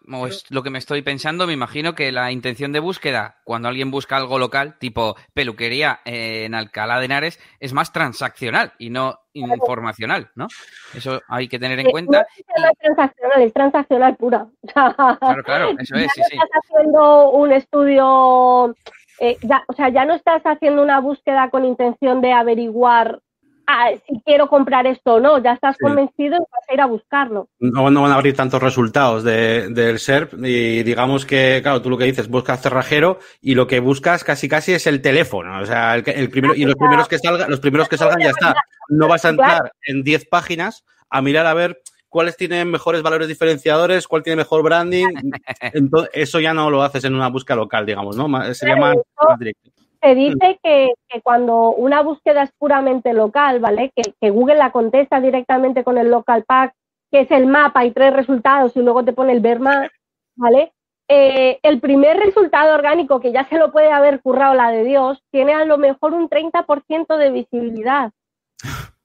lo 0.48 0.62
que 0.62 0.70
me 0.70 0.78
estoy 0.78 1.02
pensando, 1.02 1.46
me 1.46 1.52
imagino 1.52 1.94
que 1.94 2.10
la 2.12 2.32
intención 2.32 2.72
de 2.72 2.80
búsqueda, 2.80 3.42
cuando 3.44 3.68
alguien 3.68 3.90
busca 3.90 4.16
algo 4.16 4.38
local, 4.38 4.78
tipo 4.78 5.16
peluquería 5.34 6.00
en 6.06 6.54
Alcalá 6.54 6.98
de 6.98 7.04
Henares, 7.04 7.38
es 7.58 7.74
más 7.74 7.92
transaccional 7.92 8.72
y 8.78 8.88
no 8.88 9.18
informacional, 9.34 10.30
¿no? 10.34 10.48
Eso 10.94 11.20
hay 11.28 11.46
que 11.46 11.58
tener 11.58 11.78
en 11.78 11.90
cuenta. 11.90 12.26
No 12.56 12.68
es 12.70 12.78
transaccional, 12.78 13.42
es 13.42 13.52
transaccional 13.52 14.16
pura. 14.16 14.46
Claro, 15.20 15.42
claro, 15.44 15.70
eso 15.78 15.94
es, 15.96 16.10
sí. 16.14 16.22
Estás 16.22 16.48
haciendo 16.64 17.30
un 17.30 17.52
estudio 17.52 18.74
eh, 19.20 19.36
ya, 19.42 19.62
o 19.68 19.72
sea, 19.74 19.90
ya 19.90 20.04
no 20.04 20.14
estás 20.14 20.42
haciendo 20.44 20.82
una 20.82 20.98
búsqueda 21.00 21.50
con 21.50 21.64
intención 21.64 22.20
de 22.22 22.32
averiguar 22.32 23.20
ah, 23.66 23.90
si 24.06 24.20
quiero 24.24 24.48
comprar 24.48 24.86
esto 24.86 25.14
o 25.14 25.20
no, 25.20 25.42
ya 25.42 25.52
estás 25.52 25.76
convencido 25.78 26.36
y 26.36 26.38
vas 26.38 26.68
a 26.68 26.74
ir 26.74 26.80
a 26.80 26.86
buscarlo. 26.86 27.48
No, 27.58 27.84
van 27.84 27.96
a 27.98 28.14
abrir 28.14 28.34
tantos 28.34 28.62
resultados 28.62 29.22
del 29.22 29.98
SERP 29.98 30.34
y 30.44 30.82
digamos 30.82 31.26
que, 31.26 31.60
claro, 31.62 31.82
tú 31.82 31.90
lo 31.90 31.98
que 31.98 32.04
dices, 32.04 32.28
buscas 32.28 32.62
cerrajero 32.62 33.18
y 33.40 33.54
lo 33.54 33.66
que 33.66 33.80
buscas 33.80 34.24
casi 34.24 34.48
casi 34.48 34.72
es 34.72 34.86
el 34.86 35.02
teléfono, 35.02 35.60
o 35.60 35.66
sea, 35.66 35.94
el, 35.96 36.30
primero, 36.30 36.54
y 36.54 36.64
los 36.64 36.76
primeros 36.76 37.06
que 37.06 37.18
salgan, 37.18 37.50
los 37.50 37.60
primeros 37.60 37.88
que 37.88 37.98
salgan 37.98 38.20
ya 38.20 38.30
está. 38.30 38.54
No 38.88 39.06
vas 39.06 39.24
a 39.24 39.30
entrar 39.30 39.72
en 39.84 40.02
10 40.02 40.26
páginas 40.26 40.84
a 41.10 41.22
mirar 41.22 41.46
a 41.46 41.54
ver 41.54 41.82
cuáles 42.10 42.36
tienen 42.36 42.70
mejores 42.70 43.02
valores 43.02 43.28
diferenciadores, 43.28 44.06
cuál 44.06 44.22
tiene 44.22 44.36
mejor 44.36 44.62
branding. 44.62 45.06
Entonces, 45.72 46.10
eso 46.12 46.40
ya 46.40 46.52
no 46.52 46.68
lo 46.68 46.82
haces 46.82 47.04
en 47.04 47.14
una 47.14 47.28
búsqueda 47.28 47.56
local, 47.56 47.86
digamos, 47.86 48.16
¿no? 48.16 48.28
Sería 48.52 48.76
más, 48.76 48.96
directo. 49.38 49.70
Se 50.02 50.14
dice 50.14 50.58
que, 50.62 50.92
cuando 51.22 51.70
una 51.70 52.02
búsqueda 52.02 52.42
es 52.42 52.52
puramente 52.58 53.12
local, 53.12 53.60
¿vale? 53.60 53.92
Que, 53.94 54.30
Google 54.30 54.56
la 54.56 54.72
contesta 54.72 55.20
directamente 55.20 55.84
con 55.84 55.98
el 55.98 56.10
local 56.10 56.44
pack, 56.44 56.74
que 57.10 57.20
es 57.20 57.30
el 57.30 57.46
mapa 57.46 57.84
y 57.84 57.92
tres 57.92 58.12
resultados 58.12 58.76
y 58.76 58.80
luego 58.80 59.04
te 59.04 59.12
pone 59.12 59.32
el 59.32 59.40
ver 59.40 59.60
más, 59.60 59.90
¿vale? 60.36 60.72
Eh, 61.08 61.58
el 61.62 61.80
primer 61.80 62.18
resultado 62.18 62.74
orgánico, 62.74 63.20
que 63.20 63.32
ya 63.32 63.48
se 63.48 63.58
lo 63.58 63.72
puede 63.72 63.90
haber 63.90 64.20
currado 64.20 64.54
la 64.54 64.70
de 64.70 64.84
Dios, 64.84 65.22
tiene 65.30 65.54
a 65.54 65.64
lo 65.64 65.76
mejor 65.76 66.14
un 66.14 66.28
30% 66.28 67.16
de 67.16 67.30
visibilidad. 67.30 68.12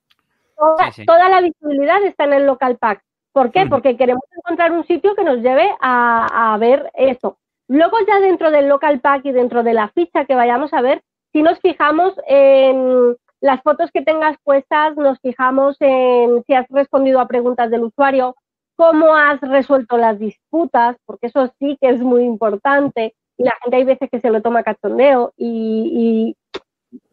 Toda, 0.55 1.29
la 1.29 1.41
visibilidad 1.41 2.03
está 2.03 2.25
en 2.25 2.33
el 2.33 2.45
local 2.45 2.77
pack. 2.77 3.01
¿Por 3.33 3.51
qué? 3.51 3.65
Porque 3.65 3.97
queremos 3.97 4.23
encontrar 4.37 4.71
un 4.71 4.85
sitio 4.85 5.15
que 5.15 5.23
nos 5.23 5.39
lleve 5.39 5.69
a, 5.81 6.55
ver 6.59 6.89
eso. 6.93 7.37
Luego 7.67 7.97
ya 8.07 8.19
dentro 8.19 8.51
del 8.51 8.69
local 8.69 9.01
pack 9.01 9.25
y 9.25 9.31
dentro 9.31 9.63
de 9.63 9.73
la 9.73 9.89
ficha 9.89 10.25
que 10.25 10.35
vayamos 10.35 10.73
a 10.73 10.81
ver, 10.81 11.01
si 11.33 11.41
nos 11.41 11.59
fijamos 11.59 12.13
en 12.27 13.17
las 13.41 13.61
fotos 13.61 13.91
que 13.91 14.01
tengas 14.01 14.37
puestas, 14.43 14.95
nos 14.95 15.19
fijamos 15.19 15.75
en 15.81 16.43
si 16.45 16.53
has 16.53 16.67
respondido 16.69 17.19
a 17.19 17.27
preguntas 17.27 17.69
del 17.69 17.83
usuario, 17.83 18.35
cómo 18.77 19.15
has 19.15 19.41
resuelto 19.41 19.97
las 19.97 20.17
disputas, 20.19 20.95
porque 21.05 21.27
eso 21.27 21.51
sí 21.59 21.77
que 21.81 21.89
es 21.89 21.99
muy 21.99 22.23
importante 22.23 23.15
y 23.37 23.43
la 23.43 23.53
gente 23.61 23.77
hay 23.77 23.83
veces 23.83 24.09
que 24.09 24.21
se 24.21 24.29
lo 24.29 24.41
toma 24.41 24.63
cachondeo 24.63 25.33
y, 25.37 26.35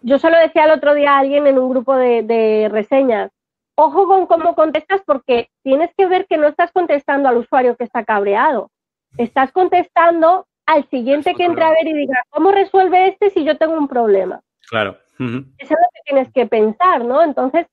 yo 0.02 0.18
solo 0.18 0.38
decía 0.38 0.64
el 0.64 0.72
otro 0.72 0.94
día 0.94 1.12
a 1.12 1.18
alguien 1.18 1.46
en 1.46 1.58
un 1.58 1.70
grupo 1.70 1.96
de, 1.96 2.68
reseñas, 2.70 3.30
ojo 3.74 4.06
con 4.06 4.26
cómo 4.26 4.54
contestas 4.54 5.02
porque 5.06 5.48
tienes 5.62 5.90
que 5.96 6.06
ver 6.06 6.26
que 6.26 6.36
no 6.36 6.48
estás 6.48 6.72
contestando 6.72 7.28
al 7.28 7.38
usuario 7.38 7.76
que 7.76 7.84
está 7.84 8.04
cabreado. 8.04 8.70
Estás 9.18 9.52
contestando 9.52 10.46
al 10.66 10.88
siguiente 10.88 11.34
que 11.34 11.44
entre 11.44 11.64
a 11.64 11.70
ver 11.70 11.86
y 11.86 11.92
diga, 11.92 12.22
¿cómo 12.30 12.50
resuelve 12.50 13.08
este 13.08 13.30
si 13.30 13.44
yo 13.44 13.58
tengo 13.58 13.76
un 13.76 13.88
problema? 13.88 14.40
Claro. 14.68 14.96
Eso 15.18 15.34
es 15.58 15.70
lo 15.70 15.76
que 15.94 16.00
tienes 16.04 16.32
que 16.32 16.46
pensar, 16.46 17.04
¿no? 17.04 17.22
Entonces, 17.22 17.66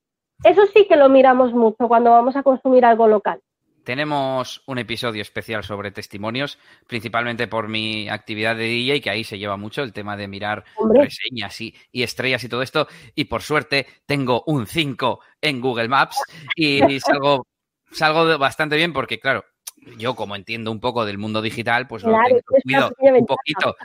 eso 0.44 0.66
sí 0.66 0.86
que 0.86 0.96
lo 0.96 1.08
miramos 1.08 1.52
mucho 1.52 1.88
cuando 1.88 2.10
vamos 2.10 2.36
a 2.36 2.42
consumir 2.42 2.84
algo 2.84 3.08
local. 3.08 3.40
Tenemos 3.84 4.62
un 4.66 4.78
episodio 4.78 5.22
especial 5.22 5.64
sobre 5.64 5.90
testimonios, 5.90 6.58
principalmente 6.86 7.48
por 7.48 7.68
mi 7.68 8.08
actividad 8.08 8.56
de 8.56 8.64
DJ, 8.64 9.00
que 9.00 9.10
ahí 9.10 9.24
se 9.24 9.38
lleva 9.38 9.56
mucho 9.56 9.82
el 9.82 9.92
tema 9.92 10.16
de 10.16 10.28
mirar 10.28 10.64
reseñas 10.94 11.60
y, 11.60 11.74
estrellas 11.92 12.44
y 12.44 12.48
todo 12.48 12.62
esto. 12.62 12.88
Y 13.14 13.24
por 13.24 13.42
suerte 13.42 13.86
tengo 14.06 14.42
un 14.46 14.66
5 14.66 15.20
en 15.40 15.60
Google 15.60 15.88
Maps 15.88 16.22
y 16.54 17.00
salgo, 17.00 17.46
salgo 17.90 18.38
bastante 18.38 18.76
bien 18.76 18.92
porque, 18.92 19.18
claro, 19.18 19.44
yo 19.96 20.14
como 20.14 20.36
entiendo 20.36 20.70
un 20.70 20.80
poco 20.80 21.04
del 21.04 21.18
mundo 21.18 21.40
digital, 21.40 21.86
pues 21.86 22.02
lo 22.02 22.16
cuido 22.62 22.92
un 23.00 23.26
poquito 23.26 23.76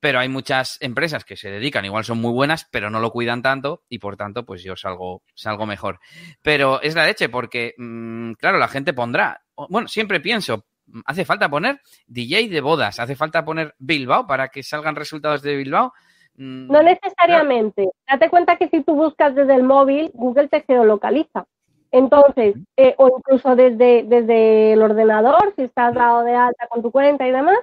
pero 0.00 0.18
hay 0.18 0.28
muchas 0.28 0.78
empresas 0.80 1.24
que 1.24 1.36
se 1.36 1.50
dedican, 1.50 1.84
igual 1.84 2.04
son 2.04 2.20
muy 2.20 2.32
buenas, 2.32 2.66
pero 2.70 2.90
no 2.90 3.00
lo 3.00 3.10
cuidan 3.10 3.42
tanto 3.42 3.82
y 3.88 3.98
por 3.98 4.16
tanto, 4.16 4.44
pues 4.44 4.62
yo 4.62 4.74
salgo, 4.74 5.22
salgo 5.34 5.66
mejor. 5.66 6.00
Pero 6.42 6.80
es 6.80 6.94
la 6.94 7.06
leche 7.06 7.28
porque, 7.28 7.74
mm, 7.76 8.32
claro, 8.32 8.58
la 8.58 8.68
gente 8.68 8.94
pondrá, 8.94 9.42
bueno, 9.68 9.88
siempre 9.88 10.20
pienso, 10.20 10.64
hace 11.04 11.24
falta 11.24 11.48
poner 11.50 11.80
DJ 12.06 12.48
de 12.48 12.60
bodas, 12.60 12.98
hace 12.98 13.14
falta 13.14 13.44
poner 13.44 13.74
Bilbao 13.78 14.26
para 14.26 14.48
que 14.48 14.62
salgan 14.62 14.96
resultados 14.96 15.42
de 15.42 15.56
Bilbao. 15.56 15.92
Mm, 16.36 16.72
no 16.72 16.82
necesariamente. 16.82 17.90
Date 18.10 18.30
cuenta 18.30 18.56
que 18.56 18.68
si 18.68 18.82
tú 18.82 18.94
buscas 18.94 19.34
desde 19.34 19.54
el 19.54 19.62
móvil, 19.62 20.10
Google 20.14 20.48
te 20.48 20.62
geolocaliza. 20.62 21.46
Entonces, 21.92 22.54
eh, 22.76 22.94
o 22.98 23.18
incluso 23.18 23.56
desde, 23.56 24.04
desde 24.04 24.72
el 24.74 24.82
ordenador, 24.82 25.52
si 25.56 25.62
estás 25.64 25.92
dado 25.92 26.22
de 26.22 26.34
alta 26.34 26.68
con 26.68 26.82
tu 26.82 26.92
cuenta 26.92 27.26
y 27.26 27.32
demás, 27.32 27.58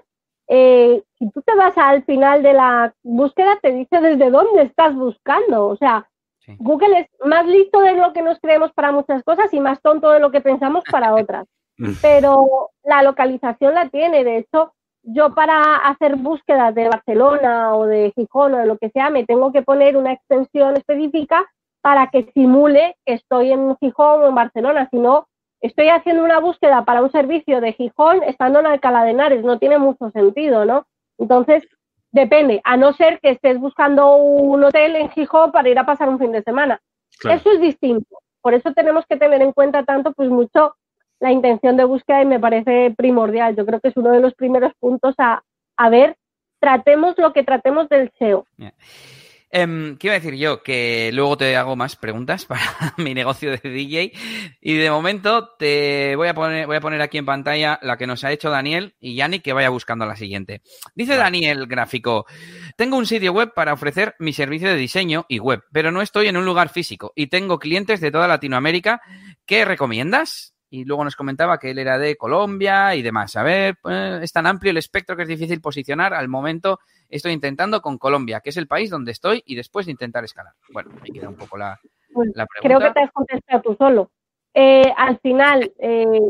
eh, 0.47 1.03
si 1.17 1.29
tú 1.31 1.41
te 1.41 1.55
vas 1.55 1.77
al 1.77 2.03
final 2.03 2.43
de 2.43 2.53
la 2.53 2.93
búsqueda, 3.03 3.57
te 3.61 3.71
dice 3.71 3.99
desde 3.99 4.29
dónde 4.29 4.63
estás 4.63 4.95
buscando. 4.95 5.67
O 5.67 5.75
sea, 5.77 6.07
Google 6.59 6.99
es 6.99 7.07
más 7.25 7.45
listo 7.45 7.81
de 7.81 7.93
lo 7.93 8.13
que 8.13 8.21
nos 8.21 8.39
creemos 8.39 8.71
para 8.73 8.91
muchas 8.91 9.23
cosas 9.23 9.53
y 9.53 9.59
más 9.59 9.81
tonto 9.81 10.09
de 10.11 10.19
lo 10.19 10.31
que 10.31 10.41
pensamos 10.41 10.83
para 10.89 11.13
otras. 11.13 11.47
Pero 12.01 12.71
la 12.83 13.03
localización 13.03 13.73
la 13.73 13.89
tiene. 13.89 14.23
De 14.23 14.37
hecho, 14.37 14.73
yo 15.03 15.35
para 15.35 15.77
hacer 15.77 16.15
búsquedas 16.15 16.73
de 16.75 16.89
Barcelona 16.89 17.75
o 17.75 17.85
de 17.85 18.11
Gijón 18.15 18.53
o 18.53 18.57
de 18.57 18.65
lo 18.65 18.77
que 18.77 18.89
sea, 18.89 19.09
me 19.09 19.25
tengo 19.25 19.51
que 19.51 19.61
poner 19.61 19.97
una 19.97 20.13
extensión 20.13 20.75
específica 20.75 21.45
para 21.81 22.07
que 22.07 22.29
simule 22.33 22.95
que 23.05 23.13
estoy 23.13 23.51
en 23.51 23.75
Gijón 23.77 24.21
o 24.21 24.27
en 24.27 24.35
Barcelona. 24.35 24.87
Si 24.91 24.97
no, 24.97 25.27
estoy 25.61 25.89
haciendo 25.89 26.23
una 26.23 26.39
búsqueda 26.39 26.85
para 26.85 27.01
un 27.01 27.11
servicio 27.11 27.61
de 27.61 27.73
Gijón 27.73 28.23
estando 28.23 28.59
en 28.59 28.67
Alcalá 28.67 29.03
de 29.03 29.11
Henares, 29.11 29.43
no 29.43 29.59
tiene 29.59 29.77
mucho 29.77 30.09
sentido, 30.11 30.65
¿no? 30.65 30.87
Entonces, 31.17 31.67
depende, 32.11 32.61
a 32.63 32.77
no 32.77 32.93
ser 32.93 33.19
que 33.19 33.31
estés 33.31 33.59
buscando 33.59 34.15
un 34.15 34.63
hotel 34.63 34.95
en 34.95 35.09
Gijón 35.09 35.51
para 35.51 35.69
ir 35.69 35.79
a 35.79 35.85
pasar 35.85 36.09
un 36.09 36.19
fin 36.19 36.31
de 36.31 36.43
semana. 36.43 36.79
Eso 37.23 37.51
es 37.51 37.59
distinto. 37.59 38.17
Por 38.41 38.53
eso 38.53 38.73
tenemos 38.73 39.05
que 39.07 39.17
tener 39.17 39.41
en 39.41 39.51
cuenta 39.51 39.83
tanto, 39.83 40.13
pues 40.13 40.29
mucho 40.29 40.75
la 41.19 41.31
intención 41.31 41.77
de 41.77 41.83
búsqueda 41.83 42.21
y 42.21 42.25
me 42.25 42.39
parece 42.39 42.93
primordial. 42.95 43.55
Yo 43.55 43.65
creo 43.65 43.79
que 43.79 43.89
es 43.89 43.97
uno 43.97 44.11
de 44.11 44.19
los 44.19 44.35
primeros 44.35 44.73
puntos 44.79 45.15
a, 45.17 45.41
a 45.75 45.89
ver. 45.89 46.15
Tratemos 46.59 47.17
lo 47.17 47.33
que 47.33 47.43
tratemos 47.43 47.87
del 47.89 48.11
SEO. 48.17 48.45
Eh, 49.49 49.95
¿Qué 49.97 50.07
iba 50.07 50.15
a 50.15 50.19
decir 50.19 50.35
yo? 50.35 50.61
Que 50.61 51.11
luego 51.13 51.37
te 51.37 51.55
hago 51.55 51.75
más 51.75 51.95
preguntas 51.95 52.45
para 52.45 52.61
mi 52.97 53.13
negocio 53.13 53.51
de 53.51 53.69
DJ. 53.69 54.11
Y 54.61 54.73
de 54.75 54.91
momento 54.91 55.55
te 55.57 56.15
voy 56.15 56.27
a 56.27 56.33
poner, 56.33 56.67
voy 56.67 56.77
a 56.77 56.81
poner 56.81 57.01
aquí 57.01 57.17
en 57.17 57.25
pantalla 57.25 57.79
la 57.81 57.97
que 57.97 58.07
nos 58.07 58.23
ha 58.23 58.31
hecho 58.31 58.49
Daniel 58.49 58.95
y 58.99 59.15
Yannick 59.15 59.43
que 59.43 59.53
vaya 59.53 59.69
buscando 59.69 60.05
la 60.05 60.15
siguiente. 60.15 60.61
Dice 60.95 61.15
Daniel 61.15 61.67
Gráfico, 61.67 62.25
tengo 62.75 62.97
un 62.97 63.05
sitio 63.05 63.31
web 63.31 63.53
para 63.53 63.73
ofrecer 63.73 64.15
mi 64.19 64.33
servicio 64.33 64.69
de 64.69 64.75
diseño 64.75 65.25
y 65.29 65.39
web, 65.39 65.63
pero 65.71 65.91
no 65.91 66.01
estoy 66.01 66.27
en 66.27 66.37
un 66.37 66.45
lugar 66.45 66.69
físico 66.69 67.13
y 67.15 67.27
tengo 67.27 67.59
clientes 67.59 68.01
de 68.01 68.11
toda 68.11 68.27
Latinoamérica. 68.27 69.01
¿Qué 69.45 69.63
recomiendas? 69.63 70.56
Y 70.70 70.86
luego 70.86 71.03
nos 71.03 71.15
comentaba 71.15 71.59
que 71.59 71.72
él 71.72 71.80
era 71.80 71.97
de 71.97 72.15
Colombia 72.18 72.95
y 72.95 73.01
demás. 73.01 73.36
A 73.36 73.43
ver, 73.43 73.78
pues, 73.82 74.22
es 74.22 74.32
tan 74.32 74.47
amplio 74.47 74.72
el 74.72 74.78
espectro 74.78 75.15
que 75.15 75.24
es 75.24 75.30
difícil 75.30 75.61
posicionar. 75.61 76.13
Al 76.13 76.28
momento 76.28 76.80
estoy 77.09 77.32
intentando 77.32 77.82
con 77.82 77.97
Colombia, 77.97 78.41
que 78.41 78.49
es 78.49 78.57
el 78.57 78.68
país 78.68 78.89
donde 78.89 79.11
estoy, 79.11 79.41
y 79.45 79.55
después 79.55 79.86
de 79.86 79.93
intentar 79.93 80.24
escalar. 80.24 80.53
Bueno, 80.72 80.91
ahí 81.01 81.11
queda 81.11 81.30
un 81.30 81.36
poco 81.36 81.57
la, 81.57 81.80
pregunta. 82.13 82.45
Creo 82.61 82.80
que 82.80 82.91
te 82.91 83.01
has 83.01 83.11
contestado 83.11 83.61
tú 83.61 83.76
solo. 83.76 84.11
Eh, 84.53 84.91
al 84.97 85.20
final, 85.20 85.72
eh, 85.80 86.22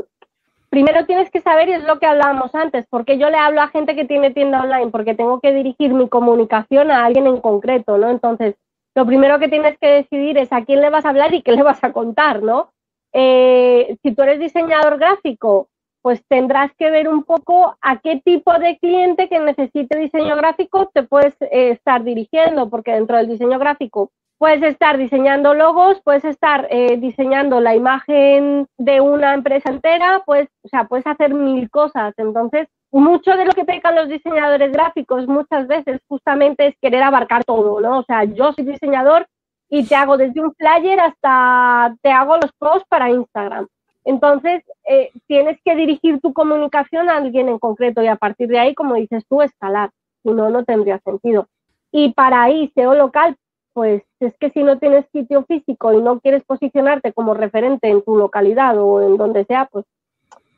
primero 0.70 1.06
tienes 1.06 1.32
que 1.32 1.42
saber, 1.42 1.70
y 1.70 1.74
es 1.74 1.84
lo 1.84 1.98
que 1.98 2.06
hablábamos 2.06 2.54
antes, 2.54 2.86
porque 2.90 3.18
yo 3.18 3.30
le 3.30 3.38
hablo 3.38 3.62
a 3.62 3.70
gente 3.70 3.96
que 3.96 4.06
tiene 4.06 4.32
tienda 4.32 4.62
online, 4.62 4.92
porque 4.92 5.16
tengo 5.16 5.40
que 5.40 5.54
dirigir 5.54 5.94
mi 5.94 6.10
comunicación 6.10 6.92
a 6.92 7.06
alguien 7.06 7.26
en 7.26 7.42
concreto, 7.42 7.98
¿no? 7.98 8.10
Entonces, 8.10 8.56
lo 8.94 9.06
primero 9.06 9.40
que 9.40 9.48
tienes 9.48 9.78
que 9.80 9.88
decidir 9.88 10.38
es 10.38 10.52
a 10.52 10.66
quién 10.66 10.82
le 10.82 10.90
vas 10.90 11.06
a 11.06 11.10
hablar 11.10 11.34
y 11.34 11.42
qué 11.42 11.54
le 11.54 11.64
vas 11.64 11.84
a 11.84 11.92
contar, 11.94 12.44
¿no? 12.44 12.72
Eh, 13.20 13.98
si 14.04 14.14
tú 14.14 14.22
eres 14.22 14.40
diseñador 14.40 15.00
gráfico, 15.00 15.70
pues 16.04 16.24
tendrás 16.28 16.72
que 16.78 16.92
ver 16.92 17.10
un 17.10 17.24
poco 17.24 17.76
a 17.82 17.98
qué 17.98 18.22
tipo 18.24 18.54
de 18.60 18.78
cliente 18.78 19.28
que 19.28 19.40
necesite 19.40 19.98
diseño 19.98 20.36
gráfico 20.36 20.92
te 20.94 21.02
puedes 21.02 21.34
eh, 21.42 21.72
estar 21.72 22.04
dirigiendo, 22.04 22.70
porque 22.70 22.92
dentro 22.92 23.18
del 23.18 23.28
diseño 23.28 23.58
gráfico 23.58 24.12
puedes 24.38 24.62
estar 24.62 25.00
diseñando 25.00 25.56
logos, 25.56 26.00
puedes 26.04 26.26
estar 26.26 26.68
eh, 26.70 26.98
diseñando 26.98 27.60
la 27.60 27.76
imagen 27.76 28.68
de 28.78 29.02
una 29.02 29.34
empresa 29.34 29.72
entera, 29.72 30.22
pues, 30.24 30.48
o 30.62 30.68
sea, 30.68 30.84
puedes 30.84 31.08
hacer 31.08 31.34
mil 31.34 31.72
cosas. 31.72 32.14
Entonces, 32.18 32.68
mucho 32.92 33.32
de 33.32 33.46
lo 33.46 33.54
que 33.54 33.66
pecan 33.66 33.96
los 33.96 34.10
diseñadores 34.10 34.72
gráficos 34.72 35.28
muchas 35.28 35.68
veces 35.68 36.00
justamente 36.08 36.68
es 36.68 36.76
querer 36.80 37.02
abarcar 37.02 37.44
todo, 37.44 37.82
¿no? 37.82 37.98
O 37.98 38.04
sea, 38.04 38.26
yo 38.26 38.54
soy 38.54 38.66
diseñador 38.66 39.28
y 39.70 39.86
te 39.86 39.96
hago 39.96 40.18
desde 40.18 40.42
un 40.42 40.54
flyer 40.54 41.00
hasta 41.00 41.96
te 42.02 42.12
hago 42.12 42.38
los 42.38 42.52
posts 42.54 42.88
para 42.88 43.10
Instagram. 43.10 43.68
Entonces, 44.06 44.64
eh, 44.88 45.12
tienes 45.28 45.60
que 45.66 45.76
dirigir 45.76 46.22
tu 46.22 46.32
comunicación 46.32 47.10
a 47.10 47.18
alguien 47.18 47.50
en 47.50 47.60
concreto 47.60 48.02
y 48.02 48.08
a 48.08 48.16
partir 48.16 48.48
de 48.48 48.60
ahí, 48.60 48.74
como 48.74 48.96
dices 48.96 49.26
tú, 49.28 49.42
escalar. 49.42 49.92
Si 50.24 50.30
no, 50.30 50.50
no 50.50 50.64
tendría 50.64 51.00
sentido. 51.00 51.48
Y 51.92 52.14
para 52.14 52.44
ahí, 52.44 52.72
SEO 52.74 52.96
local, 52.96 53.36
pues 53.74 54.04
es 54.22 54.34
que 54.40 54.50
si 54.52 54.64
no 54.64 54.80
tienes 54.80 55.06
sitio 55.12 55.44
físico 55.44 55.94
y 55.94 56.02
no 56.02 56.20
quieres 56.22 56.44
posicionarte 56.46 57.12
como 57.12 57.34
referente 57.34 57.90
en 57.90 58.02
tu 58.02 58.16
localidad 58.16 58.78
o 58.80 59.02
en 59.02 59.18
donde 59.18 59.44
sea, 59.46 59.66
pues 59.66 59.86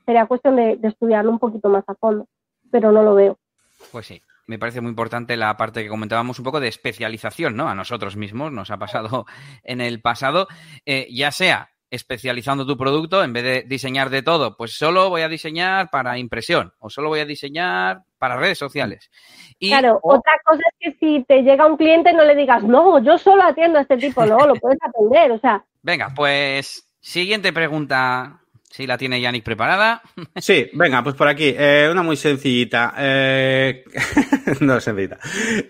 sería 0.06 0.28
cuestión 0.28 0.56
de, 0.56 0.76
de 0.76 0.88
estudiarlo 0.88 1.32
un 1.32 1.40
poquito 1.40 1.70
más 1.70 1.84
a 1.88 1.96
fondo. 1.96 2.28
Pero 2.72 2.92
no 2.92 3.02
lo 3.02 3.16
veo. 3.16 3.38
Pues 3.92 4.06
sí, 4.06 4.22
me 4.50 4.58
parece 4.58 4.82
muy 4.82 4.90
importante 4.90 5.38
la 5.38 5.56
parte 5.58 5.84
que 5.84 5.90
comentábamos 5.90 6.40
un 6.40 6.44
poco 6.44 6.60
de 6.60 6.68
especialización, 6.68 7.56
¿no? 7.56 7.70
A 7.70 7.76
nosotros 7.76 8.16
mismos 8.16 8.52
nos 8.52 8.72
ha 8.72 8.78
pasado 8.78 9.28
en 9.64 9.80
el 9.80 10.02
pasado, 10.02 10.48
eh, 10.88 11.08
ya 11.12 11.32
sea 11.32 11.70
especializando 11.92 12.66
tu 12.66 12.76
producto, 12.76 13.24
en 13.24 13.34
vez 13.34 13.44
de 13.44 13.64
diseñar 13.68 14.10
de 14.10 14.24
todo, 14.24 14.58
pues 14.58 14.74
solo 14.74 15.10
voy 15.10 15.22
a 15.22 15.30
diseñar 15.30 15.90
para 15.92 16.18
impresión 16.18 16.74
o 16.80 16.90
solo 16.90 17.10
voy 17.10 17.20
a 17.20 17.26
diseñar 17.26 18.02
para 18.18 18.38
redes 18.38 18.58
sociales. 18.58 19.12
Y, 19.60 19.70
claro, 19.70 20.00
otra 20.02 20.34
cosa 20.44 20.62
es 20.72 20.76
que 20.80 21.00
si 21.00 21.24
te 21.26 21.42
llega 21.42 21.68
un 21.68 21.78
cliente 21.78 22.14
no 22.14 22.24
le 22.24 22.36
digas, 22.36 22.64
no, 22.64 23.04
yo 23.04 23.18
solo 23.20 23.44
atiendo 23.44 23.78
a 23.78 23.84
este 23.84 23.98
tipo, 23.98 24.26
no, 24.26 24.38
lo 24.48 24.56
puedes 24.56 24.80
atender, 24.82 25.32
o 25.32 25.40
sea. 25.40 25.64
Venga, 25.82 26.12
pues 26.16 26.92
siguiente 27.00 27.54
pregunta 27.54 28.39
Sí, 28.72 28.86
la 28.86 28.98
tiene 28.98 29.20
Yannick 29.20 29.44
preparada. 29.44 30.02
Sí, 30.36 30.70
venga, 30.74 31.04
pues 31.04 31.16
por 31.16 31.28
aquí. 31.28 31.54
Eh, 31.58 31.90
una 31.92 32.04
muy 32.04 32.16
sencillita. 32.16 32.94
Eh, 32.98 33.84
no 34.62 34.80
sencillita. 34.80 35.18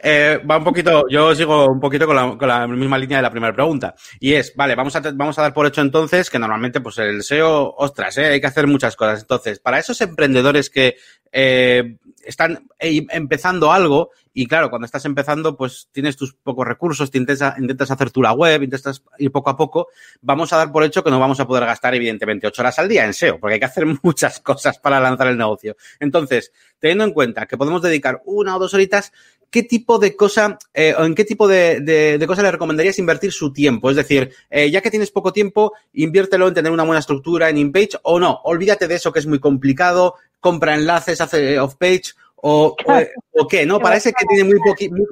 Eh, 0.04 0.42
va 0.50 0.58
un 0.58 0.64
poquito, 0.64 1.06
yo 1.10 1.34
sigo 1.34 1.68
un 1.68 1.80
poquito 1.80 2.06
con 2.06 2.16
la, 2.16 2.38
con 2.38 2.48
la, 2.48 2.68
misma 2.68 2.98
línea 2.98 3.18
de 3.18 3.24
la 3.24 3.32
primera 3.32 3.54
pregunta. 3.54 3.96
Y 4.20 4.34
es, 4.34 4.54
vale, 4.56 4.76
vamos 4.76 4.96
a, 4.96 5.00
vamos 5.14 5.40
a 5.40 5.44
dar 5.44 5.54
por 5.54 5.66
hecho 5.66 5.82
entonces 5.82 6.30
que 6.30 6.40
normalmente, 6.40 6.82
pues 6.82 6.98
el 6.98 7.24
SEO, 7.24 7.74
ostras, 7.78 8.18
eh, 8.18 8.26
hay 8.26 8.42
que 8.42 8.48
hacer 8.48 8.68
muchas 8.68 8.96
cosas. 8.96 9.22
Entonces, 9.22 9.60
para 9.60 9.80
esos 9.80 10.00
emprendedores 10.02 10.70
que 10.70 10.98
eh, 11.32 11.98
están 12.26 12.68
eh, 12.80 13.06
empezando 13.10 13.72
algo 13.72 14.12
y 14.34 14.46
claro, 14.46 14.70
cuando 14.70 14.86
estás 14.86 15.04
empezando, 15.06 15.58
pues 15.58 15.90
tienes 15.92 16.16
tus 16.16 16.34
pocos 16.34 16.66
recursos, 16.66 17.12
te 17.12 17.18
intentas, 17.18 17.58
intentas 17.60 17.92
hacer 17.92 18.12
tu 18.12 18.22
la 18.22 18.32
web, 18.32 18.64
intentas 18.64 19.04
ir 19.18 19.32
poco 19.32 19.50
a 19.50 19.58
poco. 19.58 19.88
Vamos 20.22 20.54
a 20.54 20.58
dar 20.58 20.72
por 20.72 20.84
hecho 20.84 21.04
que 21.04 21.10
no 21.10 21.20
vamos 21.20 21.40
a 21.40 21.48
poder 21.48 21.66
gastar, 21.66 21.96
evidentemente, 21.96 22.48
ocho 22.48 22.62
horas 22.62 22.78
al 22.80 22.88
día 22.88 23.06
en 23.06 23.14
SEO, 23.14 23.40
porque 23.40 23.56
hay 23.56 23.60
que 23.60 23.66
hacer 23.66 23.86
muchas 24.04 24.40
cosas 24.40 24.80
para 24.80 25.00
lanzar 25.00 25.28
el 25.28 25.38
negocio. 25.38 25.76
Entonces, 26.00 26.52
teniendo 26.80 27.04
en 27.04 27.12
cuenta 27.12 27.48
que 27.48 27.58
podemos 27.58 27.82
dedicar 27.82 28.22
una 28.26 28.56
o 28.56 28.60
dos 28.60 28.74
horitas, 28.74 29.12
¿qué 29.50 29.64
tipo 29.64 30.00
de 30.00 30.16
cosa 30.16 30.58
eh, 30.74 30.94
o 30.98 31.04
en 31.06 31.16
qué 31.16 31.26
tipo 31.26 31.48
de, 31.48 31.82
de, 31.82 32.28
cosa 32.28 32.44
le 32.44 32.52
recomendarías 32.52 33.00
invertir 33.00 33.32
su 33.32 33.52
tiempo? 33.52 33.90
Es 33.90 33.96
decir, 33.96 34.32
eh, 34.50 34.70
ya 34.70 34.82
que 34.82 34.92
tienes 34.92 35.12
poco 35.12 35.34
tiempo, 35.34 35.74
inviértelo 35.94 36.48
en 36.48 36.54
tener 36.54 36.72
una 36.72 36.84
buena 36.84 37.00
estructura 37.00 37.50
en 37.50 37.58
InPage 37.58 37.98
o 38.04 38.20
no. 38.20 38.40
Olvídate 38.44 38.88
de 38.88 38.96
eso 38.96 39.12
que 39.12 39.20
es 39.20 39.28
muy 39.28 39.40
complicado, 39.40 40.16
compra 40.40 40.76
enlaces, 40.76 41.22
hace 41.22 41.60
off-page 41.60 42.14
o, 42.36 42.76
qué, 43.50 43.66
¿no? 43.66 43.80
Parece 43.80 44.14
que 44.14 44.26
tiene 44.26 44.44
muy, 44.44 44.60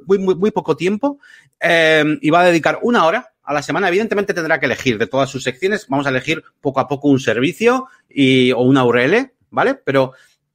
muy, 0.06 0.20
muy, 0.20 0.36
muy 0.36 0.52
poco 0.52 0.76
tiempo 0.76 1.20
eh, 1.60 2.04
y 2.22 2.30
va 2.30 2.42
a 2.42 2.46
dedicar 2.46 2.80
una 2.82 3.06
hora 3.06 3.34
a 3.44 3.54
la 3.54 3.62
semana, 3.62 3.88
evidentemente 3.88 4.34
tendrá 4.34 4.60
que 4.60 4.66
elegir 4.66 4.98
de 4.98 5.08
todas 5.08 5.30
sus 5.30 5.44
secciones, 5.44 5.88
vamos 5.88 6.06
a 6.06 6.10
elegir 6.10 6.44
poco 6.60 6.82
a 6.82 6.88
poco 6.88 7.08
un 7.08 7.20
servicio 7.20 7.88
y, 8.10 8.52
o 8.52 8.60
una 8.60 8.84
URL, 8.84 9.32
¿vale? 9.52 9.76
Pero, 9.76 10.12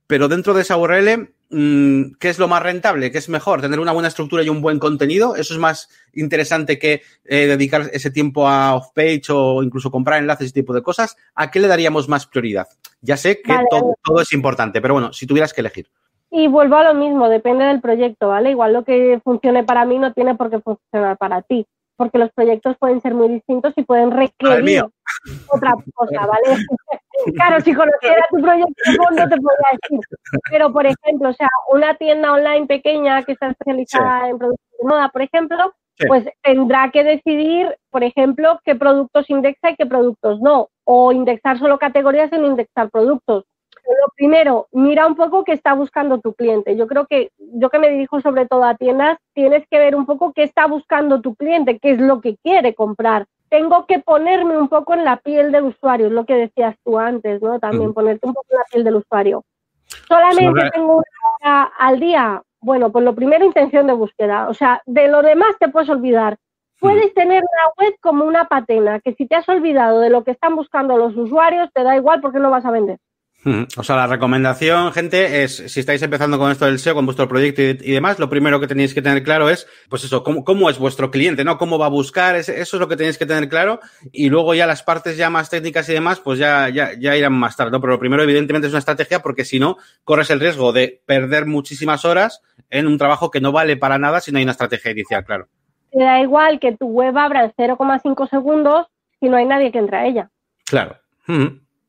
pero 0.06 0.28
dentro 0.28 0.52
de 0.52 0.60
esa 0.60 0.76
URL, 0.76 1.32
¿qué 1.52 2.28
es 2.28 2.38
lo 2.38 2.48
más 2.48 2.62
rentable? 2.62 3.10
¿Qué 3.10 3.18
es 3.18 3.28
mejor? 3.28 3.60
¿Tener 3.60 3.78
una 3.78 3.92
buena 3.92 4.08
estructura 4.08 4.42
y 4.42 4.48
un 4.48 4.62
buen 4.62 4.78
contenido? 4.78 5.36
¿Eso 5.36 5.52
es 5.52 5.60
más 5.60 5.88
interesante 6.14 6.78
que 6.78 7.02
eh, 7.24 7.46
dedicar 7.46 7.90
ese 7.92 8.10
tiempo 8.10 8.48
a 8.48 8.74
off-page 8.74 9.30
o 9.30 9.62
incluso 9.62 9.90
comprar 9.90 10.20
enlaces 10.20 10.44
y 10.44 10.46
ese 10.46 10.54
tipo 10.54 10.72
de 10.72 10.82
cosas? 10.82 11.16
¿A 11.34 11.50
qué 11.50 11.60
le 11.60 11.68
daríamos 11.68 12.08
más 12.08 12.26
prioridad? 12.26 12.68
Ya 13.02 13.16
sé 13.16 13.42
que 13.42 13.54
todo, 13.70 13.96
todo 14.02 14.22
es 14.22 14.32
importante, 14.32 14.80
pero 14.80 14.94
bueno, 14.94 15.12
si 15.12 15.26
tuvieras 15.26 15.52
que 15.52 15.60
elegir. 15.60 15.88
Y 16.30 16.48
vuelvo 16.48 16.76
a 16.76 16.84
lo 16.84 16.94
mismo, 16.94 17.28
depende 17.28 17.66
del 17.66 17.82
proyecto, 17.82 18.28
¿vale? 18.28 18.50
Igual 18.50 18.72
lo 18.72 18.84
que 18.84 19.20
funcione 19.22 19.64
para 19.64 19.84
mí 19.84 19.98
no 19.98 20.14
tiene 20.14 20.34
por 20.34 20.48
qué 20.48 20.60
funcionar 20.60 21.18
para 21.18 21.42
ti, 21.42 21.66
porque 21.96 22.18
los 22.18 22.30
proyectos 22.32 22.76
pueden 22.78 23.00
ser 23.00 23.14
muy 23.14 23.28
distintos 23.28 23.72
y 23.76 23.82
pueden 23.82 24.10
requerir 24.10 24.84
otra 25.48 25.74
cosa, 25.94 26.26
¿vale? 26.26 26.56
claro, 27.34 27.60
si 27.60 27.74
conociera 27.74 28.26
tu 28.30 28.40
proyecto 28.40 28.72
no 29.10 29.28
te 29.28 29.36
podría 29.36 29.78
decir. 29.80 30.00
Pero, 30.50 30.72
por 30.72 30.86
ejemplo, 30.86 31.28
o 31.28 31.32
sea, 31.32 31.48
una 31.72 31.94
tienda 31.96 32.32
online 32.32 32.66
pequeña 32.66 33.22
que 33.22 33.32
está 33.32 33.48
especializada 33.48 34.28
en 34.28 34.38
productos 34.38 34.66
de 34.80 34.88
moda, 34.88 35.08
por 35.08 35.22
ejemplo, 35.22 35.74
pues 36.08 36.28
tendrá 36.42 36.90
que 36.90 37.04
decidir, 37.04 37.76
por 37.90 38.02
ejemplo, 38.02 38.58
qué 38.64 38.74
productos 38.74 39.28
indexa 39.30 39.70
y 39.70 39.76
qué 39.76 39.86
productos 39.86 40.40
no, 40.40 40.68
o 40.84 41.12
indexar 41.12 41.58
solo 41.58 41.78
categorías 41.78 42.32
y 42.32 42.38
no 42.38 42.48
indexar 42.48 42.90
productos 42.90 43.44
lo 43.88 44.12
primero, 44.16 44.68
mira 44.72 45.06
un 45.06 45.16
poco 45.16 45.44
qué 45.44 45.52
está 45.52 45.74
buscando 45.74 46.18
tu 46.18 46.34
cliente. 46.34 46.76
Yo 46.76 46.86
creo 46.86 47.06
que 47.06 47.30
yo 47.38 47.70
que 47.70 47.78
me 47.78 47.90
dirijo 47.90 48.20
sobre 48.20 48.46
todo 48.46 48.64
a 48.64 48.76
tiendas, 48.76 49.18
tienes 49.34 49.66
que 49.70 49.78
ver 49.78 49.94
un 49.94 50.06
poco 50.06 50.32
qué 50.32 50.42
está 50.42 50.66
buscando 50.66 51.20
tu 51.20 51.34
cliente, 51.34 51.78
qué 51.78 51.92
es 51.92 52.00
lo 52.00 52.20
que 52.20 52.36
quiere 52.36 52.74
comprar. 52.74 53.26
Tengo 53.48 53.86
que 53.86 53.98
ponerme 53.98 54.56
un 54.56 54.68
poco 54.68 54.94
en 54.94 55.04
la 55.04 55.18
piel 55.18 55.52
del 55.52 55.64
usuario, 55.64 56.06
es 56.06 56.12
lo 56.12 56.24
que 56.24 56.34
decías 56.34 56.74
tú 56.84 56.98
antes, 56.98 57.42
¿no? 57.42 57.58
También 57.58 57.92
ponerte 57.92 58.26
un 58.26 58.32
poco 58.32 58.46
en 58.50 58.58
la 58.58 58.64
piel 58.70 58.84
del 58.84 58.96
usuario. 58.96 59.44
Solamente 60.08 60.70
tengo 60.70 60.94
una 60.96 61.04
hora 61.40 61.72
al 61.78 62.00
día. 62.00 62.42
Bueno, 62.60 62.90
pues 62.90 63.04
lo 63.04 63.14
primero, 63.14 63.44
intención 63.44 63.86
de 63.86 63.92
búsqueda. 63.92 64.48
O 64.48 64.54
sea, 64.54 64.80
de 64.86 65.08
lo 65.08 65.20
demás 65.20 65.54
te 65.58 65.68
puedes 65.68 65.90
olvidar. 65.90 66.38
Puedes 66.80 67.14
tener 67.14 67.42
una 67.42 67.72
web 67.78 67.94
como 68.00 68.24
una 68.24 68.46
patena, 68.46 68.98
que 68.98 69.14
si 69.14 69.26
te 69.26 69.36
has 69.36 69.48
olvidado 69.48 70.00
de 70.00 70.10
lo 70.10 70.24
que 70.24 70.32
están 70.32 70.56
buscando 70.56 70.96
los 70.96 71.16
usuarios, 71.16 71.70
te 71.72 71.84
da 71.84 71.94
igual 71.94 72.20
porque 72.20 72.40
no 72.40 72.50
vas 72.50 72.64
a 72.64 72.72
vender. 72.72 72.98
O 73.76 73.82
sea, 73.82 73.96
la 73.96 74.06
recomendación, 74.06 74.92
gente, 74.92 75.42
es 75.42 75.56
si 75.56 75.80
estáis 75.80 76.00
empezando 76.02 76.38
con 76.38 76.52
esto 76.52 76.66
del 76.66 76.78
SEO, 76.78 76.94
con 76.94 77.06
vuestro 77.06 77.26
proyecto 77.26 77.60
y, 77.60 77.92
demás, 77.92 78.20
lo 78.20 78.30
primero 78.30 78.60
que 78.60 78.68
tenéis 78.68 78.94
que 78.94 79.02
tener 79.02 79.24
claro 79.24 79.50
es, 79.50 79.66
pues 79.88 80.04
eso, 80.04 80.22
cómo, 80.22 80.44
cómo 80.44 80.70
es 80.70 80.78
vuestro 80.78 81.10
cliente, 81.10 81.42
¿no? 81.42 81.58
Cómo 81.58 81.76
va 81.76 81.86
a 81.86 81.90
buscar, 81.90 82.36
eso 82.36 82.52
es 82.52 82.72
lo 82.72 82.86
que 82.86 82.96
tenéis 82.96 83.18
que 83.18 83.26
tener 83.26 83.48
claro. 83.48 83.80
Y 84.12 84.28
luego 84.28 84.54
ya 84.54 84.66
las 84.66 84.84
partes 84.84 85.16
ya 85.16 85.28
más 85.28 85.50
técnicas 85.50 85.88
y 85.88 85.92
demás, 85.92 86.20
pues 86.20 86.38
ya, 86.38 86.68
ya, 86.68 86.92
ya 86.96 87.16
irán 87.16 87.32
más 87.32 87.56
tarde, 87.56 87.72
¿no? 87.72 87.80
Pero 87.80 87.94
lo 87.94 87.98
primero, 87.98 88.22
evidentemente, 88.22 88.68
es 88.68 88.72
una 88.72 88.78
estrategia 88.78 89.22
porque 89.22 89.44
si 89.44 89.58
no, 89.58 89.76
corres 90.04 90.30
el 90.30 90.38
riesgo 90.38 90.72
de 90.72 91.02
perder 91.04 91.46
muchísimas 91.46 92.04
horas 92.04 92.42
en 92.70 92.86
un 92.86 92.96
trabajo 92.96 93.32
que 93.32 93.40
no 93.40 93.50
vale 93.50 93.76
para 93.76 93.98
nada 93.98 94.20
si 94.20 94.30
no 94.30 94.38
hay 94.38 94.44
una 94.44 94.52
estrategia 94.52 94.92
inicial, 94.92 95.24
claro. 95.24 95.48
Te 95.90 95.98
da 95.98 96.20
igual 96.20 96.60
que 96.60 96.76
tu 96.76 96.86
web 96.86 97.18
abra 97.18 97.44
en 97.44 97.52
0,5 97.52 98.30
segundos 98.30 98.86
si 99.18 99.28
no 99.28 99.36
hay 99.36 99.46
nadie 99.46 99.72
que 99.72 99.78
entre 99.78 99.96
a 99.96 100.06
ella. 100.06 100.30
Claro. 100.64 100.96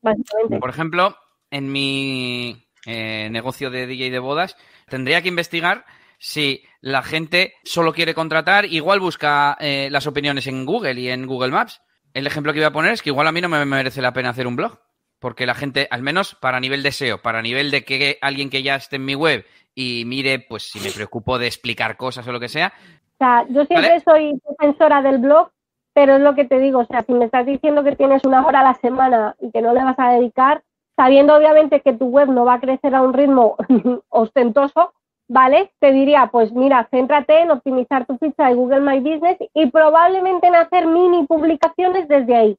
Básicamente. 0.01 0.59
Por 0.59 0.69
ejemplo, 0.69 1.15
en 1.53 1.71
mi 1.71 2.67
eh, 2.85 3.29
negocio 3.29 3.69
de 3.69 3.85
DJ 3.85 4.09
de 4.09 4.19
bodas, 4.19 4.57
tendría 4.89 5.21
que 5.21 5.29
investigar 5.29 5.85
si 6.17 6.63
la 6.81 7.03
gente 7.03 7.53
solo 7.63 7.93
quiere 7.93 8.13
contratar, 8.13 8.65
igual 8.65 8.99
busca 8.99 9.55
eh, 9.59 9.87
las 9.91 10.07
opiniones 10.07 10.47
en 10.47 10.65
Google 10.65 10.99
y 10.99 11.09
en 11.09 11.27
Google 11.27 11.51
Maps. 11.51 11.81
El 12.13 12.25
ejemplo 12.25 12.53
que 12.53 12.59
iba 12.59 12.69
a 12.69 12.73
poner 12.73 12.93
es 12.93 13.01
que 13.01 13.11
igual 13.11 13.27
a 13.27 13.31
mí 13.31 13.39
no 13.39 13.49
me 13.49 13.63
merece 13.65 14.01
la 14.01 14.13
pena 14.13 14.29
hacer 14.29 14.47
un 14.47 14.55
blog, 14.55 14.79
porque 15.19 15.45
la 15.45 15.53
gente, 15.53 15.87
al 15.91 16.01
menos 16.01 16.35
para 16.35 16.59
nivel 16.59 16.81
de 16.81 16.91
SEO, 16.91 17.21
para 17.21 17.41
nivel 17.41 17.69
de 17.69 17.83
que 17.85 18.17
alguien 18.21 18.49
que 18.49 18.63
ya 18.63 18.75
esté 18.75 18.95
en 18.95 19.05
mi 19.05 19.15
web 19.15 19.45
y 19.75 20.03
mire, 20.05 20.39
pues 20.39 20.63
si 20.63 20.79
me 20.79 20.91
preocupo 20.91 21.37
de 21.37 21.47
explicar 21.47 21.97
cosas 21.97 22.27
o 22.27 22.31
lo 22.31 22.39
que 22.39 22.49
sea. 22.49 22.73
O 23.13 23.17
sea, 23.17 23.45
yo 23.49 23.63
siempre 23.65 23.99
soy 23.99 24.33
defensora 24.49 25.01
del 25.01 25.19
blog, 25.19 25.51
pero 25.93 26.15
es 26.15 26.21
lo 26.21 26.33
que 26.33 26.45
te 26.45 26.57
digo, 26.57 26.79
o 26.79 26.85
sea, 26.85 27.03
si 27.03 27.13
me 27.13 27.25
estás 27.25 27.45
diciendo 27.45 27.83
que 27.83 27.95
tienes 27.95 28.23
una 28.25 28.45
hora 28.45 28.61
a 28.61 28.63
la 28.63 28.73
semana 28.75 29.35
y 29.39 29.51
que 29.51 29.61
no 29.61 29.73
le 29.73 29.83
vas 29.83 29.99
a 29.99 30.13
dedicar, 30.13 30.63
sabiendo 30.95 31.35
obviamente 31.35 31.81
que 31.81 31.93
tu 31.93 32.05
web 32.07 32.29
no 32.29 32.45
va 32.45 32.55
a 32.55 32.59
crecer 32.59 32.93
a 32.95 33.01
un 33.01 33.13
ritmo 33.13 33.55
ostentoso, 34.09 34.93
¿vale? 35.27 35.71
Te 35.79 35.91
diría, 35.91 36.29
pues 36.31 36.51
mira, 36.51 36.87
céntrate 36.91 37.41
en 37.41 37.51
optimizar 37.51 38.05
tu 38.05 38.17
ficha 38.17 38.47
de 38.47 38.55
Google 38.55 38.81
My 38.81 38.99
Business 38.99 39.37
y 39.53 39.67
probablemente 39.67 40.47
en 40.47 40.55
hacer 40.55 40.85
mini 40.85 41.25
publicaciones 41.25 42.07
desde 42.07 42.35
ahí. 42.35 42.57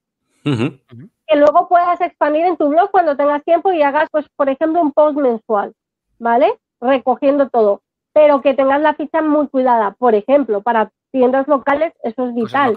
Que 1.26 1.36
luego 1.36 1.68
puedas 1.68 2.00
expandir 2.00 2.44
en 2.44 2.56
tu 2.56 2.68
blog 2.68 2.90
cuando 2.90 3.16
tengas 3.16 3.42
tiempo 3.44 3.72
y 3.72 3.82
hagas, 3.82 4.08
pues, 4.10 4.26
por 4.36 4.48
ejemplo, 4.48 4.82
un 4.82 4.92
post 4.92 5.16
mensual, 5.16 5.72
¿vale? 6.18 6.52
Recogiendo 6.80 7.48
todo. 7.48 7.80
Pero 8.12 8.42
que 8.42 8.54
tengas 8.54 8.80
la 8.80 8.94
ficha 8.94 9.22
muy 9.22 9.48
cuidada. 9.48 9.92
Por 9.92 10.14
ejemplo, 10.14 10.60
para 10.60 10.92
tiendas 11.10 11.48
locales, 11.48 11.94
eso 12.02 12.28
es 12.28 12.34
vital. 12.34 12.76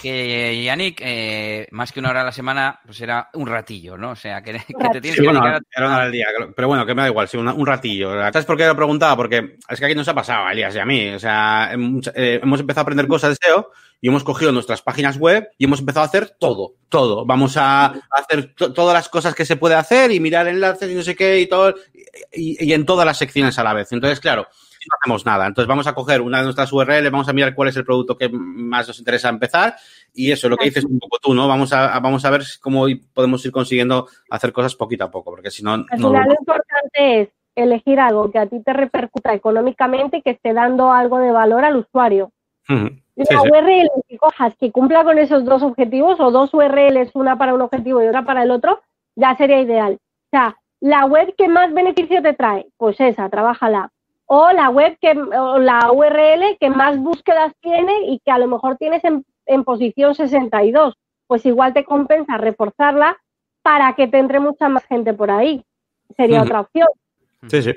Que 0.00 0.62
Yannick, 0.62 1.00
eh, 1.02 1.66
más 1.72 1.90
que 1.90 1.98
una 1.98 2.10
hora 2.10 2.22
a 2.22 2.26
la 2.26 2.32
semana, 2.32 2.80
pues 2.84 3.00
era 3.00 3.30
un 3.34 3.48
ratillo, 3.48 3.96
¿no? 3.96 4.10
O 4.10 4.16
sea, 4.16 4.42
que, 4.42 4.52
te 4.52 5.00
tienes 5.00 5.20
que 5.20 5.26
dedicar 5.26 5.62
era 5.74 5.86
una 5.86 5.96
hora 5.96 6.04
al 6.04 6.12
día. 6.12 6.26
Pero 6.54 6.68
bueno, 6.68 6.86
que 6.86 6.94
me 6.94 7.02
da 7.02 7.08
igual, 7.08 7.28
sí, 7.28 7.36
un 7.36 7.66
ratillo. 7.66 8.12
¿Sabes 8.12 8.44
por 8.44 8.56
qué 8.56 8.66
lo 8.66 8.76
preguntaba? 8.76 9.16
Porque 9.16 9.56
es 9.68 9.80
que 9.80 9.86
aquí 9.86 9.94
nos 9.94 10.08
ha 10.08 10.14
pasado 10.14 10.46
a 10.46 10.52
Elías 10.52 10.74
y 10.74 10.78
a 10.78 10.84
mí. 10.84 11.08
O 11.08 11.18
sea, 11.18 11.70
eh, 12.14 12.40
hemos 12.42 12.60
empezado 12.60 12.80
a 12.80 12.82
aprender 12.82 13.08
cosas 13.08 13.30
de 13.30 13.46
SEO 13.46 13.70
y 14.00 14.08
hemos 14.08 14.22
cogido 14.22 14.52
nuestras 14.52 14.82
páginas 14.82 15.16
web 15.18 15.48
y 15.58 15.64
hemos 15.64 15.80
empezado 15.80 16.04
a 16.04 16.08
hacer 16.08 16.36
todo, 16.38 16.74
todo. 16.88 17.26
Vamos 17.26 17.56
a 17.56 17.94
hacer 18.10 18.54
todas 18.54 18.94
las 18.94 19.08
cosas 19.08 19.34
que 19.34 19.44
se 19.44 19.56
puede 19.56 19.74
hacer 19.74 20.12
y 20.12 20.20
mirar 20.20 20.46
enlaces 20.46 20.90
y 20.90 20.94
no 20.94 21.02
sé 21.02 21.16
qué 21.16 21.40
y 21.40 21.48
todo, 21.48 21.74
y 22.32 22.72
en 22.72 22.86
todas 22.86 23.06
las 23.06 23.18
secciones 23.18 23.58
a 23.58 23.64
la 23.64 23.74
vez. 23.74 23.90
Entonces, 23.92 24.20
claro, 24.20 24.46
no 24.88 24.96
hacemos 25.00 25.26
nada. 25.26 25.46
Entonces 25.46 25.68
vamos 25.68 25.86
a 25.86 25.94
coger 25.94 26.20
una 26.20 26.38
de 26.38 26.44
nuestras 26.44 26.72
URL, 26.72 27.10
vamos 27.10 27.28
a 27.28 27.32
mirar 27.32 27.54
cuál 27.54 27.68
es 27.68 27.76
el 27.76 27.84
producto 27.84 28.16
que 28.16 28.28
más 28.28 28.88
nos 28.88 28.98
interesa 28.98 29.28
empezar 29.28 29.76
y 30.14 30.32
eso, 30.32 30.48
lo 30.48 30.56
que 30.56 30.66
dices 30.66 30.84
un 30.84 30.98
poco 30.98 31.18
tú, 31.18 31.34
¿no? 31.34 31.48
Vamos 31.48 31.72
a, 31.72 31.98
vamos 32.00 32.24
a 32.24 32.30
ver 32.30 32.42
cómo 32.60 32.86
podemos 33.12 33.44
ir 33.44 33.52
consiguiendo 33.52 34.08
hacer 34.30 34.52
cosas 34.52 34.74
poquito 34.74 35.04
a 35.04 35.10
poco, 35.10 35.30
porque 35.30 35.50
si 35.50 35.62
no... 35.62 35.72
Al 35.72 35.86
final 35.90 36.26
lo 36.26 36.34
importante 36.38 37.20
es 37.20 37.28
elegir 37.54 37.98
algo 38.00 38.30
que 38.30 38.38
a 38.38 38.46
ti 38.46 38.62
te 38.62 38.72
repercuta 38.72 39.32
económicamente 39.34 40.18
y 40.18 40.22
que 40.22 40.30
esté 40.30 40.52
dando 40.52 40.92
algo 40.92 41.18
de 41.18 41.32
valor 41.32 41.64
al 41.64 41.76
usuario. 41.76 42.32
la 42.68 43.42
URL 43.42 43.90
que 44.08 44.18
cojas 44.18 44.54
que 44.58 44.70
cumpla 44.70 45.04
con 45.04 45.18
esos 45.18 45.44
dos 45.44 45.62
objetivos 45.62 46.20
o 46.20 46.30
dos 46.30 46.52
URLs, 46.52 47.10
una 47.14 47.38
para 47.38 47.54
un 47.54 47.62
objetivo 47.62 48.02
y 48.02 48.06
otra 48.06 48.24
para 48.24 48.42
el 48.42 48.50
otro, 48.50 48.82
ya 49.16 49.36
sería 49.36 49.60
ideal. 49.60 49.94
O 49.94 50.30
sea, 50.30 50.56
la 50.80 51.06
web 51.06 51.34
que 51.36 51.48
más 51.48 51.72
beneficio 51.72 52.22
te 52.22 52.34
trae, 52.34 52.66
pues 52.76 53.00
esa, 53.00 53.28
trabájala 53.30 53.90
o 54.26 54.52
la 54.52 54.68
web 54.70 54.98
que, 55.00 55.12
o 55.12 55.58
la 55.58 55.90
URL 55.92 56.58
que 56.60 56.68
más 56.68 56.98
búsquedas 56.98 57.52
tiene 57.60 57.92
y 58.08 58.20
que 58.24 58.30
a 58.30 58.38
lo 58.38 58.48
mejor 58.48 58.76
tienes 58.76 59.02
en, 59.04 59.64
posición 59.64 60.14
62. 60.14 60.94
Pues 61.26 61.46
igual 61.46 61.72
te 61.72 61.84
compensa 61.84 62.36
reforzarla 62.36 63.16
para 63.62 63.94
que 63.94 64.08
te 64.08 64.18
entre 64.18 64.40
mucha 64.40 64.68
más 64.68 64.84
gente 64.86 65.12
por 65.14 65.30
ahí. 65.30 65.64
Sería 66.16 66.42
otra 66.42 66.60
opción. 66.60 66.86
Sí, 67.48 67.62
sí. 67.62 67.72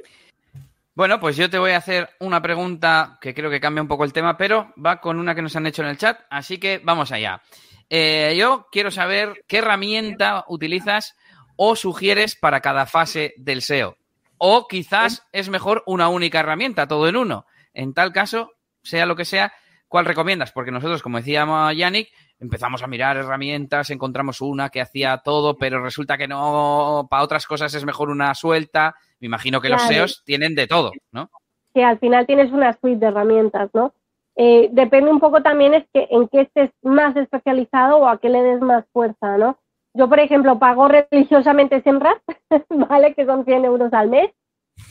Bueno, 0.93 1.19
pues 1.19 1.37
yo 1.37 1.49
te 1.49 1.57
voy 1.57 1.71
a 1.71 1.77
hacer 1.77 2.09
una 2.19 2.41
pregunta 2.41 3.17
que 3.21 3.33
creo 3.33 3.49
que 3.49 3.61
cambia 3.61 3.81
un 3.81 3.87
poco 3.87 4.03
el 4.03 4.13
tema, 4.13 4.37
pero 4.37 4.73
va 4.83 4.99
con 4.99 5.17
una 5.17 5.33
que 5.33 5.41
nos 5.41 5.55
han 5.55 5.65
hecho 5.65 5.81
en 5.81 5.87
el 5.87 5.97
chat, 5.97 6.19
así 6.29 6.59
que 6.59 6.81
vamos 6.83 7.11
allá. 7.11 7.41
Eh, 7.89 8.35
yo 8.37 8.67
quiero 8.71 8.91
saber 8.91 9.43
qué 9.47 9.59
herramienta 9.59 10.45
utilizas 10.47 11.15
o 11.55 11.75
sugieres 11.75 12.35
para 12.35 12.59
cada 12.59 12.85
fase 12.85 13.33
del 13.37 13.61
SEO. 13.61 13.95
O 14.39 14.67
quizás 14.67 15.27
es 15.31 15.49
mejor 15.49 15.83
una 15.85 16.09
única 16.09 16.39
herramienta, 16.39 16.87
todo 16.87 17.07
en 17.07 17.17
uno. 17.17 17.45
En 17.73 17.93
tal 17.93 18.11
caso, 18.11 18.53
sea 18.81 19.05
lo 19.05 19.15
que 19.15 19.25
sea, 19.25 19.53
¿cuál 19.87 20.05
recomiendas? 20.05 20.51
Porque 20.51 20.71
nosotros, 20.71 21.03
como 21.03 21.17
decía 21.17 21.45
Yannick, 21.73 22.09
empezamos 22.39 22.81
a 22.81 22.87
mirar 22.87 23.17
herramientas, 23.17 23.89
encontramos 23.89 24.41
una 24.41 24.69
que 24.69 24.81
hacía 24.81 25.17
todo, 25.17 25.57
pero 25.57 25.83
resulta 25.83 26.17
que 26.17 26.27
no, 26.27 27.07
para 27.09 27.23
otras 27.23 27.45
cosas 27.45 27.73
es 27.73 27.85
mejor 27.85 28.09
una 28.09 28.33
suelta. 28.33 28.95
Me 29.19 29.27
imagino 29.27 29.59
que 29.59 29.69
los 29.69 29.81
SEOs 29.83 30.23
tienen 30.23 30.55
de 30.55 30.67
todo, 30.67 30.91
¿no? 31.11 31.29
Sí, 31.73 31.81
al 31.81 31.99
final 31.99 32.25
tienes 32.25 32.51
una 32.51 32.77
suite 32.79 32.99
de 32.99 33.07
herramientas, 33.07 33.69
¿no? 33.73 33.93
Eh, 34.35 34.69
depende 34.71 35.11
un 35.11 35.19
poco 35.19 35.43
también 35.43 35.73
es 35.73 35.85
que 35.93 36.07
en 36.09 36.29
qué 36.29 36.41
estés 36.41 36.71
más 36.81 37.13
especializado 37.17 37.97
o 37.97 38.07
a 38.07 38.19
qué 38.19 38.29
le 38.29 38.41
des 38.41 38.61
más 38.61 38.85
fuerza, 38.93 39.37
¿no? 39.37 39.59
Yo, 39.93 40.07
por 40.07 40.19
ejemplo, 40.19 40.59
pago 40.59 40.87
religiosamente 40.87 41.81
SEMRAP, 41.81 42.19
¿vale? 42.69 43.13
Que 43.13 43.25
son 43.25 43.45
100 43.45 43.65
euros 43.65 43.93
al 43.93 44.09
mes, 44.09 44.31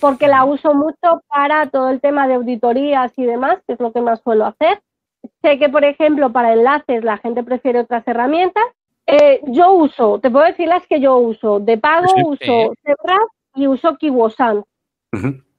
porque 0.00 0.28
la 0.28 0.44
uso 0.44 0.74
mucho 0.74 1.22
para 1.28 1.66
todo 1.66 1.90
el 1.90 2.00
tema 2.00 2.26
de 2.26 2.34
auditorías 2.34 3.12
y 3.16 3.24
demás, 3.24 3.58
que 3.66 3.74
es 3.74 3.80
lo 3.80 3.92
que 3.92 4.00
más 4.00 4.20
suelo 4.22 4.46
hacer. 4.46 4.80
Sé 5.42 5.58
que, 5.58 5.68
por 5.68 5.84
ejemplo, 5.84 6.30
para 6.32 6.52
enlaces 6.52 7.04
la 7.04 7.18
gente 7.18 7.42
prefiere 7.42 7.80
otras 7.80 8.06
herramientas. 8.06 8.64
Eh, 9.06 9.40
yo 9.46 9.72
uso, 9.72 10.18
te 10.20 10.30
puedo 10.30 10.44
decir 10.44 10.68
las 10.68 10.86
que 10.86 11.00
yo 11.00 11.16
uso. 11.16 11.60
De 11.60 11.78
pago 11.78 12.06
uso 12.26 12.72
SEMRAP 12.82 13.28
y 13.54 13.66
uso 13.66 13.96
KiwoSan. 13.96 14.64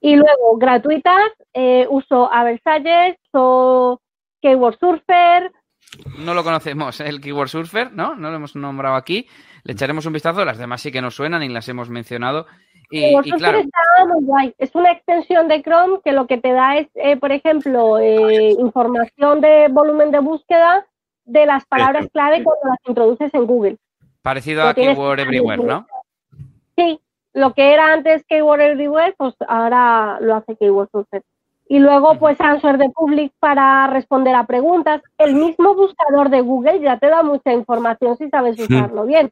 Y 0.02 0.16
luego, 0.16 0.58
gratuitas, 0.58 1.32
eh, 1.54 1.86
uso 1.90 2.32
Aversalles, 2.32 3.18
uso 3.34 4.02
Keyword 4.42 4.78
Surfer, 4.80 5.52
no 6.20 6.34
lo 6.34 6.44
conocemos, 6.44 7.00
el 7.00 7.20
Keyword 7.20 7.50
Surfer, 7.50 7.92
¿no? 7.94 8.16
No 8.16 8.30
lo 8.30 8.36
hemos 8.36 8.56
nombrado 8.56 8.96
aquí. 8.96 9.28
Le 9.64 9.74
echaremos 9.74 10.06
un 10.06 10.14
vistazo, 10.14 10.46
las 10.46 10.58
demás 10.58 10.82
sí 10.82 10.92
que 10.92 11.02
nos 11.02 11.16
suenan 11.16 11.44
y 11.44 11.50
las 11.50 11.68
hemos 11.70 11.90
mencionado. 11.90 12.46
Y, 12.92 13.14
claro. 13.32 13.62
Es 14.58 14.74
una 14.74 14.92
extensión 14.92 15.48
de 15.48 15.62
Chrome 15.62 16.00
que 16.04 16.12
lo 16.12 16.26
que 16.28 16.38
te 16.38 16.52
da 16.52 16.78
es, 16.78 16.88
eh, 16.96 17.18
por 17.18 17.32
ejemplo, 17.32 18.00
eh, 18.00 18.56
información 18.58 19.42
de 19.42 19.68
volumen 19.70 20.12
de 20.12 20.20
búsqueda 20.20 20.86
de 21.26 21.46
las 21.46 21.66
palabras 21.66 22.08
clave 22.12 22.44
cuando 22.44 22.70
las 22.70 22.80
introduces 22.88 23.34
en 23.34 23.46
Google. 23.46 23.78
Parecido 24.22 24.64
a 24.64 24.74
Keyword 24.74 25.20
Everywhere, 25.20 25.64
¿no? 25.64 25.86
Sí, 26.76 27.00
lo 27.34 27.54
que 27.54 27.74
era 27.74 27.94
antes 27.94 28.24
Keyword 28.26 28.62
Everywhere, 28.62 29.14
pues 29.18 29.36
ahora 29.48 30.18
lo 30.22 30.36
hace 30.36 30.56
Keyword 30.56 30.90
Surfer. 30.92 31.24
Y 31.72 31.78
luego, 31.78 32.16
pues, 32.16 32.42
Answer 32.42 32.80
the 32.80 32.90
Public 32.90 33.32
para 33.40 33.86
responder 33.88 34.34
a 34.34 34.48
preguntas. 34.48 35.04
El 35.20 35.36
mismo 35.36 35.76
buscador 35.76 36.30
de 36.30 36.42
Google 36.42 36.82
ya 36.82 36.98
te 36.98 37.08
da 37.08 37.22
mucha 37.22 37.54
información 37.54 38.18
si 38.18 38.28
sabes 38.30 38.60
usarlo 38.60 39.06
bien, 39.06 39.32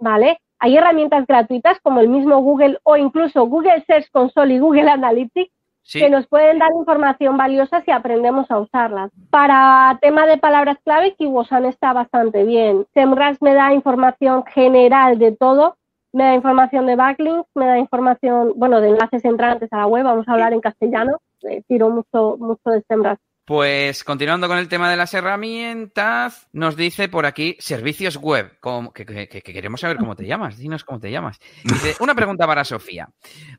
¿vale? 0.00 0.40
Hay 0.58 0.76
herramientas 0.76 1.24
gratuitas 1.24 1.78
como 1.80 2.00
el 2.00 2.08
mismo 2.08 2.38
Google 2.40 2.80
o 2.82 2.96
incluso 2.96 3.46
Google 3.46 3.84
Search 3.86 4.10
Console 4.10 4.54
y 4.54 4.58
Google 4.58 4.90
Analytics 4.90 5.52
que 5.92 6.10
nos 6.10 6.26
pueden 6.26 6.58
dar 6.58 6.70
información 6.76 7.36
valiosa 7.36 7.80
si 7.82 7.92
aprendemos 7.92 8.50
a 8.50 8.58
usarlas. 8.58 9.10
Para 9.30 9.98
tema 10.02 10.26
de 10.26 10.36
palabras 10.36 10.76
clave, 10.84 11.14
Kiwosan 11.14 11.64
está 11.64 11.92
bastante 11.92 12.44
bien. 12.44 12.86
SEMrush 12.92 13.38
me 13.40 13.54
da 13.54 13.72
información 13.72 14.44
general 14.46 15.18
de 15.18 15.32
todo, 15.32 15.76
me 16.12 16.24
da 16.24 16.34
información 16.34 16.86
de 16.86 16.96
backlinks, 16.96 17.48
me 17.54 17.66
da 17.66 17.78
información, 17.78 18.52
bueno, 18.56 18.80
de 18.80 18.88
enlaces 18.88 19.24
entrantes 19.24 19.72
a 19.72 19.78
la 19.78 19.86
web, 19.86 20.04
vamos 20.04 20.28
a 20.28 20.32
hablar 20.32 20.52
en 20.52 20.60
castellano, 20.60 21.18
eh, 21.42 21.62
tiro 21.66 21.90
mucho, 21.90 22.36
mucho 22.38 22.70
de 22.70 22.82
SEMrush. 22.88 23.18
Pues 23.48 24.04
continuando 24.04 24.46
con 24.46 24.58
el 24.58 24.68
tema 24.68 24.90
de 24.90 24.98
las 24.98 25.14
herramientas, 25.14 26.46
nos 26.52 26.76
dice 26.76 27.08
por 27.08 27.24
aquí 27.24 27.56
servicios 27.60 28.18
web, 28.18 28.58
que, 28.92 29.06
queremos 29.06 29.80
saber 29.80 29.96
cómo 29.96 30.14
te 30.14 30.26
llamas, 30.26 30.58
dinos 30.58 30.84
cómo 30.84 31.00
te 31.00 31.10
llamas. 31.10 31.38
Dice, 31.64 31.94
una 32.00 32.14
pregunta 32.14 32.46
para 32.46 32.64
Sofía. 32.64 33.08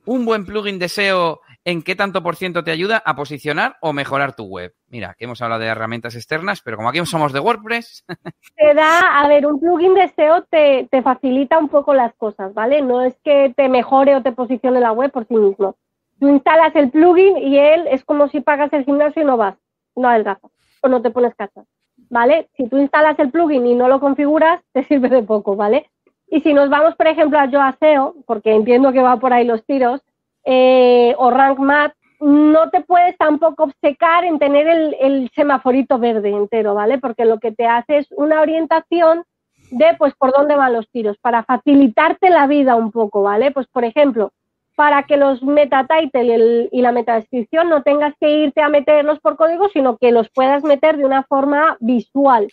¿Un 0.05 0.25
buen 0.25 0.45
plugin 0.45 0.77
de 0.77 0.89
SEO 0.89 1.41
en 1.65 1.81
qué 1.81 1.95
tanto 1.95 2.21
por 2.21 2.35
ciento 2.35 2.63
te 2.63 2.69
ayuda 2.69 3.01
a 3.03 3.15
posicionar 3.15 3.77
o 3.81 3.91
mejorar 3.91 4.35
tu 4.35 4.43
web? 4.43 4.75
Mira, 4.89 5.15
que 5.17 5.25
hemos 5.25 5.41
hablado 5.41 5.61
de 5.61 5.69
herramientas 5.69 6.13
externas, 6.13 6.61
pero 6.61 6.77
como 6.77 6.89
aquí 6.89 7.03
somos 7.07 7.33
de 7.33 7.39
WordPress... 7.39 8.05
Te 8.57 8.75
da, 8.75 9.19
a 9.19 9.27
ver, 9.27 9.47
un 9.47 9.59
plugin 9.59 9.95
de 9.95 10.09
SEO 10.09 10.43
te, 10.51 10.87
te 10.91 11.01
facilita 11.01 11.57
un 11.57 11.69
poco 11.69 11.95
las 11.95 12.13
cosas, 12.13 12.53
¿vale? 12.53 12.83
No 12.83 13.01
es 13.01 13.17
que 13.23 13.55
te 13.57 13.67
mejore 13.69 14.15
o 14.15 14.21
te 14.21 14.33
posicione 14.33 14.79
la 14.79 14.91
web 14.91 15.11
por 15.11 15.25
sí 15.25 15.33
mismo. 15.33 15.77
Tú 16.19 16.27
instalas 16.27 16.75
el 16.75 16.89
plugin 16.89 17.37
y 17.37 17.57
él 17.57 17.87
es 17.89 18.03
como 18.03 18.27
si 18.27 18.41
pagas 18.41 18.71
el 18.73 18.85
gimnasio 18.85 19.21
y 19.21 19.25
no 19.25 19.37
vas 19.37 19.55
no 19.99 20.09
adelgazas 20.09 20.51
o 20.81 20.87
no 20.87 21.01
te 21.01 21.11
pones 21.11 21.35
cachas, 21.35 21.65
¿vale? 22.09 22.49
Si 22.55 22.67
tú 22.67 22.77
instalas 22.77 23.19
el 23.19 23.31
plugin 23.31 23.65
y 23.67 23.75
no 23.75 23.87
lo 23.87 23.99
configuras, 23.99 24.61
te 24.73 24.83
sirve 24.87 25.09
de 25.09 25.23
poco, 25.23 25.55
¿vale? 25.55 25.89
Y 26.27 26.41
si 26.41 26.53
nos 26.53 26.69
vamos, 26.69 26.95
por 26.95 27.07
ejemplo, 27.07 27.39
a 27.39 27.47
Yoaseo, 27.47 28.15
porque 28.25 28.53
entiendo 28.53 28.91
que 28.91 29.01
va 29.01 29.17
por 29.17 29.33
ahí 29.33 29.45
los 29.45 29.65
tiros, 29.65 30.01
eh, 30.45 31.15
o 31.17 31.31
Rank 31.31 31.59
Math, 31.59 31.93
no 32.19 32.69
te 32.69 32.81
puedes 32.81 33.17
tampoco 33.17 33.63
obcecar 33.63 34.25
en 34.25 34.39
tener 34.39 34.67
el, 34.67 34.95
el, 34.99 35.31
semaforito 35.33 35.97
verde 35.97 36.29
entero, 36.29 36.75
¿vale? 36.75 36.97
Porque 36.97 37.25
lo 37.25 37.39
que 37.39 37.51
te 37.51 37.65
hace 37.65 37.97
es 37.97 38.07
una 38.11 38.41
orientación 38.41 39.23
de, 39.71 39.95
pues, 39.97 40.13
por 40.15 40.31
dónde 40.31 40.55
van 40.55 40.73
los 40.73 40.89
tiros, 40.91 41.17
para 41.17 41.43
facilitarte 41.43 42.29
la 42.29 42.45
vida 42.45 42.75
un 42.75 42.91
poco, 42.91 43.23
¿vale? 43.23 43.51
Pues, 43.51 43.67
por 43.67 43.85
ejemplo, 43.85 44.31
para 44.79 45.03
que 45.03 45.17
los 45.17 45.43
meta 45.43 45.85
title 45.87 46.69
y 46.71 46.81
la 46.81 46.93
metadescripción 46.93 47.67
no 47.67 47.83
tengas 47.83 48.13
que 48.17 48.29
irte 48.45 48.61
a 48.61 48.69
meterlos 48.69 49.19
por 49.19 49.35
código, 49.35 49.67
sino 49.73 49.97
que 49.97 50.13
los 50.13 50.29
puedas 50.29 50.63
meter 50.63 50.95
de 50.95 51.03
una 51.05 51.23
forma 51.23 51.75
visual. 51.81 52.47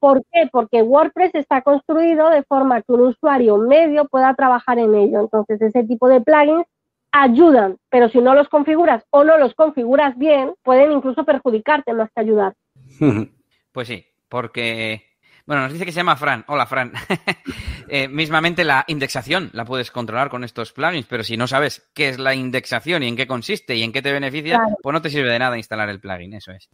¿Por 0.00 0.24
qué? 0.32 0.48
Porque 0.50 0.82
WordPress 0.82 1.36
está 1.36 1.62
construido 1.62 2.30
de 2.30 2.42
forma 2.42 2.82
que 2.82 2.90
un 2.90 3.02
usuario 3.02 3.58
medio 3.58 4.08
pueda 4.08 4.34
trabajar 4.34 4.80
en 4.80 4.92
ello. 4.96 5.20
Entonces, 5.20 5.62
ese 5.62 5.84
tipo 5.84 6.08
de 6.08 6.20
plugins 6.20 6.66
ayudan, 7.12 7.76
pero 7.90 8.08
si 8.08 8.18
no 8.18 8.34
los 8.34 8.48
configuras 8.48 9.04
o 9.10 9.22
no 9.22 9.38
los 9.38 9.54
configuras 9.54 10.18
bien, 10.18 10.54
pueden 10.64 10.90
incluso 10.90 11.22
perjudicarte 11.22 11.92
más 11.92 12.10
que 12.12 12.20
ayudar. 12.20 12.54
Pues 13.70 13.86
sí, 13.86 14.04
porque 14.28 15.04
bueno, 15.48 15.62
nos 15.62 15.72
dice 15.72 15.86
que 15.86 15.92
se 15.92 16.00
llama 16.00 16.16
Fran. 16.16 16.44
Hola, 16.48 16.66
Fran. 16.66 16.92
Eh, 17.88 18.08
mismamente 18.08 18.64
la 18.64 18.84
indexación 18.88 19.50
la 19.52 19.64
puedes 19.64 19.90
controlar 19.90 20.30
con 20.30 20.44
estos 20.44 20.72
plugins, 20.72 21.06
pero 21.08 21.24
si 21.24 21.36
no 21.36 21.46
sabes 21.46 21.88
qué 21.94 22.08
es 22.08 22.18
la 22.18 22.34
indexación 22.34 23.02
y 23.02 23.08
en 23.08 23.16
qué 23.16 23.26
consiste 23.26 23.76
y 23.76 23.82
en 23.82 23.92
qué 23.92 24.02
te 24.02 24.12
beneficia, 24.12 24.60
pues 24.82 24.92
no 24.92 25.02
te 25.02 25.10
sirve 25.10 25.32
de 25.32 25.38
nada 25.38 25.56
instalar 25.56 25.88
el 25.88 26.00
plugin, 26.00 26.34
eso 26.34 26.52
es. 26.52 26.68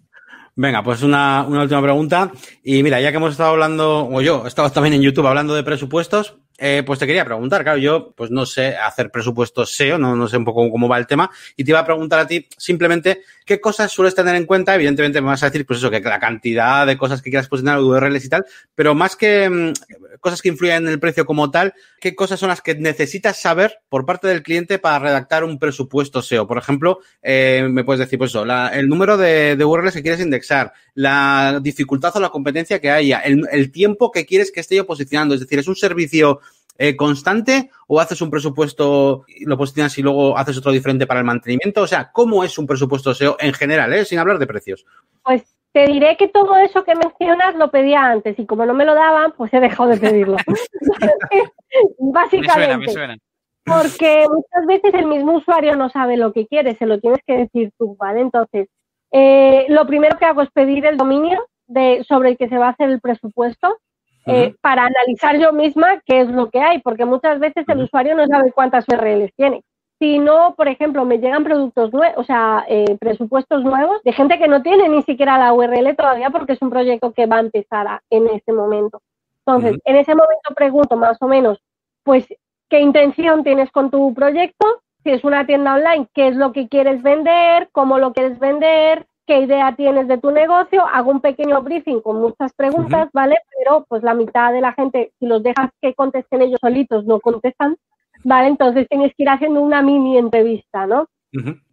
Venga, 0.57 0.83
pues 0.83 1.03
una, 1.03 1.45
una 1.49 1.63
última 1.63 1.83
pregunta. 1.83 2.31
Y 2.63 2.83
mira, 2.83 3.01
ya 3.01 3.11
que 3.11 3.17
hemos 3.17 3.33
estado 3.33 3.51
hablando, 3.51 4.09
o 4.09 4.21
yo 4.21 4.45
he 4.45 4.49
estado 4.49 4.71
también 4.71 4.95
en 4.95 5.03
YouTube 5.03 5.27
hablando 5.27 5.55
de 5.55 5.65
presupuestos, 5.65 6.37
eh, 6.57 6.85
pues 6.87 7.01
te 7.01 7.07
quería 7.07 7.25
preguntar, 7.25 7.65
claro, 7.65 7.79
yo 7.79 8.13
pues 8.17 8.31
no 8.31 8.47
sé 8.47 8.77
hacer 8.77 9.11
presupuestos 9.11 9.75
SEO, 9.75 9.99
no, 9.99 10.15
no 10.15 10.29
sé 10.29 10.37
un 10.37 10.45
poco 10.45 10.71
cómo 10.71 10.89
va 10.89 10.99
el 10.99 11.07
tema, 11.07 11.31
y 11.57 11.65
te 11.65 11.73
iba 11.73 11.81
a 11.81 11.85
preguntar 11.85 12.21
a 12.21 12.27
ti 12.27 12.47
simplemente 12.57 13.23
qué 13.45 13.61
cosas 13.61 13.91
sueles 13.91 14.15
tener 14.15 14.37
en 14.37 14.47
cuenta, 14.47 14.75
evidentemente 14.75 15.21
me 15.21 15.29
vas 15.29 15.43
a 15.43 15.47
decir 15.47 15.67
pues 15.67 15.81
eso, 15.81 15.91
que 15.91 16.01
la 16.01 16.21
cantidad 16.21 16.87
de 16.87 16.97
cosas 16.97 17.23
que 17.23 17.31
quieras 17.31 17.49
posicionar, 17.49 17.81
URLs 17.81 18.25
y 18.25 18.29
tal, 18.29 18.47
pero 18.75 18.95
más 18.95 19.17
que 19.17 19.49
mm, 19.51 19.73
cosas 20.21 20.41
que 20.43 20.49
influyen 20.49 20.87
en 20.87 20.89
el 20.89 21.01
precio 21.01 21.27
como 21.27 21.51
tal, 21.51 21.75
qué 22.01 22.15
cosas 22.15 22.39
son 22.39 22.49
las 22.49 22.63
que 22.63 22.75
necesitas 22.77 23.41
saber 23.41 23.81
por 23.89 24.07
parte 24.07 24.29
del 24.29 24.43
cliente 24.43 24.79
para 24.79 24.99
redactar 24.99 25.45
un 25.45 25.59
presupuesto 25.59 26.23
SEO. 26.23 26.47
Por 26.47 26.59
ejemplo, 26.59 27.01
eh, 27.23 27.67
me 27.69 27.85
puedes 27.85 28.01
decir 28.01 28.19
pues 28.19 28.31
eso, 28.31 28.45
el 28.45 28.89
número 28.89 29.17
de, 29.17 29.57
de, 29.57 29.65
URLs 29.65 29.95
que 29.95 30.03
quieres 30.03 30.21
indexar, 30.21 30.73
la 30.95 31.59
dificultad 31.61 32.17
o 32.17 32.21
la 32.21 32.31
competencia 32.31 32.81
que 32.81 32.91
haya, 32.91 33.19
el, 33.21 33.47
el 33.51 33.73
tiempo 33.73 34.13
que 34.13 34.25
quieres 34.25 34.53
que 34.53 34.61
esté 34.61 34.77
yo 34.77 34.87
posicionando, 34.87 35.35
es 35.35 35.41
decir, 35.41 35.59
es 35.59 35.69
un 35.69 35.77
servicio 35.77 36.41
eh, 36.77 36.97
constante 36.97 37.71
o 37.87 38.01
haces 38.01 38.21
un 38.21 38.31
presupuesto, 38.31 39.25
lo 39.41 39.57
posicionas 39.57 39.97
y 39.99 40.03
luego 40.03 40.37
haces 40.37 40.59
otro 40.59 40.73
diferente 40.73 41.07
para 41.07 41.21
el 41.21 41.27
mantenimiento? 41.27 41.83
O 41.83 41.87
sea, 41.87 42.11
¿cómo 42.13 42.45
es 42.45 42.59
un 42.59 42.67
presupuesto 42.67 43.15
SEO 43.15 43.37
en 43.41 43.53
general, 43.53 43.93
eh, 43.93 44.05
sin 44.05 44.19
hablar 44.19 44.39
de 44.39 44.47
precios? 44.47 44.85
Pues 45.23 45.43
te 45.73 45.87
diré 45.87 46.17
que 46.17 46.29
todo 46.29 46.57
eso 46.57 46.85
que 46.85 46.95
mencionas 46.95 47.57
lo 47.57 47.71
pedía 47.71 48.05
antes 48.05 48.39
y 48.39 48.47
como 48.47 48.65
no 48.67 48.75
me 48.75 48.85
lo 48.85 48.95
daban, 48.95 49.33
pues 49.37 49.53
he 49.53 49.61
dejado 49.61 49.91
de 49.91 49.97
pedirlo. 49.99 50.37
Básicamente. 51.99 53.19
Porque 53.65 54.27
muchas 54.29 54.67
veces 54.67 54.95
el 54.95 55.07
mismo 55.07 55.37
usuario 55.37 55.75
no 55.75 55.89
sabe 55.89 56.17
lo 56.17 56.33
que 56.33 56.47
quiere, 56.47 56.77
se 56.77 56.87
lo 56.87 57.01
tienes 57.01 57.21
que 57.27 57.39
decir 57.39 57.73
tú, 57.79 57.97
¿vale? 57.99 58.21
Entonces, 58.21 58.69
eh, 59.11 59.67
lo 59.69 59.87
primero 59.87 60.19
que 60.19 60.27
hago 60.27 60.43
es 60.43 60.51
pedir 60.51 60.85
el 60.85 60.97
dominio 60.97 61.47
de, 61.67 62.05
sobre 62.07 62.31
el 62.31 62.37
que 62.37 62.49
se 62.49 62.59
va 62.59 62.67
a 62.67 62.71
hacer 62.71 62.91
el 62.91 63.01
presupuesto 63.01 63.79
eh, 64.27 64.55
para 64.61 64.87
analizar 64.87 65.39
yo 65.39 65.53
misma 65.53 66.01
qué 66.07 66.21
es 66.21 66.29
lo 66.29 66.51
que 66.51 66.61
hay, 66.61 66.81
porque 66.81 67.05
muchas 67.05 67.39
veces 67.39 67.65
el 67.69 67.83
usuario 67.83 68.15
no 68.15 68.27
sabe 68.27 68.53
cuántas 68.53 68.87
URLs 68.89 69.33
tiene. 69.37 69.63
Si 69.99 70.19
no, 70.19 70.55
por 70.57 70.69
ejemplo, 70.69 71.05
me 71.05 71.19
llegan 71.19 71.45
productos 71.45 71.93
nuevos, 71.93 72.19
o 72.19 72.25
sea, 72.25 72.65
eh, 72.69 72.97
presupuestos 72.99 73.63
nuevos 73.63 74.03
de 74.03 74.13
gente 74.13 74.39
que 74.39 74.49
no 74.49 74.63
tiene 74.63 74.89
ni 74.89 75.03
siquiera 75.03 75.39
la 75.39 75.53
URL 75.53 75.95
todavía 75.97 76.31
porque 76.31 76.55
es 76.55 76.63
un 76.63 76.71
proyecto 76.71 77.13
que 77.13 77.27
va 77.27 77.37
a 77.37 77.41
empezar 77.41 78.01
en 78.11 78.29
este 78.29 78.53
momento. 78.53 79.01
Entonces, 79.47 79.79
en 79.85 79.97
ese 79.97 80.15
momento 80.15 80.55
pregunto 80.57 80.97
más 80.97 81.21
o 81.21 81.29
menos, 81.29 81.63
pues, 82.03 82.27
¿qué 82.69 82.81
intención 82.81 83.45
tienes 83.45 83.71
con 83.71 83.91
tu 83.91 84.15
proyecto? 84.15 84.67
Si 85.03 85.11
es 85.11 85.23
una 85.23 85.47
tienda 85.47 85.75
online, 85.75 86.09
¿qué 86.15 86.29
es 86.29 86.37
lo 86.37 86.53
que 86.53 86.69
quieres 86.69 87.03
vender? 87.03 87.69
¿Cómo 87.73 87.99
lo 87.99 88.15
quieres 88.15 88.39
vender? 88.39 89.07
Qué 89.27 89.41
idea 89.41 89.75
tienes 89.77 90.09
de 90.09 90.19
tu 90.19 90.31
negocio, 90.31 90.85
hago 90.87 91.11
un 91.11 91.21
pequeño 91.21 91.63
briefing 91.63 92.01
con 92.01 92.21
muchas 92.21 92.53
preguntas, 92.55 93.09
¿vale? 93.13 93.37
Pero 93.59 93.85
pues 93.89 94.03
la 94.03 94.15
mitad 94.15 94.53
de 94.53 94.61
la 94.61 94.73
gente, 94.73 95.13
si 95.19 95.27
los 95.27 95.43
dejas 95.43 95.71
que 95.81 95.95
contesten 95.95 96.43
ellos 96.43 96.61
solitos, 96.61 97.05
no 97.07 97.21
contestan, 97.21 97.77
¿vale? 98.23 98.49
Entonces 98.49 98.87
tienes 98.89 99.15
que 99.17 99.23
ir 99.23 99.29
haciendo 99.29 99.61
una 99.61 99.83
mini 99.83 100.19
entrevista, 100.19 100.87
¿no? 100.87 101.09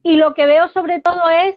Y 0.01 0.15
lo 0.15 0.33
que 0.33 0.47
veo 0.47 0.69
sobre 0.69 1.01
todo 1.01 1.29
es 1.29 1.55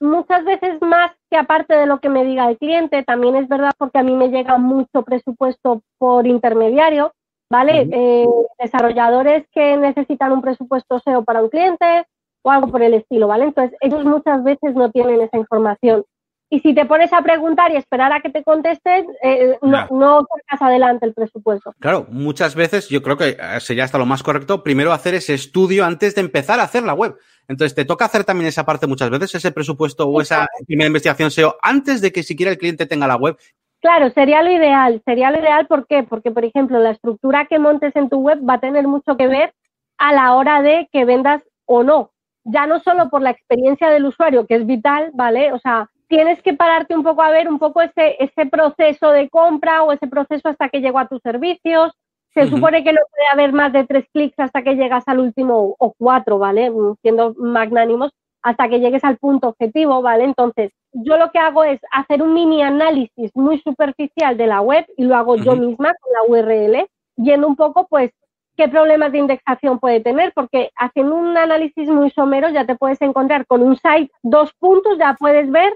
muchas 0.00 0.44
veces 0.44 0.80
más 0.80 1.12
que 1.30 1.36
aparte 1.36 1.74
de 1.74 1.86
lo 1.86 2.00
que 2.00 2.08
me 2.08 2.24
diga 2.24 2.48
el 2.48 2.58
cliente, 2.58 3.02
también 3.04 3.36
es 3.36 3.48
verdad 3.48 3.72
porque 3.78 3.98
a 3.98 4.02
mí 4.02 4.14
me 4.14 4.28
llega 4.28 4.58
mucho 4.58 5.02
presupuesto 5.02 5.82
por 5.98 6.26
intermediario, 6.26 7.12
¿vale? 7.50 7.88
Eh, 7.92 8.26
desarrolladores 8.58 9.46
que 9.52 9.76
necesitan 9.76 10.32
un 10.32 10.42
presupuesto 10.42 10.98
SEO 11.00 11.24
para 11.24 11.42
un 11.42 11.48
cliente, 11.48 12.06
o 12.48 12.50
algo 12.50 12.68
por 12.68 12.82
el 12.82 12.94
estilo, 12.94 13.28
¿vale? 13.28 13.44
Entonces, 13.44 13.76
ellos 13.80 14.04
muchas 14.04 14.42
veces 14.42 14.74
no 14.74 14.90
tienen 14.90 15.20
esa 15.20 15.36
información. 15.36 16.04
Y 16.50 16.60
si 16.60 16.74
te 16.74 16.86
pones 16.86 17.12
a 17.12 17.20
preguntar 17.20 17.70
y 17.72 17.76
esperar 17.76 18.10
a 18.10 18.20
que 18.20 18.30
te 18.30 18.42
contesten, 18.42 19.06
eh, 19.22 19.58
no, 19.60 19.86
no 19.90 20.26
sacas 20.46 20.62
adelante 20.66 21.04
el 21.04 21.12
presupuesto. 21.12 21.74
Claro, 21.78 22.06
muchas 22.08 22.54
veces 22.54 22.88
yo 22.88 23.02
creo 23.02 23.18
que 23.18 23.36
eh, 23.38 23.60
sería 23.60 23.84
hasta 23.84 23.98
lo 23.98 24.06
más 24.06 24.22
correcto 24.22 24.62
primero 24.62 24.92
hacer 24.92 25.14
ese 25.14 25.34
estudio 25.34 25.84
antes 25.84 26.14
de 26.14 26.22
empezar 26.22 26.58
a 26.58 26.62
hacer 26.62 26.84
la 26.84 26.94
web. 26.94 27.16
Entonces, 27.48 27.74
te 27.74 27.84
toca 27.84 28.06
hacer 28.06 28.24
también 28.24 28.48
esa 28.48 28.64
parte 28.64 28.86
muchas 28.86 29.10
veces, 29.10 29.34
ese 29.34 29.52
presupuesto 29.52 30.08
o 30.08 30.22
esa 30.22 30.46
primera 30.66 30.86
investigación 30.86 31.30
SEO 31.30 31.56
antes 31.60 32.00
de 32.00 32.12
que 32.12 32.22
siquiera 32.22 32.50
el 32.50 32.58
cliente 32.58 32.86
tenga 32.86 33.06
la 33.06 33.16
web. 33.16 33.36
Claro, 33.80 34.10
sería 34.10 34.42
lo 34.42 34.50
ideal. 34.50 35.02
Sería 35.04 35.30
lo 35.30 35.40
ideal, 35.40 35.66
¿por 35.66 35.86
qué? 35.86 36.02
Porque, 36.02 36.30
por 36.30 36.46
ejemplo, 36.46 36.78
la 36.78 36.92
estructura 36.92 37.46
que 37.46 37.58
montes 37.58 37.94
en 37.94 38.08
tu 38.08 38.20
web 38.20 38.38
va 38.48 38.54
a 38.54 38.60
tener 38.60 38.88
mucho 38.88 39.18
que 39.18 39.28
ver 39.28 39.52
a 39.98 40.14
la 40.14 40.34
hora 40.34 40.62
de 40.62 40.88
que 40.92 41.04
vendas 41.04 41.42
o 41.66 41.82
no 41.82 42.10
ya 42.50 42.66
no 42.66 42.80
solo 42.80 43.08
por 43.08 43.22
la 43.22 43.30
experiencia 43.30 43.88
del 43.90 44.06
usuario, 44.06 44.46
que 44.46 44.56
es 44.56 44.66
vital, 44.66 45.10
¿vale? 45.14 45.52
O 45.52 45.58
sea, 45.58 45.88
tienes 46.08 46.42
que 46.42 46.54
pararte 46.54 46.96
un 46.96 47.04
poco 47.04 47.22
a 47.22 47.30
ver 47.30 47.48
un 47.48 47.58
poco 47.58 47.80
ese, 47.82 48.16
ese 48.18 48.46
proceso 48.46 49.10
de 49.10 49.28
compra 49.28 49.82
o 49.82 49.92
ese 49.92 50.06
proceso 50.06 50.48
hasta 50.48 50.68
que 50.68 50.80
llego 50.80 50.98
a 50.98 51.08
tus 51.08 51.20
servicios. 51.22 51.92
Se 52.34 52.46
supone 52.48 52.84
que 52.84 52.92
no 52.92 53.00
puede 53.10 53.28
haber 53.32 53.52
más 53.52 53.72
de 53.72 53.84
tres 53.84 54.04
clics 54.12 54.38
hasta 54.38 54.62
que 54.62 54.76
llegas 54.76 55.02
al 55.06 55.18
último 55.18 55.74
o 55.78 55.92
cuatro, 55.98 56.38
¿vale? 56.38 56.70
Siendo 57.02 57.34
magnánimos, 57.36 58.12
hasta 58.42 58.68
que 58.68 58.80
llegues 58.80 59.02
al 59.04 59.18
punto 59.18 59.48
objetivo, 59.48 60.02
¿vale? 60.02 60.24
Entonces, 60.24 60.70
yo 60.92 61.16
lo 61.16 61.30
que 61.30 61.38
hago 61.38 61.64
es 61.64 61.80
hacer 61.90 62.22
un 62.22 62.34
mini 62.34 62.62
análisis 62.62 63.30
muy 63.34 63.60
superficial 63.60 64.36
de 64.36 64.46
la 64.46 64.60
web 64.60 64.86
y 64.96 65.04
lo 65.04 65.16
hago 65.16 65.36
yo 65.36 65.56
misma 65.56 65.92
con 66.00 66.12
la 66.12 66.22
URL, 66.28 66.86
viendo 67.16 67.48
un 67.48 67.56
poco, 67.56 67.86
pues, 67.88 68.12
qué 68.58 68.68
problemas 68.68 69.12
de 69.12 69.18
indexación 69.18 69.78
puede 69.78 70.00
tener, 70.00 70.32
porque 70.34 70.72
haciendo 70.74 71.14
un 71.14 71.36
análisis 71.36 71.88
muy 71.88 72.10
somero 72.10 72.50
ya 72.50 72.66
te 72.66 72.74
puedes 72.74 73.00
encontrar 73.00 73.46
con 73.46 73.62
un 73.62 73.76
site, 73.76 74.10
dos 74.24 74.52
puntos, 74.54 74.98
ya 74.98 75.14
puedes 75.16 75.48
ver 75.48 75.72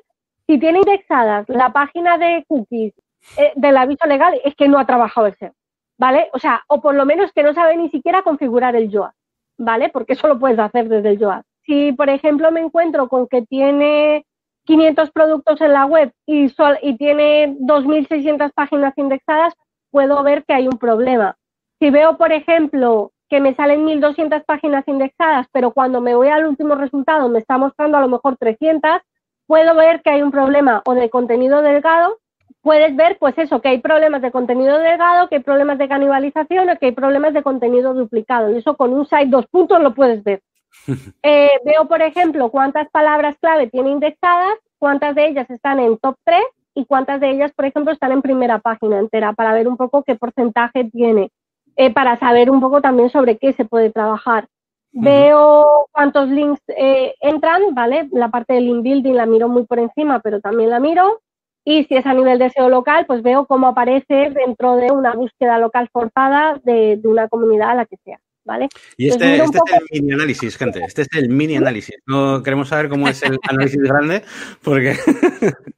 si 0.48 0.58
tiene 0.58 0.80
indexadas 0.80 1.48
la 1.48 1.72
página 1.72 2.18
de 2.18 2.44
cookies 2.48 2.92
eh, 3.38 3.52
del 3.54 3.76
aviso 3.76 4.04
legal, 4.08 4.38
es 4.44 4.56
que 4.56 4.66
no 4.66 4.80
ha 4.80 4.84
trabajado 4.84 5.28
el 5.28 5.34
SEO, 5.34 5.52
¿vale? 5.96 6.28
O 6.32 6.40
sea, 6.40 6.64
o 6.66 6.82
por 6.82 6.96
lo 6.96 7.06
menos 7.06 7.32
que 7.32 7.44
no 7.44 7.54
sabe 7.54 7.76
ni 7.76 7.88
siquiera 7.88 8.22
configurar 8.22 8.74
el 8.74 8.90
JOA, 8.90 9.14
¿vale? 9.58 9.88
Porque 9.88 10.14
eso 10.14 10.26
lo 10.26 10.40
puedes 10.40 10.58
hacer 10.58 10.88
desde 10.88 11.10
el 11.10 11.20
JOA. 11.20 11.44
Si, 11.64 11.92
por 11.92 12.10
ejemplo, 12.10 12.50
me 12.50 12.60
encuentro 12.60 13.08
con 13.08 13.28
que 13.28 13.42
tiene 13.42 14.26
500 14.64 15.12
productos 15.12 15.60
en 15.60 15.72
la 15.72 15.86
web 15.86 16.12
y, 16.26 16.48
sol, 16.48 16.76
y 16.82 16.96
tiene 16.96 17.56
2.600 17.60 18.50
páginas 18.52 18.92
indexadas, 18.96 19.54
puedo 19.92 20.20
ver 20.24 20.44
que 20.44 20.54
hay 20.54 20.66
un 20.66 20.78
problema. 20.78 21.36
Si 21.82 21.90
veo, 21.90 22.16
por 22.16 22.30
ejemplo, 22.30 23.10
que 23.28 23.40
me 23.40 23.56
salen 23.56 23.84
1.200 23.84 24.44
páginas 24.44 24.86
indexadas, 24.86 25.48
pero 25.50 25.72
cuando 25.72 26.00
me 26.00 26.14
voy 26.14 26.28
al 26.28 26.46
último 26.46 26.76
resultado 26.76 27.28
me 27.28 27.40
está 27.40 27.58
mostrando 27.58 27.98
a 27.98 28.00
lo 28.00 28.06
mejor 28.06 28.36
300, 28.36 29.00
puedo 29.48 29.74
ver 29.74 30.00
que 30.00 30.10
hay 30.10 30.22
un 30.22 30.30
problema 30.30 30.80
o 30.86 30.94
de 30.94 31.10
contenido 31.10 31.60
delgado, 31.60 32.20
puedes 32.60 32.94
ver, 32.94 33.18
pues 33.18 33.36
eso, 33.36 33.60
que 33.60 33.70
hay 33.70 33.78
problemas 33.80 34.22
de 34.22 34.30
contenido 34.30 34.78
delgado, 34.78 35.28
que 35.28 35.34
hay 35.34 35.42
problemas 35.42 35.76
de 35.78 35.88
canibalización 35.88 36.70
o 36.70 36.78
que 36.78 36.86
hay 36.86 36.92
problemas 36.92 37.34
de 37.34 37.42
contenido 37.42 37.94
duplicado. 37.94 38.52
Y 38.52 38.58
eso 38.58 38.76
con 38.76 38.92
un 38.92 39.04
site 39.04 39.26
dos 39.26 39.48
puntos 39.48 39.80
lo 39.82 39.92
puedes 39.92 40.22
ver. 40.22 40.40
Eh, 41.24 41.50
veo, 41.64 41.88
por 41.88 42.00
ejemplo, 42.00 42.48
cuántas 42.52 42.88
palabras 42.90 43.36
clave 43.40 43.66
tiene 43.66 43.90
indexadas, 43.90 44.54
cuántas 44.78 45.16
de 45.16 45.26
ellas 45.26 45.50
están 45.50 45.80
en 45.80 45.98
top 45.98 46.16
3 46.22 46.44
y 46.76 46.84
cuántas 46.84 47.20
de 47.20 47.30
ellas, 47.30 47.52
por 47.52 47.64
ejemplo, 47.64 47.92
están 47.92 48.12
en 48.12 48.22
primera 48.22 48.60
página 48.60 49.00
entera 49.00 49.32
para 49.32 49.52
ver 49.52 49.66
un 49.66 49.76
poco 49.76 50.04
qué 50.04 50.14
porcentaje 50.14 50.84
tiene, 50.84 51.30
eh, 51.76 51.92
para 51.92 52.18
saber 52.18 52.50
un 52.50 52.60
poco 52.60 52.80
también 52.80 53.10
sobre 53.10 53.38
qué 53.38 53.52
se 53.52 53.64
puede 53.64 53.90
trabajar. 53.90 54.48
Veo 54.94 55.88
cuántos 55.90 56.28
links 56.28 56.60
eh, 56.76 57.14
entran, 57.20 57.74
¿vale? 57.74 58.08
La 58.12 58.28
parte 58.28 58.52
del 58.52 58.66
link 58.66 58.82
building 58.82 59.14
la 59.14 59.24
miro 59.24 59.48
muy 59.48 59.64
por 59.64 59.78
encima, 59.78 60.20
pero 60.20 60.40
también 60.40 60.68
la 60.68 60.80
miro. 60.80 61.22
Y 61.64 61.84
si 61.84 61.96
es 61.96 62.04
a 62.06 62.12
nivel 62.12 62.38
de 62.38 62.50
SEO 62.50 62.68
local, 62.68 63.06
pues 63.06 63.22
veo 63.22 63.46
cómo 63.46 63.68
aparece 63.68 64.30
dentro 64.30 64.76
de 64.76 64.90
una 64.90 65.14
búsqueda 65.14 65.58
local 65.58 65.88
forzada 65.92 66.60
de, 66.64 67.00
una 67.04 67.28
comunidad 67.28 67.70
a 67.70 67.74
la 67.76 67.86
que 67.86 67.96
sea, 68.04 68.18
¿vale? 68.44 68.68
Y 68.96 69.08
este, 69.08 69.36
este 69.36 69.58
es 69.58 69.80
el 69.80 70.02
mini 70.02 70.12
análisis, 70.12 70.56
gente. 70.56 70.80
Este 70.84 71.02
es 71.02 71.08
el 71.12 71.28
mini 71.28 71.56
análisis. 71.56 71.96
No 72.04 72.42
queremos 72.42 72.68
saber 72.68 72.88
cómo 72.88 73.08
es 73.08 73.22
el 73.22 73.38
análisis 73.48 73.80
grande, 73.80 74.22
porque. 74.62 74.90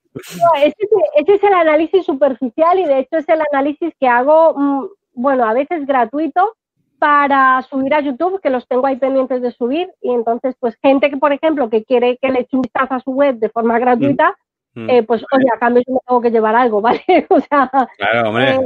este, 0.64 0.88
este, 1.16 1.34
es 1.34 1.42
el 1.42 1.52
análisis 1.52 2.04
superficial 2.04 2.78
y 2.78 2.86
de 2.86 3.00
hecho 3.00 3.18
es 3.18 3.28
el 3.28 3.42
análisis 3.52 3.92
que 4.00 4.08
hago, 4.08 4.54
mm, 4.56 4.86
bueno, 5.14 5.44
a 5.44 5.52
veces 5.52 5.86
gratuito, 5.86 6.56
para 6.98 7.60
subir 7.68 7.92
a 7.92 8.00
YouTube, 8.00 8.40
que 8.40 8.50
los 8.50 8.66
tengo 8.66 8.86
ahí 8.86 8.96
pendientes 8.96 9.42
de 9.42 9.52
subir, 9.52 9.90
y 10.00 10.10
entonces, 10.12 10.54
pues 10.58 10.76
gente 10.80 11.10
que, 11.10 11.16
por 11.16 11.32
ejemplo, 11.32 11.68
que 11.68 11.84
quiere 11.84 12.16
que 12.16 12.30
le 12.30 12.40
eche 12.40 12.56
un 12.56 12.62
vistazo 12.62 12.94
a 12.94 13.00
su 13.00 13.10
web 13.10 13.36
de 13.36 13.50
forma 13.50 13.78
gratuita, 13.78 14.36
mm. 14.74 14.88
eh, 14.88 15.02
pues, 15.02 15.22
oye, 15.32 15.44
a 15.54 15.58
cambio 15.58 15.82
yo 15.86 15.94
me 15.94 16.00
tengo 16.06 16.20
que 16.20 16.30
llevar 16.30 16.54
algo, 16.54 16.80
¿vale? 16.80 17.02
o 17.28 17.40
sea, 17.40 17.70
eh, 17.98 18.60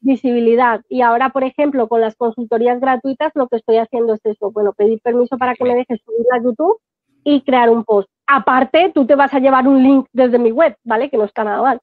visibilidad. 0.00 0.80
Y 0.88 1.02
ahora, 1.02 1.30
por 1.30 1.44
ejemplo, 1.44 1.88
con 1.88 2.00
las 2.00 2.16
consultorías 2.16 2.80
gratuitas, 2.80 3.32
lo 3.34 3.48
que 3.48 3.56
estoy 3.56 3.76
haciendo 3.76 4.14
es 4.14 4.20
eso, 4.24 4.50
bueno, 4.50 4.72
pedir 4.72 5.00
permiso 5.02 5.36
para 5.36 5.54
que 5.54 5.64
me 5.64 5.74
dejes 5.74 6.00
subir 6.04 6.26
a 6.32 6.42
YouTube 6.42 6.80
y 7.22 7.42
crear 7.42 7.68
un 7.68 7.84
post. 7.84 8.08
Aparte, 8.26 8.92
tú 8.94 9.06
te 9.06 9.14
vas 9.14 9.34
a 9.34 9.40
llevar 9.40 9.68
un 9.68 9.82
link 9.82 10.06
desde 10.12 10.38
mi 10.38 10.52
web, 10.52 10.74
¿vale? 10.84 11.10
Que 11.10 11.18
no 11.18 11.24
está 11.24 11.44
nada 11.44 11.60
mal 11.60 11.80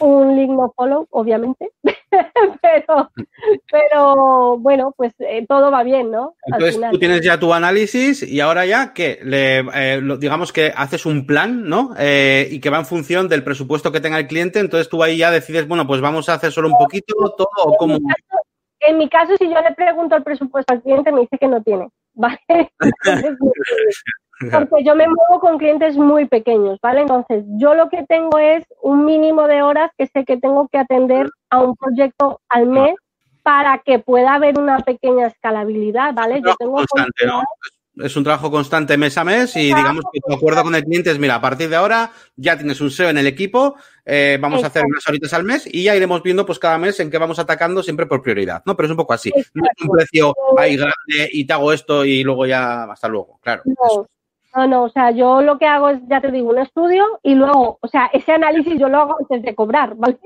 un 0.00 0.36
link 0.36 0.50
no 0.50 0.72
follow, 0.76 1.06
obviamente, 1.10 1.70
pero, 2.62 3.10
pero 3.70 4.58
bueno, 4.58 4.92
pues 4.96 5.12
eh, 5.18 5.44
todo 5.48 5.70
va 5.70 5.82
bien, 5.82 6.10
¿no? 6.10 6.36
Entonces 6.46 6.80
tú 6.90 6.98
tienes 6.98 7.20
ya 7.20 7.38
tu 7.38 7.52
análisis 7.52 8.22
y 8.22 8.40
ahora 8.40 8.66
ya 8.66 8.92
que 8.92 9.20
le, 9.22 9.60
eh, 9.74 10.00
digamos 10.18 10.52
que 10.52 10.72
haces 10.74 11.06
un 11.06 11.26
plan, 11.26 11.68
¿no? 11.68 11.94
Eh, 11.98 12.48
y 12.50 12.60
que 12.60 12.70
va 12.70 12.78
en 12.78 12.86
función 12.86 13.28
del 13.28 13.44
presupuesto 13.44 13.92
que 13.92 14.00
tenga 14.00 14.18
el 14.18 14.26
cliente, 14.26 14.60
entonces 14.60 14.88
tú 14.88 15.02
ahí 15.02 15.18
ya 15.18 15.30
decides, 15.30 15.68
bueno, 15.68 15.86
pues 15.86 16.00
vamos 16.00 16.28
a 16.28 16.34
hacer 16.34 16.52
solo 16.52 16.68
un 16.68 16.78
poquito, 16.78 17.14
todo 17.36 17.48
o 17.64 17.76
cómo. 17.76 17.98
En 18.80 18.98
mi 18.98 19.08
caso, 19.08 19.36
si 19.38 19.46
yo 19.46 19.60
le 19.60 19.74
pregunto 19.74 20.14
el 20.16 20.22
presupuesto 20.22 20.74
al 20.74 20.82
cliente, 20.82 21.10
me 21.10 21.22
dice 21.22 21.38
que 21.38 21.48
no 21.48 21.62
tiene, 21.62 21.88
¿vale? 22.14 22.38
Porque 24.40 24.84
yo 24.84 24.94
me 24.94 25.06
muevo 25.06 25.40
con 25.40 25.58
clientes 25.58 25.96
muy 25.96 26.26
pequeños, 26.26 26.78
¿vale? 26.82 27.02
Entonces, 27.02 27.44
yo 27.56 27.74
lo 27.74 27.88
que 27.88 28.04
tengo 28.06 28.38
es 28.38 28.64
un 28.82 29.04
mínimo 29.04 29.46
de 29.46 29.62
horas 29.62 29.90
que 29.96 30.06
sé 30.06 30.24
que 30.24 30.36
tengo 30.36 30.68
que 30.68 30.78
atender 30.78 31.30
a 31.50 31.60
un 31.60 31.76
proyecto 31.76 32.40
al 32.48 32.66
mes 32.66 32.94
para 33.42 33.78
que 33.78 33.98
pueda 33.98 34.34
haber 34.34 34.58
una 34.58 34.78
pequeña 34.78 35.26
escalabilidad, 35.26 36.14
¿vale? 36.14 36.42
Yo 36.44 36.54
tengo 36.56 36.82
es 37.96 38.16
un 38.16 38.24
trabajo 38.24 38.50
constante 38.50 38.96
mes 38.96 39.16
a 39.18 39.24
mes 39.24 39.54
y 39.56 39.66
digamos 39.66 40.04
que 40.12 40.20
tu 40.20 40.34
acuerdo 40.34 40.64
con 40.64 40.74
el 40.74 40.82
cliente 40.82 41.10
es, 41.10 41.18
mira, 41.18 41.36
a 41.36 41.40
partir 41.40 41.68
de 41.68 41.76
ahora 41.76 42.10
ya 42.34 42.56
tienes 42.56 42.80
un 42.80 42.90
SEO 42.90 43.10
en 43.10 43.18
el 43.18 43.26
equipo, 43.26 43.76
eh, 44.04 44.36
vamos 44.40 44.64
a 44.64 44.66
hacer 44.66 44.82
unas 44.84 45.06
horitas 45.06 45.32
al 45.32 45.44
mes 45.44 45.68
y 45.70 45.84
ya 45.84 45.94
iremos 45.94 46.22
viendo 46.22 46.44
pues 46.44 46.58
cada 46.58 46.76
mes 46.76 46.98
en 46.98 47.10
qué 47.10 47.18
vamos 47.18 47.38
atacando 47.38 47.82
siempre 47.82 48.06
por 48.06 48.20
prioridad, 48.20 48.62
¿no? 48.66 48.74
Pero 48.74 48.86
es 48.88 48.90
un 48.90 48.96
poco 48.96 49.12
así. 49.12 49.30
No 49.54 49.64
es 49.64 49.84
un 49.84 49.90
precio 49.90 50.34
ahí 50.58 50.76
grande 50.76 51.30
y 51.32 51.46
te 51.46 51.52
hago 51.52 51.72
esto 51.72 52.04
y 52.04 52.24
luego 52.24 52.46
ya 52.46 52.84
hasta 52.84 53.06
luego, 53.06 53.38
claro. 53.40 53.62
No, 53.64 54.08
no, 54.68 54.84
o 54.84 54.88
sea, 54.88 55.10
yo 55.10 55.42
lo 55.42 55.58
que 55.58 55.66
hago 55.66 55.88
es, 55.88 56.00
ya 56.06 56.20
te 56.20 56.30
digo, 56.30 56.50
un 56.50 56.58
estudio 56.58 57.04
y 57.22 57.34
luego, 57.34 57.78
o 57.80 57.88
sea, 57.88 58.08
ese 58.12 58.32
análisis 58.32 58.78
yo 58.78 58.88
lo 58.88 58.98
hago 58.98 59.16
antes 59.18 59.42
de 59.42 59.54
cobrar, 59.54 59.96
¿vale? 59.96 60.18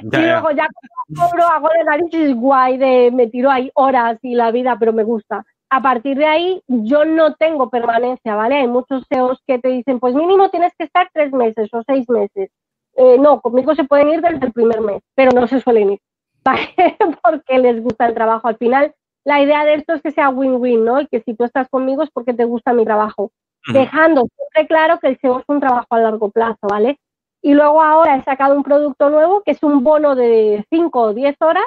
y 0.00 0.16
luego 0.16 0.50
ya 0.52 0.66
cobro, 1.14 1.44
hago 1.46 1.68
el 1.72 1.88
análisis 1.88 2.34
guay 2.34 2.78
de 2.78 3.10
me 3.12 3.26
tiro 3.26 3.50
ahí 3.50 3.70
horas 3.74 4.18
y 4.22 4.34
la 4.34 4.50
vida, 4.50 4.76
pero 4.78 4.92
me 4.92 5.04
gusta. 5.04 5.44
A 5.68 5.82
partir 5.82 6.16
de 6.16 6.26
ahí, 6.26 6.62
yo 6.66 7.04
no 7.04 7.34
tengo 7.34 7.70
permanencia, 7.70 8.34
¿vale? 8.34 8.56
Hay 8.56 8.68
muchos 8.68 9.04
SEOs 9.08 9.42
que 9.46 9.58
te 9.58 9.68
dicen, 9.68 10.00
pues 10.00 10.14
mínimo 10.14 10.48
tienes 10.50 10.72
que 10.78 10.84
estar 10.84 11.08
tres 11.12 11.32
meses 11.32 11.68
o 11.72 11.82
seis 11.86 12.08
meses. 12.08 12.50
Eh, 12.96 13.18
no, 13.18 13.40
conmigo 13.40 13.74
se 13.74 13.84
pueden 13.84 14.08
ir 14.10 14.20
desde 14.20 14.46
el 14.46 14.52
primer 14.52 14.80
mes, 14.80 15.02
pero 15.14 15.32
no 15.32 15.46
se 15.46 15.60
suelen 15.60 15.92
ir, 15.92 16.00
¿vale? 16.44 16.68
porque 17.22 17.58
les 17.58 17.82
gusta 17.82 18.06
el 18.06 18.14
trabajo. 18.14 18.48
Al 18.48 18.56
final, 18.58 18.94
la 19.24 19.42
idea 19.42 19.64
de 19.64 19.74
esto 19.74 19.94
es 19.94 20.02
que 20.02 20.10
sea 20.12 20.28
win-win, 20.28 20.84
¿no? 20.84 21.00
Y 21.00 21.06
que 21.06 21.20
si 21.20 21.34
tú 21.34 21.44
estás 21.44 21.68
conmigo 21.68 22.02
es 22.02 22.10
porque 22.10 22.34
te 22.34 22.44
gusta 22.44 22.72
mi 22.72 22.84
trabajo 22.84 23.30
dejando 23.68 24.22
siempre 24.36 24.66
claro 24.66 24.98
que 24.98 25.08
el 25.08 25.18
SEO 25.18 25.40
es 25.40 25.44
un 25.48 25.60
trabajo 25.60 25.86
a 25.90 26.00
largo 26.00 26.30
plazo, 26.30 26.66
¿vale? 26.68 26.98
Y 27.40 27.54
luego 27.54 27.82
ahora 27.82 28.16
he 28.16 28.22
sacado 28.22 28.56
un 28.56 28.62
producto 28.62 29.10
nuevo 29.10 29.42
que 29.42 29.52
es 29.52 29.62
un 29.62 29.82
bono 29.82 30.14
de 30.14 30.64
5 30.70 31.00
o 31.00 31.14
10 31.14 31.36
horas 31.40 31.64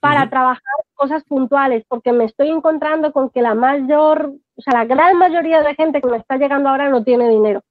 para 0.00 0.28
trabajar 0.30 0.62
cosas 0.94 1.24
puntuales, 1.24 1.84
porque 1.88 2.12
me 2.12 2.24
estoy 2.24 2.48
encontrando 2.48 3.12
con 3.12 3.30
que 3.30 3.42
la 3.42 3.54
mayor, 3.54 4.32
o 4.56 4.62
sea, 4.62 4.74
la 4.74 4.84
gran 4.84 5.16
mayoría 5.18 5.62
de 5.62 5.74
gente 5.74 6.00
que 6.00 6.08
me 6.08 6.18
está 6.18 6.36
llegando 6.36 6.68
ahora 6.68 6.88
no 6.88 7.02
tiene 7.02 7.28
dinero. 7.28 7.62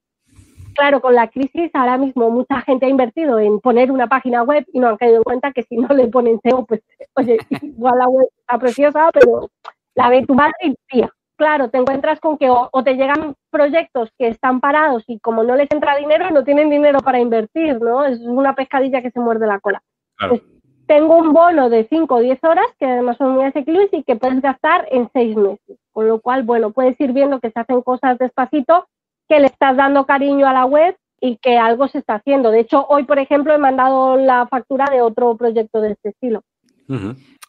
Claro, 0.74 1.00
con 1.00 1.16
la 1.16 1.30
crisis 1.30 1.72
ahora 1.74 1.98
mismo 1.98 2.30
mucha 2.30 2.60
gente 2.62 2.86
ha 2.86 2.90
invertido 2.90 3.40
en 3.40 3.62
poner 3.62 3.90
una 3.90 4.08
página 4.08 4.44
web 4.44 4.66
y 4.74 4.80
no 4.80 4.90
han 4.90 4.98
caído 4.98 5.18
en 5.18 5.24
cuenta 5.24 5.54
que 5.54 5.64
si 5.64 5.78
no 5.78 5.88
le 5.88 6.08
ponen 6.08 6.42
SEO, 6.44 6.66
pues, 6.66 6.82
oye, 7.14 7.38
igual 7.62 8.00
la 8.00 8.10
web 8.10 8.28
está 8.38 8.60
preciosa, 8.60 9.10
pero 9.14 9.50
la 9.94 10.10
ve 10.10 10.26
tu 10.26 10.34
madre 10.34 10.54
y 10.64 10.76
tía 10.90 11.10
claro, 11.36 11.70
te 11.70 11.78
encuentras 11.78 12.20
con 12.20 12.38
que 12.38 12.50
o, 12.50 12.70
te 12.84 12.96
llegan 12.96 13.36
proyectos 13.50 14.10
que 14.18 14.28
están 14.28 14.60
parados 14.60 15.04
y 15.08 15.20
como 15.20 15.44
no 15.44 15.56
les 15.56 15.70
entra 15.72 15.96
dinero, 15.96 16.30
no 16.32 16.44
tienen 16.44 16.70
dinero 16.70 17.00
para 17.00 17.20
invertir, 17.20 17.80
¿no? 17.82 18.06
Es 18.06 18.20
una 18.22 18.56
pescadilla 18.56 19.02
que 19.02 19.12
se 19.12 19.20
muerde 19.20 19.48
la 19.48 19.60
cola. 19.60 19.82
Pues, 20.28 20.42
tengo 20.88 21.18
un 21.18 21.34
bono 21.34 21.70
de 21.70 21.88
5 21.90 22.16
o 22.16 22.20
10 22.20 22.44
horas, 22.44 22.68
que 22.80 22.86
además 22.86 23.18
son 23.18 23.32
muy 23.32 23.46
asequibles 23.46 23.90
y 23.92 24.04
que 24.04 24.16
puedes 24.16 24.42
gastar 24.42 24.88
en 24.92 25.10
6 25.14 25.36
meses. 25.36 25.78
Con 25.92 26.08
lo 26.08 26.20
cual, 26.22 26.44
bueno, 26.44 26.72
puedes 26.72 27.00
ir 27.00 27.12
viendo 27.12 27.40
que 27.40 27.50
se 27.50 27.60
hacen 27.60 27.82
cosas 27.82 28.18
despacito, 28.20 28.88
que 29.28 29.40
le 29.40 29.48
estás 29.48 29.76
dando 29.76 30.06
cariño 30.06 30.48
a 30.48 30.54
la 30.54 30.66
web 30.66 30.96
y 31.20 31.38
que 31.38 31.58
algo 31.58 31.88
se 31.88 32.00
está 32.00 32.16
haciendo. 32.16 32.52
De 32.52 32.60
hecho, 32.60 32.86
hoy, 32.88 33.04
por 33.04 33.18
ejemplo, 33.18 33.54
he 33.54 33.58
mandado 33.58 34.18
la 34.18 34.46
factura 34.48 34.86
de 34.92 35.02
otro 35.02 35.36
proyecto 35.36 35.82
de 35.82 35.94
este 35.94 36.10
estilo 36.10 36.44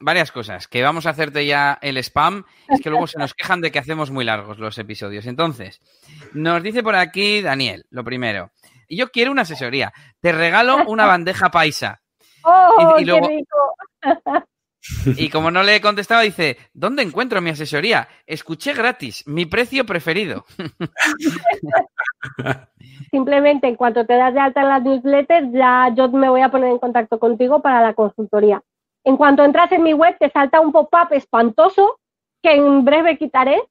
varias 0.01 0.33
cosas. 0.33 0.69
Que 0.69 0.83
vamos 0.83 1.07
a 1.07 1.11
hacerte 1.11 1.47
ya 1.47 1.79
el 1.81 1.99
spam. 1.99 2.45
Es 2.69 2.81
que 2.81 2.91
luego 2.91 3.07
se 3.07 3.19
nos 3.19 3.35
quejan 3.35 3.61
de 3.61 3.71
que 3.71 3.79
hacemos 3.79 4.11
muy 4.11 4.25
largos 4.25 4.59
los 4.59 4.79
episodios. 4.79 5.27
Entonces, 5.27 5.81
nos 6.33 6.63
dice 6.63 6.83
por 6.83 6.97
aquí 6.97 7.43
Daniel, 7.43 7.87
lo 7.91 8.05
primero. 8.05 8.51
Yo 8.89 9.11
quiero 9.11 9.33
una 9.33 9.43
asesoría. 9.43 9.93
Te 10.21 10.33
regalo 10.33 10.85
una 10.87 11.07
bandeja 11.07 11.51
paisa. 11.51 12.01
¡Oh, 12.43 12.97
y, 12.99 13.05
luego, 13.05 13.29
qué 13.29 13.43
Y 15.17 15.31
como 15.31 15.51
no 15.51 15.65
le 15.65 15.77
he 15.77 15.81
contestado, 15.81 16.23
dice, 16.23 16.57
¿dónde 16.73 17.03
encuentro 17.03 17.41
mi 17.41 17.51
asesoría? 17.51 18.09
Escuché 18.25 18.73
gratis, 18.73 19.27
mi 19.27 19.45
precio 19.47 19.85
preferido. 19.85 20.45
simplemente 23.11 23.67
en 23.67 23.77
cuanto 23.77 24.07
te 24.07 24.15
das 24.15 24.33
de 24.35 24.41
alta 24.41 24.63
en 24.63 24.69
las 24.69 24.83
newsletters, 24.83 25.53
ya 25.53 25.93
yo 25.97 26.09
me 26.11 26.29
voy 26.29 26.43
a 26.43 26.51
poner 26.51 26.71
en 26.71 26.79
contacto 26.79 27.19
contigo 27.19 27.61
para 27.61 27.83
la 27.83 27.95
consultoría. 27.95 28.63
En 29.07 29.17
cuanto 29.17 29.45
entras 29.45 29.71
en 29.71 29.85
mi 29.85 29.93
web, 29.93 30.17
te 30.19 30.29
salta 30.31 30.61
un 30.61 30.73
pop-up 30.73 31.13
espantoso 31.13 32.01
que 32.43 32.57
en 32.57 32.85
breve 32.85 33.17
quitaré, 33.17 33.63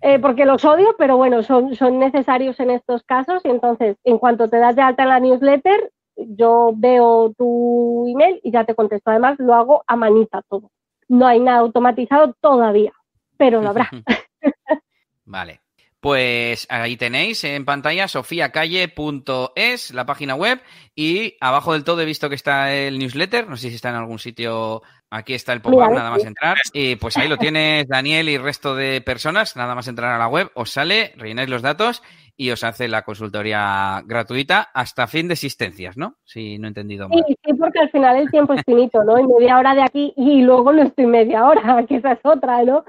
eh, 0.00 0.20
porque 0.20 0.44
los 0.44 0.64
odio, 0.64 0.94
pero 0.96 1.16
bueno, 1.16 1.42
son, 1.42 1.74
son 1.74 1.98
necesarios 1.98 2.60
en 2.60 2.70
estos 2.70 3.02
casos. 3.02 3.44
Y 3.44 3.48
entonces, 3.48 3.96
en 4.04 4.18
cuanto 4.18 4.48
te 4.48 4.58
das 4.58 4.76
de 4.76 4.82
alta 4.82 5.02
en 5.02 5.08
la 5.08 5.18
newsletter, 5.18 5.90
yo 6.16 6.70
veo 6.76 7.32
tu 7.36 8.06
email 8.06 8.40
y 8.44 8.52
ya 8.52 8.64
te 8.64 8.76
contesto. 8.76 9.10
Además, 9.10 9.34
lo 9.40 9.54
hago 9.54 9.82
a 9.88 9.96
manita 9.96 10.42
todo. 10.48 10.70
No 11.08 11.26
hay 11.26 11.40
nada 11.40 11.58
automatizado 11.58 12.34
todavía, 12.40 12.92
pero 13.36 13.62
lo 13.62 13.70
habrá. 13.70 13.90
vale. 15.24 15.63
Pues 16.04 16.66
ahí 16.68 16.98
tenéis 16.98 17.44
en 17.44 17.64
pantalla 17.64 18.08
sofiacalle.es, 18.08 19.94
la 19.94 20.04
página 20.04 20.34
web, 20.34 20.60
y 20.94 21.34
abajo 21.40 21.72
del 21.72 21.82
todo 21.82 22.02
he 22.02 22.04
visto 22.04 22.28
que 22.28 22.34
está 22.34 22.74
el 22.74 22.98
newsletter, 22.98 23.48
no 23.48 23.56
sé 23.56 23.70
si 23.70 23.76
está 23.76 23.88
en 23.88 23.94
algún 23.94 24.18
sitio, 24.18 24.82
aquí 25.08 25.32
está 25.32 25.54
el 25.54 25.62
pop-up, 25.62 25.94
nada 25.94 26.10
más 26.10 26.26
entrar, 26.26 26.58
y 26.74 26.96
pues 26.96 27.16
ahí 27.16 27.26
lo 27.26 27.38
tienes 27.38 27.88
Daniel 27.88 28.28
y 28.28 28.36
resto 28.36 28.74
de 28.74 29.00
personas, 29.00 29.56
nada 29.56 29.74
más 29.74 29.88
entrar 29.88 30.12
a 30.12 30.18
la 30.18 30.28
web, 30.28 30.50
os 30.52 30.72
sale, 30.72 31.14
rellenáis 31.16 31.48
los 31.48 31.62
datos 31.62 32.02
y 32.36 32.50
os 32.50 32.64
hace 32.64 32.86
la 32.88 33.02
consultoría 33.02 34.02
gratuita 34.04 34.68
hasta 34.74 35.06
fin 35.06 35.28
de 35.28 35.34
existencias, 35.34 35.96
¿no? 35.96 36.16
Si 36.24 36.58
no 36.58 36.66
he 36.66 36.68
entendido 36.68 37.08
mal. 37.08 37.24
Sí, 37.26 37.34
sí, 37.44 37.54
porque 37.54 37.78
al 37.78 37.90
final 37.90 38.16
el 38.16 38.30
tiempo 38.30 38.52
es 38.54 38.62
finito, 38.66 39.04
¿no? 39.04 39.18
Y 39.18 39.26
media 39.26 39.56
hora 39.56 39.74
de 39.74 39.82
aquí 39.82 40.12
y 40.16 40.42
luego 40.42 40.72
no 40.72 40.82
estoy 40.82 41.06
media 41.06 41.46
hora, 41.46 41.62
que 41.88 41.96
esa 41.96 42.12
es 42.12 42.20
otra, 42.24 42.62
¿no? 42.64 42.84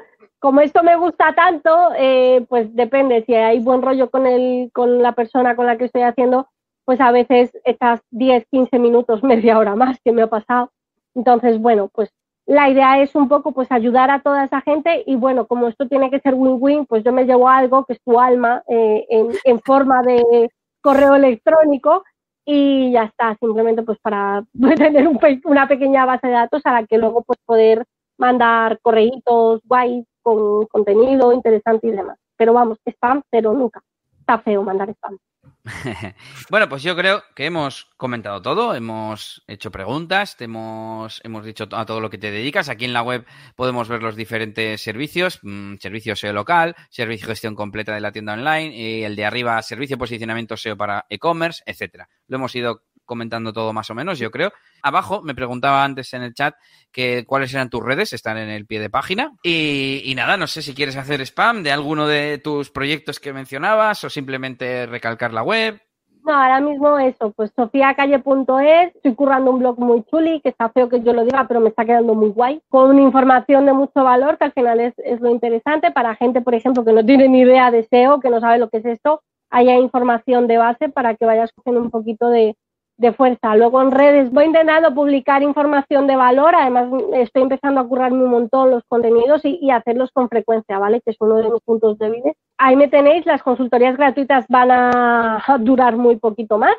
Como 0.46 0.62
esto 0.62 0.84
me 0.84 0.96
gusta 0.96 1.34
tanto, 1.34 1.72
eh, 1.98 2.46
pues 2.48 2.72
depende, 2.76 3.24
si 3.26 3.34
hay 3.34 3.58
buen 3.58 3.82
rollo 3.82 4.12
con, 4.12 4.28
el, 4.28 4.70
con 4.74 5.02
la 5.02 5.14
persona 5.14 5.56
con 5.56 5.66
la 5.66 5.76
que 5.76 5.86
estoy 5.86 6.04
haciendo, 6.04 6.48
pues 6.84 7.02
a 7.02 7.12
veces 7.12 7.50
estas 7.64 8.02
10, 8.12 8.46
15 8.52 8.78
minutos, 8.78 9.24
media 9.24 9.58
hora 9.58 9.74
más 9.74 9.98
que 10.06 10.12
me 10.12 10.22
ha 10.22 10.28
pasado. 10.28 10.70
Entonces, 11.16 11.60
bueno, 11.60 11.90
pues 11.92 12.12
la 12.46 12.70
idea 12.70 13.02
es 13.02 13.16
un 13.16 13.28
poco 13.28 13.54
pues 13.54 13.72
ayudar 13.72 14.12
a 14.12 14.22
toda 14.22 14.44
esa 14.44 14.62
gente 14.62 15.02
y 15.08 15.16
bueno, 15.16 15.48
como 15.48 15.68
esto 15.68 15.88
tiene 15.88 16.12
que 16.12 16.20
ser 16.20 16.36
win-win, 16.36 16.86
pues 16.86 17.04
yo 17.04 17.12
me 17.12 17.26
llevo 17.26 17.50
algo 17.50 17.84
que 17.86 17.94
es 17.94 18.02
tu 18.04 18.20
alma 18.20 18.62
eh, 18.68 19.08
en, 19.10 19.60
forma 19.62 20.04
de 20.04 20.52
correo 20.80 21.16
electrónico 21.16 22.04
y 22.46 22.92
ya 22.92 23.06
está, 23.06 23.36
simplemente 23.40 23.82
pues 23.82 23.98
para 23.98 24.44
tener 24.78 25.10
una 25.46 25.68
pequeña 25.68 26.06
base 26.06 26.28
de 26.28 26.34
datos 26.34 26.62
a 26.66 26.72
la 26.72 26.86
que 26.86 27.00
luego 27.00 27.24
pues 27.24 27.40
poder 27.48 27.84
mandar 28.20 28.80
correitos 28.84 29.62
guays 29.64 30.06
con 30.26 30.66
contenido 30.66 31.32
interesante 31.32 31.88
y 31.88 31.92
demás. 31.92 32.18
Pero 32.36 32.54
vamos, 32.54 32.80
spam, 32.84 33.22
pero 33.30 33.54
nunca. 33.54 33.82
Está 34.20 34.40
feo 34.40 34.64
mandar 34.64 34.90
spam. 34.90 35.18
bueno, 36.50 36.68
pues 36.68 36.82
yo 36.82 36.96
creo 36.96 37.24
que 37.36 37.46
hemos 37.46 37.86
comentado 37.98 38.42
todo, 38.42 38.76
hemos 38.76 39.44
hecho 39.48 39.72
preguntas, 39.72 40.36
te 40.36 40.46
hemos, 40.46 41.22
hemos 41.24 41.46
dicho 41.46 41.68
a 41.72 41.86
todo 41.86 42.02
lo 42.02 42.10
que 42.10 42.18
te 42.18 42.32
dedicas. 42.32 42.70
Aquí 42.70 42.86
en 42.86 42.94
la 42.94 43.04
web 43.04 43.26
podemos 43.56 43.88
ver 43.88 44.02
los 44.02 44.16
diferentes 44.16 44.82
servicios, 44.82 45.40
mm, 45.44 45.76
servicio 45.76 46.16
SEO 46.16 46.34
local, 46.34 46.76
servicio 46.90 47.28
gestión 47.28 47.54
completa 47.54 47.94
de 47.94 48.02
la 48.02 48.12
tienda 48.12 48.34
online, 48.34 48.76
y 48.76 49.04
el 49.04 49.16
de 49.16 49.26
arriba, 49.26 49.62
servicio 49.62 49.98
posicionamiento 49.98 50.58
SEO 50.58 50.76
para 50.76 51.06
e-commerce, 51.10 51.62
etcétera. 51.68 52.10
Lo 52.28 52.38
hemos 52.38 52.56
ido 52.56 52.82
comentando 53.06 53.54
todo 53.54 53.74
más 53.74 53.90
o 53.90 53.96
menos, 53.96 54.20
yo 54.20 54.32
creo. 54.32 54.52
Abajo 54.82 55.22
me 55.22 55.36
preguntaba 55.36 55.84
antes 55.84 56.14
en 56.14 56.24
el 56.24 56.34
chat 56.34 56.56
que 56.92 57.26
cuáles 57.26 57.54
eran 57.54 57.70
tus 57.70 57.84
redes, 57.84 58.14
están 58.14 58.38
en 58.38 58.50
el 58.50 58.66
pie 58.66 58.80
de 58.80 58.90
página. 58.90 59.32
Y, 59.44 60.14
nada, 60.16 60.38
no 60.38 60.48
sé 60.48 60.62
si 60.62 60.74
quieres 60.74 60.98
hacer 60.98 61.22
spam 61.22 61.64
de 61.64 61.72
alguno 61.72 62.08
de 62.08 62.38
tus 62.38 62.72
proyectos 62.72 63.20
que 63.20 63.34
mencionabas 63.34 64.04
o 64.04 64.10
simplemente 64.10 64.86
recalcar 64.86 65.34
la 65.34 65.44
web. 65.44 65.80
No, 66.26 66.34
ahora 66.34 66.60
mismo 66.60 66.98
eso, 66.98 67.32
pues 67.34 67.52
sofiacalle.es, 67.56 68.96
estoy 68.96 69.14
currando 69.14 69.52
un 69.52 69.60
blog 69.60 69.78
muy 69.78 70.04
chuli, 70.06 70.42
que 70.42 70.50
está 70.50 70.70
feo 70.70 70.90
que 70.90 71.02
yo 71.04 71.14
lo 71.14 71.24
diga, 71.24 71.48
pero 71.48 71.60
me 71.60 71.70
está 71.70 71.86
quedando 71.86 72.16
muy 72.16 72.30
guay, 72.30 72.64
con 72.68 72.98
información 72.98 73.68
de 73.68 73.74
mucho 73.74 74.04
valor, 74.04 74.40
que 74.40 74.46
al 74.46 74.52
final 74.54 74.80
es, 74.80 74.96
es 74.98 75.22
lo 75.22 75.30
interesante 75.30 75.92
para 75.92 76.16
gente, 76.16 76.42
por 76.42 76.56
ejemplo, 76.56 76.84
que 76.84 76.94
no 76.94 77.06
tiene 77.06 77.30
ni 77.30 77.42
idea 77.42 77.70
de 77.70 77.84
SEO, 77.84 78.20
que 78.20 78.32
no 78.32 78.40
sabe 78.40 78.58
lo 78.58 78.70
que 78.70 78.78
es 78.78 78.86
esto, 78.86 79.22
haya 79.52 79.78
información 79.78 80.48
de 80.48 80.58
base 80.58 80.90
para 80.90 81.16
que 81.16 81.26
vayas 81.26 81.52
cogiendo 81.54 81.82
un 81.82 81.92
poquito 81.92 82.30
de, 82.30 82.58
de 82.98 83.14
fuerza. 83.14 83.56
Luego 83.56 83.82
en 83.82 83.92
redes 83.92 84.32
voy 84.32 84.46
intentando 84.46 84.94
publicar 84.94 85.44
información 85.44 86.08
de 86.08 86.16
valor, 86.16 86.56
además 86.56 86.90
estoy 87.14 87.44
empezando 87.44 87.82
a 87.82 87.88
currarme 87.88 88.24
un 88.24 88.30
montón 88.30 88.72
los 88.72 88.84
contenidos 88.88 89.42
y, 89.44 89.70
hacerlos 89.72 90.12
con 90.12 90.30
frecuencia, 90.30 90.80
¿vale? 90.80 91.02
Que 91.02 91.12
es 91.12 91.18
uno 91.20 91.36
de 91.36 91.50
mis 91.50 91.62
puntos 91.62 91.98
débiles. 91.98 92.36
Ahí 92.58 92.76
me 92.76 92.88
tenéis, 92.88 93.26
las 93.26 93.44
consultorías 93.44 93.98
gratuitas 93.98 94.46
van 94.48 94.72
a 94.72 95.44
durar 95.60 95.98
muy 95.98 96.18
poquito 96.18 96.58
más. 96.58 96.76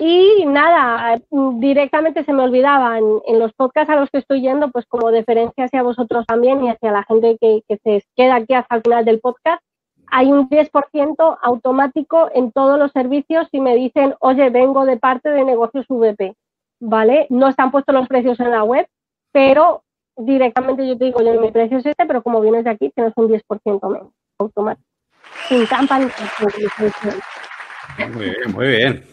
Y 0.00 0.44
nada, 0.46 1.20
directamente 1.30 2.24
se 2.24 2.32
me 2.32 2.42
olvidaba 2.42 2.98
en, 2.98 3.38
los 3.38 3.52
podcasts 3.52 3.90
a 3.90 3.96
los 3.96 4.10
que 4.10 4.18
estoy 4.18 4.42
yendo, 4.42 4.70
pues 4.70 4.86
como 4.86 5.10
deferencia 5.10 5.64
hacia 5.64 5.82
vosotros 5.82 6.26
también 6.26 6.64
y 6.64 6.70
hacia 6.70 6.92
la 6.92 7.04
gente 7.04 7.36
que 7.38 7.62
se 7.82 8.02
queda 8.16 8.36
aquí 8.36 8.54
hasta 8.54 8.76
el 8.76 8.82
final 8.82 9.04
del 9.04 9.20
podcast, 9.20 9.62
hay 10.10 10.32
un 10.32 10.48
10% 10.48 11.38
automático 11.42 12.30
en 12.34 12.52
todos 12.52 12.78
los 12.78 12.92
servicios 12.92 13.48
si 13.50 13.60
me 13.60 13.74
dicen, 13.74 14.14
oye, 14.20 14.50
vengo 14.50 14.84
de 14.84 14.96
parte 14.96 15.30
de 15.30 15.44
negocios 15.44 15.86
VP, 15.88 16.34
¿vale? 16.80 17.26
No 17.30 17.48
están 17.48 17.70
puestos 17.70 17.94
los 17.94 18.08
precios 18.08 18.38
en 18.40 18.50
la 18.50 18.64
web, 18.64 18.86
pero 19.32 19.82
directamente 20.16 20.86
yo 20.86 20.96
te 20.96 21.06
digo, 21.06 21.20
oye, 21.20 21.38
mi 21.38 21.50
precio 21.50 21.78
es 21.78 21.86
este, 21.86 22.06
pero 22.06 22.22
como 22.22 22.40
vienes 22.40 22.64
de 22.64 22.70
aquí, 22.70 22.90
tienes 22.94 23.12
un 23.16 23.28
10% 23.28 23.92
menos 23.92 24.12
automático. 24.38 24.86
Sin 25.48 25.66
trampa 25.66 25.98
ni 25.98 26.06
Muy 28.14 28.24
bien, 28.24 28.52
muy 28.52 28.66
bien. 28.68 29.04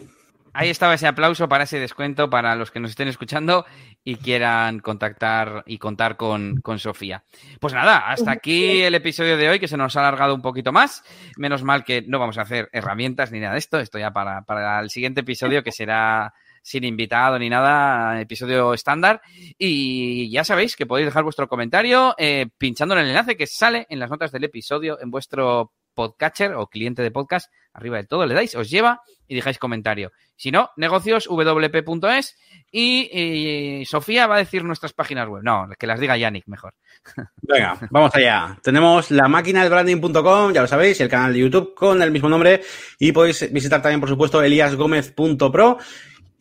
Ahí 0.54 0.68
estaba 0.68 0.94
ese 0.94 1.06
aplauso 1.06 1.48
para 1.48 1.64
ese 1.64 1.78
descuento 1.78 2.28
para 2.28 2.54
los 2.56 2.70
que 2.70 2.80
nos 2.80 2.90
estén 2.90 3.08
escuchando 3.08 3.64
y 4.04 4.16
quieran 4.16 4.80
contactar 4.80 5.64
y 5.66 5.78
contar 5.78 6.16
con, 6.16 6.60
Sofía. 6.76 7.24
Pues 7.60 7.72
nada, 7.72 8.10
hasta 8.10 8.32
aquí 8.32 8.82
el 8.82 8.94
episodio 8.94 9.36
de 9.36 9.48
hoy 9.48 9.60
que 9.60 9.68
se 9.68 9.76
nos 9.76 9.96
ha 9.96 10.00
alargado 10.00 10.34
un 10.34 10.42
poquito 10.42 10.72
más. 10.72 11.04
Menos 11.36 11.62
mal 11.62 11.84
que 11.84 12.02
no 12.02 12.18
vamos 12.18 12.38
a 12.38 12.42
hacer 12.42 12.68
herramientas 12.72 13.32
ni 13.32 13.40
nada 13.40 13.54
de 13.54 13.58
esto. 13.58 13.78
Esto 13.78 13.98
ya 13.98 14.10
para, 14.12 14.42
para 14.42 14.80
el 14.80 14.90
siguiente 14.90 15.20
episodio 15.20 15.62
que 15.62 15.72
será 15.72 16.34
sin 16.62 16.84
invitado 16.84 17.38
ni 17.38 17.50
nada, 17.50 18.20
episodio 18.20 18.74
estándar. 18.74 19.20
Y 19.58 20.30
ya 20.30 20.44
sabéis 20.44 20.76
que 20.76 20.86
podéis 20.86 21.06
dejar 21.06 21.24
vuestro 21.24 21.48
comentario 21.48 22.14
eh, 22.18 22.46
pinchando 22.58 22.94
en 22.94 23.02
el 23.02 23.08
enlace 23.08 23.36
que 23.36 23.46
sale 23.46 23.86
en 23.88 23.98
las 23.98 24.10
notas 24.10 24.32
del 24.32 24.44
episodio 24.44 24.98
en 25.00 25.10
vuestro 25.10 25.72
podcatcher 25.94 26.54
o 26.54 26.66
cliente 26.66 27.02
de 27.02 27.10
podcast, 27.10 27.52
arriba 27.72 27.98
de 27.98 28.04
todo 28.04 28.26
le 28.26 28.34
dais, 28.34 28.54
os 28.54 28.70
lleva 28.70 29.00
y 29.26 29.34
dejáis 29.34 29.58
comentario. 29.58 30.12
Si 30.36 30.50
no, 30.50 30.70
negocioswp.es 30.76 32.36
y, 32.70 33.80
y, 33.80 33.84
Sofía 33.84 34.26
va 34.26 34.36
a 34.36 34.38
decir 34.38 34.64
nuestras 34.64 34.92
páginas 34.92 35.28
web. 35.28 35.42
No, 35.42 35.68
que 35.78 35.86
las 35.86 36.00
diga 36.00 36.16
Yannick 36.16 36.46
mejor. 36.46 36.74
Venga, 37.42 37.78
vamos 37.90 38.14
allá. 38.14 38.58
Tenemos 38.62 39.10
la 39.10 39.28
máquina 39.28 39.62
del 39.62 39.70
branding.com, 39.70 40.52
ya 40.52 40.62
lo 40.62 40.66
sabéis, 40.66 41.00
el 41.00 41.08
canal 41.08 41.32
de 41.32 41.40
YouTube 41.40 41.74
con 41.74 42.02
el 42.02 42.10
mismo 42.10 42.28
nombre 42.28 42.62
y 42.98 43.12
podéis 43.12 43.52
visitar 43.52 43.80
también, 43.80 44.00
por 44.00 44.08
supuesto, 44.08 44.42
eliasgomez.pro 44.42 45.78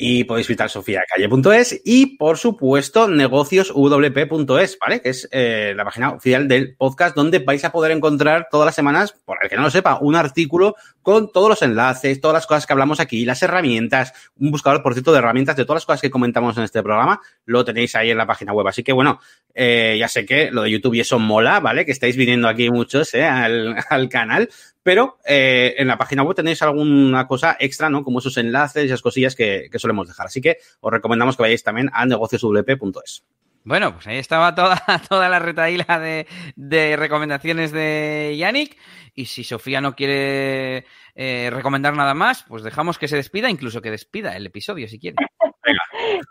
y 0.03 0.23
podéis 0.23 0.47
visitar 0.47 0.67
sofiacalle.es 0.67 1.81
y, 1.85 2.17
por 2.17 2.39
supuesto, 2.39 3.07
negocioswp.es, 3.07 4.79
¿vale? 4.79 4.99
Que 4.99 5.09
es 5.09 5.29
eh, 5.31 5.73
la 5.77 5.85
página 5.85 6.09
oficial 6.13 6.47
del 6.47 6.75
podcast 6.75 7.15
donde 7.15 7.37
vais 7.37 7.63
a 7.65 7.71
poder 7.71 7.91
encontrar 7.91 8.47
todas 8.49 8.65
las 8.65 8.73
semanas, 8.73 9.13
por 9.23 9.37
el 9.43 9.47
que 9.47 9.55
no 9.55 9.61
lo 9.61 9.69
sepa, 9.69 9.99
un 10.01 10.15
artículo 10.15 10.75
con 11.03 11.31
todos 11.31 11.49
los 11.49 11.61
enlaces, 11.61 12.19
todas 12.19 12.33
las 12.33 12.47
cosas 12.47 12.65
que 12.65 12.73
hablamos 12.73 12.99
aquí, 12.99 13.25
las 13.25 13.43
herramientas, 13.43 14.13
un 14.39 14.49
buscador, 14.49 14.81
por 14.81 14.93
cierto, 14.93 15.11
de 15.11 15.19
herramientas 15.19 15.55
de 15.55 15.65
todas 15.65 15.81
las 15.81 15.85
cosas 15.85 16.01
que 16.01 16.09
comentamos 16.09 16.57
en 16.57 16.63
este 16.63 16.81
programa, 16.81 17.21
lo 17.45 17.63
tenéis 17.63 17.93
ahí 17.93 18.09
en 18.09 18.17
la 18.17 18.25
página 18.25 18.53
web. 18.53 18.67
Así 18.67 18.81
que, 18.81 18.93
bueno, 18.93 19.19
eh, 19.53 19.97
ya 19.99 20.07
sé 20.07 20.25
que 20.25 20.49
lo 20.49 20.63
de 20.63 20.71
YouTube 20.71 20.95
y 20.95 21.01
eso 21.01 21.19
mola, 21.19 21.59
¿vale? 21.59 21.85
Que 21.85 21.91
estáis 21.91 22.15
viniendo 22.17 22.47
aquí 22.47 22.71
muchos 22.71 23.13
¿eh? 23.13 23.25
al, 23.25 23.75
al 23.89 24.09
canal, 24.09 24.49
pero 24.83 25.17
eh, 25.25 25.75
en 25.77 25.87
la 25.87 25.97
página 25.97 26.23
web 26.23 26.35
tenéis 26.35 26.61
alguna 26.61 27.27
cosa 27.27 27.55
extra, 27.59 27.89
¿no? 27.89 28.03
Como 28.03 28.19
esos 28.19 28.37
enlaces 28.37 28.83
y 28.83 28.87
esas 28.87 29.01
cosillas 29.01 29.35
que, 29.35 29.69
solemos 29.75 30.07
dejar. 30.07 30.27
Así 30.27 30.41
que 30.41 30.57
os 30.79 30.91
recomendamos 30.91 31.37
que 31.37 31.43
vayáis 31.43 31.63
también 31.63 31.89
a 31.93 32.05
negocioswp.es. 32.05 33.23
Bueno, 33.63 33.93
pues 33.93 34.07
ahí 34.07 34.17
estaba 34.17 34.55
toda, 34.55 34.81
toda 35.09 35.29
la 35.29 35.39
retaíla 35.39 35.99
de, 35.99 36.25
de 36.55 36.95
recomendaciones 36.97 37.71
de 37.71 38.35
Yannick. 38.37 38.77
Y 39.13 39.25
si 39.25 39.43
Sofía 39.43 39.81
no 39.81 39.93
quiere 39.93 40.85
eh, 41.15 41.49
recomendar 41.51 41.95
nada 41.95 42.13
más, 42.13 42.43
pues 42.47 42.63
dejamos 42.63 42.97
que 42.97 43.07
se 43.07 43.17
despida, 43.17 43.49
incluso 43.49 43.81
que 43.81 43.91
despida 43.91 44.35
el 44.35 44.45
episodio 44.45 44.87
si 44.87 44.99
quiere. 44.99 45.17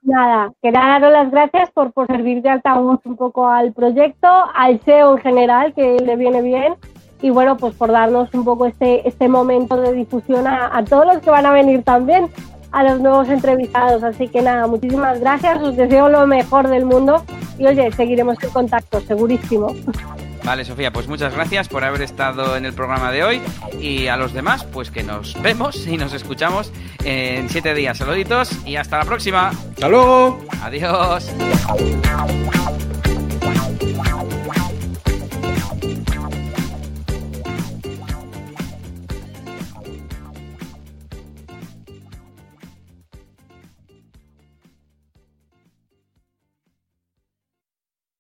Nada, 0.03 0.51
quería 0.61 0.81
daros 0.81 1.13
las 1.13 1.31
gracias 1.31 1.71
por, 1.71 1.93
por 1.93 2.07
servir 2.07 2.43
de 2.43 2.49
altavoz 2.49 3.01
un 3.05 3.17
poco 3.17 3.49
al 3.49 3.73
proyecto, 3.73 4.29
al 4.55 4.81
SEO 4.81 5.17
en 5.17 5.23
general, 5.23 5.75
que 5.75 5.99
le 6.05 6.17
viene 6.17 6.43
bien 6.43 6.75
y 7.23 7.31
bueno, 7.31 7.57
pues 7.57 7.75
por 7.75 7.93
darnos 7.93 8.33
un 8.35 8.45
poco 8.45 8.67
este, 8.67 9.07
este 9.09 9.29
momento 9.29 9.81
de 9.81 9.93
difusión 9.93 10.47
a, 10.47 10.85
todos 10.85 11.07
los 11.07 11.19
que 11.19 11.31
van 11.31 11.47
a 11.47 11.53
venir 11.53 11.83
también, 11.83 12.29
a 12.73 12.83
los 12.83 13.01
nuevos 13.01 13.29
entrevistados. 13.29 14.03
Así 14.03 14.29
que 14.29 14.43
nada, 14.43 14.67
muchísimas 14.67 15.21
gracias, 15.21 15.61
os 15.63 15.77
deseo 15.77 16.09
lo 16.09 16.27
mejor 16.27 16.69
del 16.69 16.85
mundo 16.85 17.25
y 17.59 17.67
oye, 17.67 17.91
seguiremos 17.93 18.37
en 18.43 18.51
contacto, 18.51 19.01
segurísimo. 19.01 19.75
Vale, 20.43 20.65
Sofía, 20.65 20.91
pues 20.91 21.07
muchas 21.07 21.35
gracias 21.35 21.69
por 21.69 21.85
haber 21.85 22.01
estado 22.01 22.57
en 22.57 22.65
el 22.65 22.73
programa 22.73 23.13
de 23.13 23.23
hoy 23.23 23.43
y 23.79 24.07
a 24.07 24.17
los 24.17 24.33
demás, 24.33 24.65
pues 24.65 24.91
que 24.91 25.03
nos 25.03 25.41
vemos 25.43 25.87
y 25.87 25.99
nos 25.99 26.15
escuchamos 26.15 26.73
en 27.05 27.49
siete 27.51 27.75
días. 27.75 27.99
Saluditos 27.99 28.51
y 28.67 28.77
hasta 28.77 28.99
la 28.99 29.05
próxima. 29.05 29.49
Hasta 29.49 29.89
luego. 29.89 30.41
Adiós. 30.63 31.31